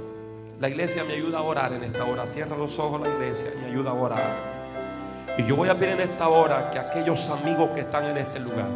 La 0.60 0.68
iglesia 0.68 1.04
me 1.04 1.14
ayuda 1.14 1.38
a 1.38 1.42
orar 1.42 1.72
en 1.72 1.84
esta 1.84 2.04
hora. 2.04 2.26
Cierra 2.26 2.56
los 2.56 2.78
ojos 2.78 3.00
la 3.00 3.08
iglesia 3.08 3.52
me 3.60 3.66
ayuda 3.66 3.90
a 3.90 3.94
orar. 3.94 4.60
Y 5.38 5.44
yo 5.44 5.56
voy 5.56 5.68
a 5.68 5.74
pedir 5.74 5.94
en 5.94 6.00
esta 6.02 6.28
hora 6.28 6.70
que 6.70 6.78
aquellos 6.78 7.28
amigos 7.30 7.70
que 7.70 7.80
están 7.80 8.04
en 8.04 8.18
este 8.18 8.40
lugar, 8.40 8.68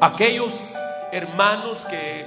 aquellos 0.00 0.74
hermanos 1.12 1.86
que 1.86 2.26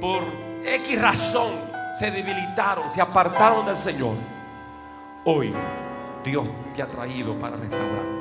por 0.00 0.22
X 0.64 1.00
razón 1.00 1.52
se 1.98 2.10
debilitaron, 2.10 2.90
se 2.90 3.00
apartaron 3.00 3.66
del 3.66 3.76
Señor. 3.76 4.16
Hoy 5.24 5.52
Dios 6.24 6.46
te 6.76 6.82
ha 6.82 6.86
traído 6.86 7.34
para 7.38 7.56
restaurarte. 7.56 8.20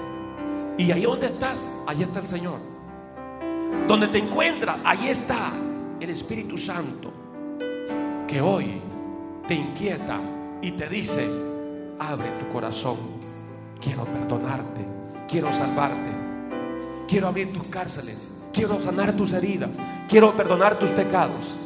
Y 0.78 0.92
ahí 0.92 1.04
donde 1.04 1.28
estás, 1.28 1.74
ahí 1.88 2.04
está 2.04 2.20
el 2.20 2.26
Señor. 2.26 2.60
Donde 3.88 4.08
te 4.08 4.20
encuentras, 4.20 4.78
ahí 4.84 5.10
está 5.10 5.52
el 6.00 6.10
Espíritu 6.10 6.58
Santo. 6.58 7.12
Que 8.28 8.42
hoy 8.42 8.82
te 9.48 9.56
inquieta 9.56 10.20
y 10.62 10.72
te 10.72 10.88
dice, 10.88 11.30
abre 12.00 12.30
tu 12.40 12.48
corazón. 12.54 12.98
Quiero 13.82 14.06
perdonarte, 14.06 14.86
quiero 15.28 15.54
salvarte, 15.54 16.12
quiero 17.08 17.28
abrir 17.28 17.54
tus 17.54 17.68
cárceles, 17.70 18.34
quiero 18.54 18.82
sanar 18.82 19.14
tus 19.14 19.34
heridas, 19.34 19.78
quiero 20.10 20.34
perdonar 20.34 20.78
tus 20.78 20.90
pecados. 20.92 21.58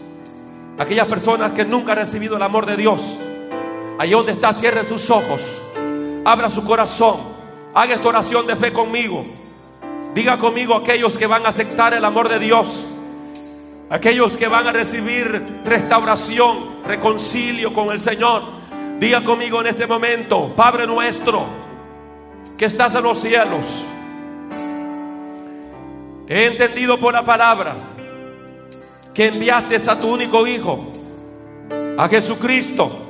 Aquellas 0.77 1.07
personas 1.07 1.51
que 1.53 1.65
nunca 1.65 1.91
han 1.91 1.99
recibido 1.99 2.35
el 2.35 2.41
amor 2.41 2.65
de 2.65 2.77
Dios. 2.77 2.99
Allí 3.99 4.11
donde 4.11 4.31
está, 4.31 4.53
cierren 4.53 4.87
sus 4.87 5.09
ojos. 5.09 5.62
Abra 6.25 6.49
su 6.49 6.63
corazón. 6.63 7.17
Haga 7.73 7.95
esta 7.95 8.07
oración 8.07 8.47
de 8.47 8.55
fe 8.55 8.71
conmigo. 8.71 9.25
Diga 10.13 10.37
conmigo 10.37 10.75
aquellos 10.75 11.17
que 11.17 11.27
van 11.27 11.45
a 11.45 11.49
aceptar 11.49 11.93
el 11.93 12.05
amor 12.05 12.29
de 12.29 12.39
Dios. 12.39 12.67
Aquellos 13.89 14.37
que 14.37 14.47
van 14.47 14.67
a 14.67 14.71
recibir 14.71 15.43
restauración, 15.65 16.83
reconcilio 16.85 17.73
con 17.73 17.89
el 17.89 17.99
Señor. 17.99 18.43
Diga 18.99 19.23
conmigo 19.23 19.59
en 19.59 19.67
este 19.67 19.85
momento, 19.85 20.53
Padre 20.55 20.87
nuestro, 20.87 21.45
que 22.57 22.65
estás 22.65 22.95
en 22.95 23.03
los 23.03 23.19
cielos. 23.19 23.65
He 26.29 26.45
entendido 26.45 26.97
por 26.99 27.13
la 27.13 27.25
palabra 27.25 27.75
que 29.13 29.27
enviaste 29.27 29.75
a 29.75 29.99
tu 29.99 30.07
único 30.07 30.47
Hijo, 30.47 30.87
a 31.97 32.07
Jesucristo, 32.07 33.07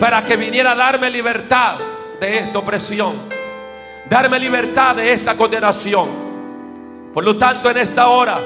para 0.00 0.24
que 0.24 0.36
viniera 0.36 0.72
a 0.72 0.74
darme 0.74 1.10
libertad 1.10 1.76
de 2.20 2.38
esta 2.38 2.58
opresión, 2.58 3.14
darme 4.08 4.38
libertad 4.38 4.96
de 4.96 5.12
esta 5.12 5.36
condenación. 5.36 6.08
Por 7.12 7.24
lo 7.24 7.36
tanto, 7.36 7.70
en 7.70 7.78
esta 7.78 8.08
hora 8.08 8.38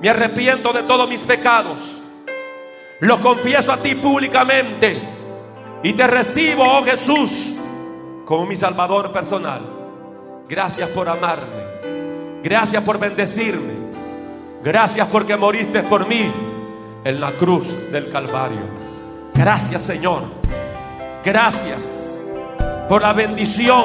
me 0.00 0.08
arrepiento 0.08 0.72
de 0.72 0.82
todos 0.82 1.08
mis 1.08 1.22
pecados, 1.22 1.78
los 3.00 3.20
confieso 3.20 3.72
a 3.72 3.78
ti 3.78 3.94
públicamente 3.94 5.00
y 5.82 5.92
te 5.92 6.06
recibo, 6.06 6.64
oh 6.64 6.84
Jesús, 6.84 7.56
como 8.24 8.46
mi 8.46 8.56
Salvador 8.56 9.12
personal. 9.12 9.62
Gracias 10.48 10.88
por 10.90 11.08
amarme, 11.08 12.40
gracias 12.42 12.82
por 12.82 12.98
bendecirme. 12.98 13.86
Gracias 14.66 15.06
porque 15.06 15.36
moriste 15.36 15.84
por 15.84 16.08
mí 16.08 16.28
en 17.04 17.20
la 17.20 17.30
cruz 17.30 17.92
del 17.92 18.10
Calvario. 18.10 18.62
Gracias 19.32 19.84
Señor. 19.84 20.24
Gracias 21.24 21.95
por 22.88 23.02
la 23.02 23.12
bendición 23.12 23.84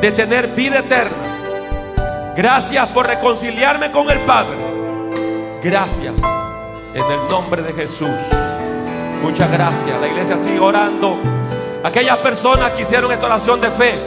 de 0.00 0.12
tener 0.12 0.48
vida 0.48 0.80
eterna. 0.80 2.34
Gracias 2.36 2.88
por 2.88 3.06
reconciliarme 3.06 3.90
con 3.90 4.10
el 4.10 4.18
Padre. 4.20 4.56
Gracias 5.62 6.14
en 6.94 7.02
el 7.02 7.26
nombre 7.28 7.62
de 7.62 7.72
Jesús. 7.72 8.08
Muchas 9.22 9.50
gracias. 9.52 10.00
La 10.00 10.08
iglesia 10.08 10.36
sigue 10.38 10.58
orando. 10.58 11.16
Aquellas 11.84 12.18
personas 12.18 12.72
que 12.72 12.82
hicieron 12.82 13.12
esta 13.12 13.26
oración 13.26 13.60
de 13.60 13.70
fe, 13.70 13.98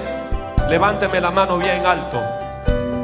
levánteme 0.69 1.21
la 1.21 1.31
mano 1.31 1.57
bien 1.57 1.85
alto. 1.85 2.21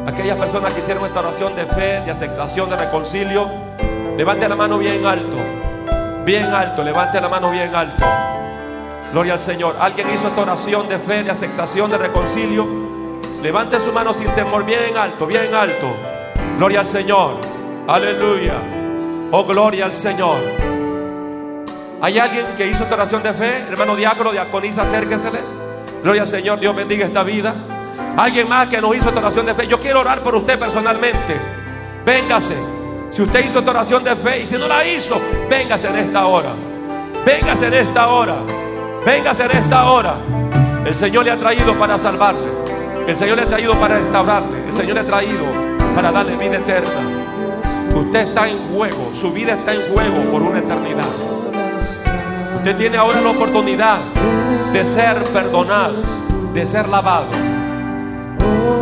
Aquellas 0.06 0.38
personas 0.38 0.74
que 0.74 0.82
hicieron 0.82 1.06
esta 1.06 1.20
oración 1.20 1.56
de 1.56 1.66
fe, 1.68 2.02
de 2.02 2.12
aceptación, 2.12 2.70
de 2.70 2.78
reconcilio, 2.78 3.48
levante 4.18 4.50
la 4.50 4.56
mano 4.56 4.78
bien 4.78 5.06
alto. 5.06 5.38
Bien 6.26 6.54
alto, 6.54 6.84
levante 6.84 7.22
la 7.22 7.30
mano 7.30 7.52
bien 7.52 7.74
alto. 7.74 8.06
Gloria 9.12 9.34
al 9.34 9.40
Señor. 9.40 9.76
Alguien 9.80 10.08
hizo 10.10 10.28
esta 10.28 10.42
oración 10.42 10.88
de 10.88 10.98
fe, 10.98 11.24
de 11.24 11.32
aceptación, 11.32 11.92
de 11.92 11.98
reconcilio. 11.98 12.66
Levante 13.42 13.80
su 13.80 13.92
mano 13.92 14.14
sin 14.14 14.28
temor, 14.30 14.66
bien 14.66 14.96
alto, 14.98 15.26
bien 15.26 15.54
alto. 15.54 15.94
Gloria 16.58 16.80
al 16.80 16.86
Señor. 16.86 17.42
Aleluya. 17.88 18.54
Oh, 19.32 19.44
gloria 19.44 19.86
al 19.86 19.94
Señor. 19.94 20.40
¿Hay 22.02 22.18
alguien 22.20 22.46
que 22.56 22.68
hizo 22.68 22.84
esta 22.84 22.96
oración 22.96 23.22
de 23.22 23.34
fe? 23.34 23.66
Hermano 23.70 23.96
diácono, 23.96 24.32
diaconisa, 24.32 24.84
acérquesele. 24.84 25.40
Gloria 26.04 26.22
al 26.22 26.28
Señor. 26.28 26.60
Dios 26.60 26.76
bendiga 26.76 27.06
esta 27.06 27.24
vida. 27.24 27.54
Alguien 28.16 28.48
más 28.48 28.70
que 28.70 28.80
nos 28.80 28.96
hizo 28.96 29.10
esta 29.10 29.20
oración 29.20 29.46
de 29.46 29.54
fe. 29.54 29.68
Yo 29.68 29.80
quiero 29.80 30.00
orar 30.00 30.22
por 30.22 30.36
usted 30.36 30.58
personalmente. 30.58 31.40
Véngase. 32.06 32.56
Si 33.12 33.22
usted 33.22 33.46
hizo 33.46 33.60
esta 33.60 33.72
oración 33.72 34.06
de 34.06 34.16
fe 34.16 34.42
y 34.42 34.46
si 34.46 34.58
no 34.58 34.68
la 34.70 34.86
hizo, 34.86 35.22
véngase 35.50 35.90
en 35.90 35.98
esta 35.98 36.26
hora. 36.26 36.50
Véngase 37.26 37.68
en 37.68 37.74
esta 37.74 38.08
hora. 38.08 38.36
Véngase 39.06 39.44
en 39.44 39.52
esta 39.52 39.90
hora. 39.92 40.16
El 40.86 40.96
Señor 40.96 41.26
le 41.26 41.32
ha 41.32 41.38
traído 41.38 41.74
para 41.76 41.98
salvarle. 41.98 42.48
El 43.08 43.18
Señor 43.18 43.38
le 43.38 43.44
ha 43.44 43.48
traído 43.48 43.74
para 43.76 43.98
restaurarle. 43.98 44.68
El 44.68 44.74
Señor 44.74 44.94
le 44.94 45.00
ha 45.00 45.06
traído 45.06 45.46
para 45.96 46.12
darle 46.12 46.36
vida 46.38 46.58
eterna. 46.58 47.02
Usted 47.96 48.28
está 48.28 48.48
en 48.48 48.58
juego. 48.70 49.12
Su 49.14 49.32
vida 49.32 49.54
está 49.54 49.74
en 49.74 49.92
juego 49.92 50.32
por 50.32 50.42
una 50.44 50.60
eternidad. 50.60 51.08
Usted 52.58 52.78
tiene 52.78 52.98
ahora 52.98 53.22
la 53.22 53.32
oportunidad 53.32 54.00
de 54.72 54.86
ser 54.86 55.24
perdonado, 55.26 55.96
de 56.54 56.66
ser 56.66 56.88
lavado. 56.88 57.26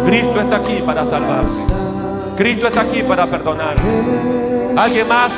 Cristo 0.05 0.41
está 0.41 0.57
aquí 0.57 0.81
para 0.85 1.05
salvarse. 1.05 1.61
Cristo 2.35 2.67
está 2.67 2.81
aquí 2.81 3.03
para 3.03 3.25
perdonar. 3.25 3.75
¿Alguien 4.75 5.07
más? 5.07 5.33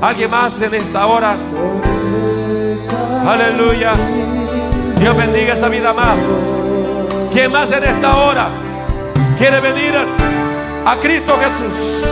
¿Alguien 0.00 0.30
más 0.30 0.60
en 0.60 0.74
esta 0.74 1.06
hora? 1.06 1.36
Aleluya. 3.26 3.94
Dios 4.98 5.16
bendiga 5.16 5.54
esa 5.54 5.68
vida 5.68 5.94
más. 5.94 6.18
¿Quién 7.32 7.50
más 7.50 7.72
en 7.72 7.84
esta 7.84 8.16
hora 8.16 8.48
quiere 9.38 9.60
venir 9.60 9.94
a 10.84 10.96
Cristo 10.96 11.34
Jesús? 11.38 12.04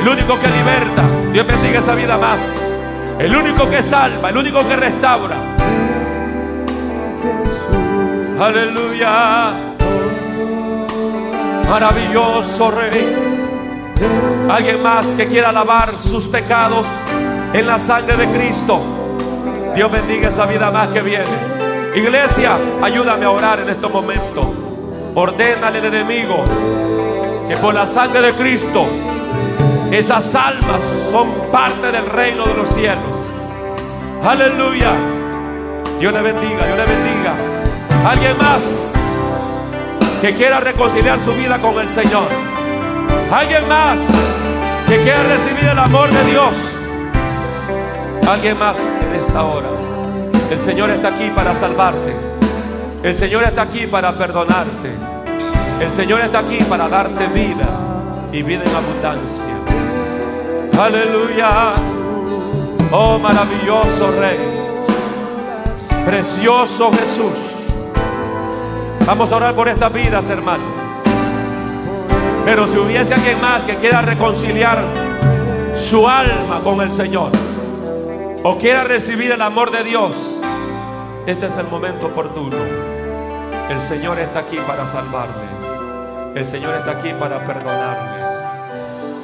El 0.00 0.08
único 0.08 0.38
que 0.38 0.46
liberta. 0.46 1.02
Dios 1.32 1.44
bendiga 1.44 1.80
esa 1.80 1.94
vida 1.96 2.16
más. 2.18 2.38
El 3.18 3.34
único 3.34 3.68
que 3.68 3.82
salva, 3.82 4.28
el 4.30 4.36
único 4.36 4.66
que 4.66 4.76
restaura. 4.76 5.36
Aleluya. 8.40 9.52
Maravilloso 11.68 12.70
Rey. 12.70 13.16
Alguien 14.48 14.82
más 14.82 15.04
que 15.06 15.26
quiera 15.26 15.50
lavar 15.50 15.98
sus 15.98 16.28
pecados, 16.28 16.86
en 17.52 17.66
la 17.66 17.80
sangre 17.80 18.16
de 18.16 18.26
Cristo. 18.28 18.97
Dios 19.78 19.92
bendiga 19.92 20.28
esa 20.28 20.44
vida 20.44 20.72
más 20.72 20.88
que 20.88 21.00
viene. 21.02 21.24
Iglesia, 21.94 22.58
ayúdame 22.82 23.26
a 23.26 23.30
orar 23.30 23.60
en 23.60 23.68
estos 23.68 23.92
momentos. 23.92 24.44
Ordénale 25.14 25.78
al 25.78 25.84
enemigo 25.84 26.34
que 27.46 27.56
por 27.58 27.74
la 27.74 27.86
sangre 27.86 28.20
de 28.22 28.32
Cristo 28.32 28.88
esas 29.92 30.34
almas 30.34 30.80
son 31.12 31.30
parte 31.52 31.92
del 31.92 32.06
reino 32.06 32.44
de 32.46 32.54
los 32.54 32.68
cielos. 32.70 33.20
Aleluya. 34.24 34.90
Dios 36.00 36.12
le 36.12 36.22
bendiga, 36.22 36.66
Dios 36.66 36.76
le 36.76 36.84
bendiga. 36.84 37.36
Alguien 38.04 38.36
más 38.36 38.64
que 40.20 40.34
quiera 40.34 40.58
reconciliar 40.58 41.20
su 41.20 41.32
vida 41.34 41.56
con 41.60 41.78
el 41.78 41.88
Señor. 41.88 42.26
Alguien 43.30 43.68
más 43.68 43.96
que 44.88 44.96
quiera 45.02 45.22
recibir 45.22 45.70
el 45.70 45.78
amor 45.78 46.10
de 46.10 46.24
Dios. 46.24 46.77
Alguien 48.28 48.58
más 48.58 48.76
en 48.78 49.14
esta 49.14 49.42
hora. 49.42 49.68
El 50.50 50.60
Señor 50.60 50.90
está 50.90 51.08
aquí 51.08 51.30
para 51.34 51.56
salvarte. 51.56 52.14
El 53.02 53.16
Señor 53.16 53.42
está 53.42 53.62
aquí 53.62 53.86
para 53.86 54.12
perdonarte. 54.12 54.90
El 55.80 55.90
Señor 55.90 56.20
está 56.20 56.40
aquí 56.40 56.58
para 56.68 56.90
darte 56.90 57.26
vida 57.28 57.66
y 58.30 58.42
vida 58.42 58.64
en 58.66 58.76
abundancia. 58.76 59.54
Aleluya. 60.78 61.72
Oh 62.92 63.18
maravilloso 63.18 64.12
Rey. 64.20 64.38
Precioso 66.04 66.90
Jesús. 66.90 67.32
Vamos 69.06 69.32
a 69.32 69.36
orar 69.36 69.54
por 69.54 69.68
estas 69.68 69.90
vidas, 69.90 70.28
hermano. 70.28 70.64
Pero 72.44 72.66
si 72.66 72.76
hubiese 72.76 73.14
alguien 73.14 73.40
más 73.40 73.64
que 73.64 73.76
quiera 73.76 74.02
reconciliar 74.02 74.84
su 75.78 76.06
alma 76.06 76.60
con 76.62 76.82
el 76.82 76.92
Señor 76.92 77.47
o 78.42 78.58
quiera 78.58 78.84
recibir 78.84 79.32
el 79.32 79.42
amor 79.42 79.70
de 79.70 79.84
Dios, 79.84 80.12
este 81.26 81.46
es 81.46 81.56
el 81.56 81.66
momento 81.66 82.06
oportuno. 82.06 82.56
El 83.68 83.82
Señor 83.82 84.18
está 84.18 84.40
aquí 84.40 84.56
para 84.66 84.86
salvarme. 84.86 85.48
El 86.34 86.46
Señor 86.46 86.74
está 86.76 86.92
aquí 86.92 87.12
para 87.12 87.44
perdonarme. 87.44 88.18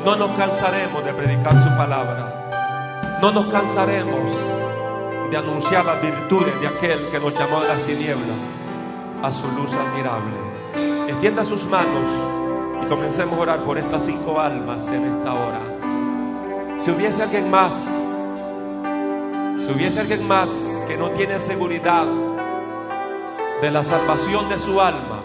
No 0.05 0.17
nos 0.17 0.37
cansaremos 0.37 1.05
de 1.05 1.15
predicar 1.15 1.53
su 1.53 1.69
palabra. 1.77 3.19
No 3.23 3.31
nos 3.31 3.47
cansaremos 3.47 5.31
de 5.31 5.37
anunciar 5.37 5.85
las 5.85 6.03
virtudes 6.03 6.61
de 6.61 6.67
aquel 6.67 7.09
que 7.11 7.19
nos 7.19 7.33
llamó 7.39 7.61
de 7.63 7.69
las 7.69 7.81
tinieblas 7.87 8.37
a 9.23 9.33
su 9.33 9.47
luz 9.53 9.73
admirable. 9.73 10.35
Extienda 11.09 11.45
sus 11.45 11.65
manos 11.67 12.05
y 12.83 12.87
comencemos 12.87 13.39
a 13.39 13.43
orar 13.43 13.59
por 13.61 13.79
estas 13.79 14.03
cinco 14.05 14.39
almas 14.39 14.87
en 14.89 15.05
esta 15.05 15.33
hora. 15.33 15.61
Si 16.79 16.91
hubiese 16.91 17.23
alguien 17.23 17.51
más, 17.51 17.73
si 19.65 19.73
hubiese 19.73 20.01
alguien 20.01 20.27
más 20.27 20.51
que 20.87 20.97
no 20.97 21.11
tiene 21.11 21.39
seguridad 21.41 22.07
de 23.63 23.71
la 23.71 23.83
salvación 23.83 24.49
de 24.49 24.59
su 24.59 24.81
alma, 24.81 25.23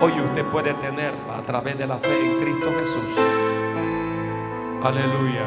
hoy 0.00 0.12
usted 0.12 0.44
puede 0.44 0.74
tenerla 0.74 1.38
a 1.38 1.42
través 1.42 1.76
de 1.76 1.86
la 1.86 1.98
fe 1.98 2.20
en 2.20 2.40
Cristo 2.40 2.72
Jesús. 2.78 3.04
Aleluya. 4.82 5.44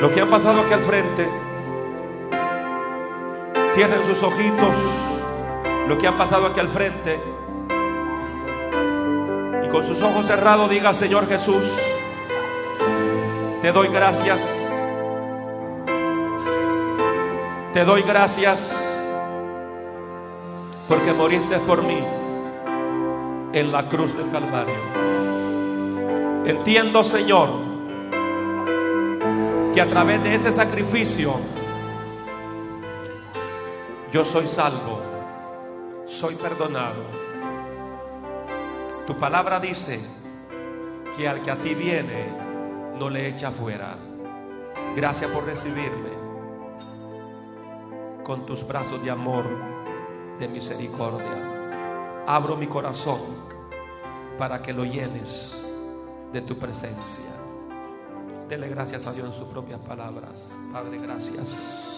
Lo 0.00 0.10
que 0.12 0.20
ha 0.20 0.30
pasado 0.30 0.60
aquí 0.62 0.72
al 0.72 0.80
frente, 0.80 1.28
cierren 3.74 4.06
sus 4.06 4.22
ojitos. 4.22 4.74
Lo 5.88 5.98
que 5.98 6.06
ha 6.06 6.16
pasado 6.16 6.46
aquí 6.46 6.60
al 6.60 6.68
frente. 6.68 7.20
Y 9.64 9.68
con 9.68 9.84
sus 9.84 10.00
ojos 10.02 10.26
cerrados 10.26 10.70
diga, 10.70 10.94
Señor 10.94 11.28
Jesús, 11.28 11.64
te 13.60 13.72
doy 13.72 13.88
gracias. 13.88 14.67
Te 17.78 17.84
doy 17.84 18.02
gracias 18.02 18.74
porque 20.88 21.12
moriste 21.12 21.58
por 21.58 21.84
mí 21.84 22.00
en 23.52 23.70
la 23.70 23.88
cruz 23.88 24.16
del 24.16 24.28
Calvario. 24.32 24.74
Entiendo, 26.44 27.04
Señor, 27.04 27.50
a 29.80 29.86
través 29.86 30.24
de 30.24 30.34
ese 30.34 30.50
sacrificio 30.50 31.34
yo 34.12 34.24
soy 34.24 34.48
salvo, 34.48 35.00
soy 36.08 36.34
perdonado. 36.34 37.04
Tu 39.06 39.16
palabra 39.20 39.60
dice 39.60 40.00
que 41.16 41.28
al 41.28 41.42
que 41.42 41.52
a 41.52 41.56
ti 41.56 41.74
viene 41.74 42.26
no 42.98 43.08
le 43.08 43.28
echa 43.28 43.52
fuera. 43.52 43.96
Gracias 44.96 45.30
por 45.30 45.44
recibirme 45.44 46.17
con 48.28 48.44
tus 48.44 48.68
brazos 48.68 49.02
de 49.02 49.10
amor, 49.10 49.46
de 50.38 50.48
misericordia. 50.48 52.24
Abro 52.26 52.58
mi 52.58 52.66
corazón 52.66 53.20
para 54.36 54.60
que 54.60 54.74
lo 54.74 54.84
llenes 54.84 55.56
de 56.30 56.42
tu 56.42 56.58
presencia. 56.58 57.24
Dele 58.46 58.68
gracias 58.68 59.06
a 59.06 59.14
Dios 59.14 59.32
en 59.32 59.38
sus 59.38 59.48
propias 59.48 59.80
palabras. 59.80 60.54
Padre, 60.70 60.98
gracias. 60.98 61.96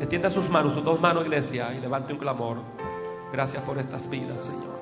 Extienda 0.00 0.30
sus 0.30 0.48
manos, 0.48 0.72
sus 0.72 0.82
dos 0.82 0.98
manos, 0.98 1.26
iglesia, 1.26 1.74
y 1.74 1.80
levante 1.80 2.14
un 2.14 2.18
clamor. 2.18 2.56
Gracias 3.30 3.62
por 3.64 3.78
estas 3.78 4.08
vidas, 4.08 4.40
Señor. 4.40 4.80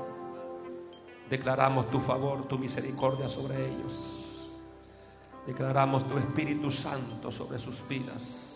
Declaramos 1.28 1.90
tu 1.90 1.98
favor, 1.98 2.46
tu 2.46 2.56
misericordia 2.56 3.28
sobre 3.28 3.56
ellos. 3.66 4.38
Declaramos 5.44 6.08
tu 6.08 6.18
Espíritu 6.18 6.70
Santo 6.70 7.32
sobre 7.32 7.58
sus 7.58 7.86
vidas. 7.88 8.53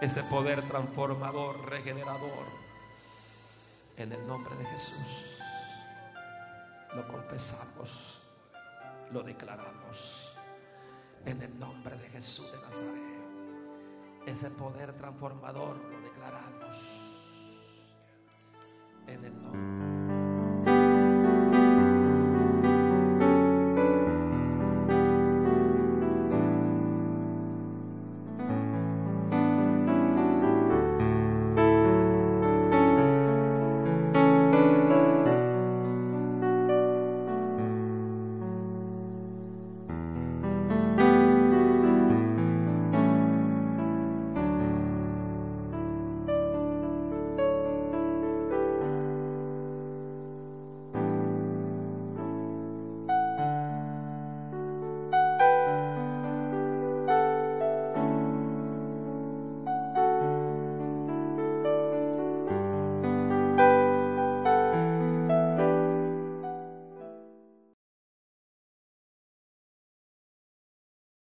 Ese 0.00 0.22
poder 0.24 0.66
transformador, 0.68 1.68
regenerador. 1.68 2.46
En 3.96 4.12
el 4.12 4.26
nombre 4.26 4.56
de 4.56 4.64
Jesús. 4.66 5.38
Lo 6.94 7.06
confesamos. 7.06 8.22
Lo 9.12 9.22
declaramos 9.22 10.36
en 11.24 11.42
el 11.42 11.58
nombre 11.58 11.96
de 11.96 12.08
Jesús 12.08 12.50
de 12.50 12.58
Nazaret. 12.58 13.12
Ese 14.26 14.50
poder 14.50 14.92
transformador 14.94 15.76
lo 15.76 16.00
declaramos 16.00 17.12
en 19.06 19.24
el 19.24 19.42
nombre. 19.42 20.01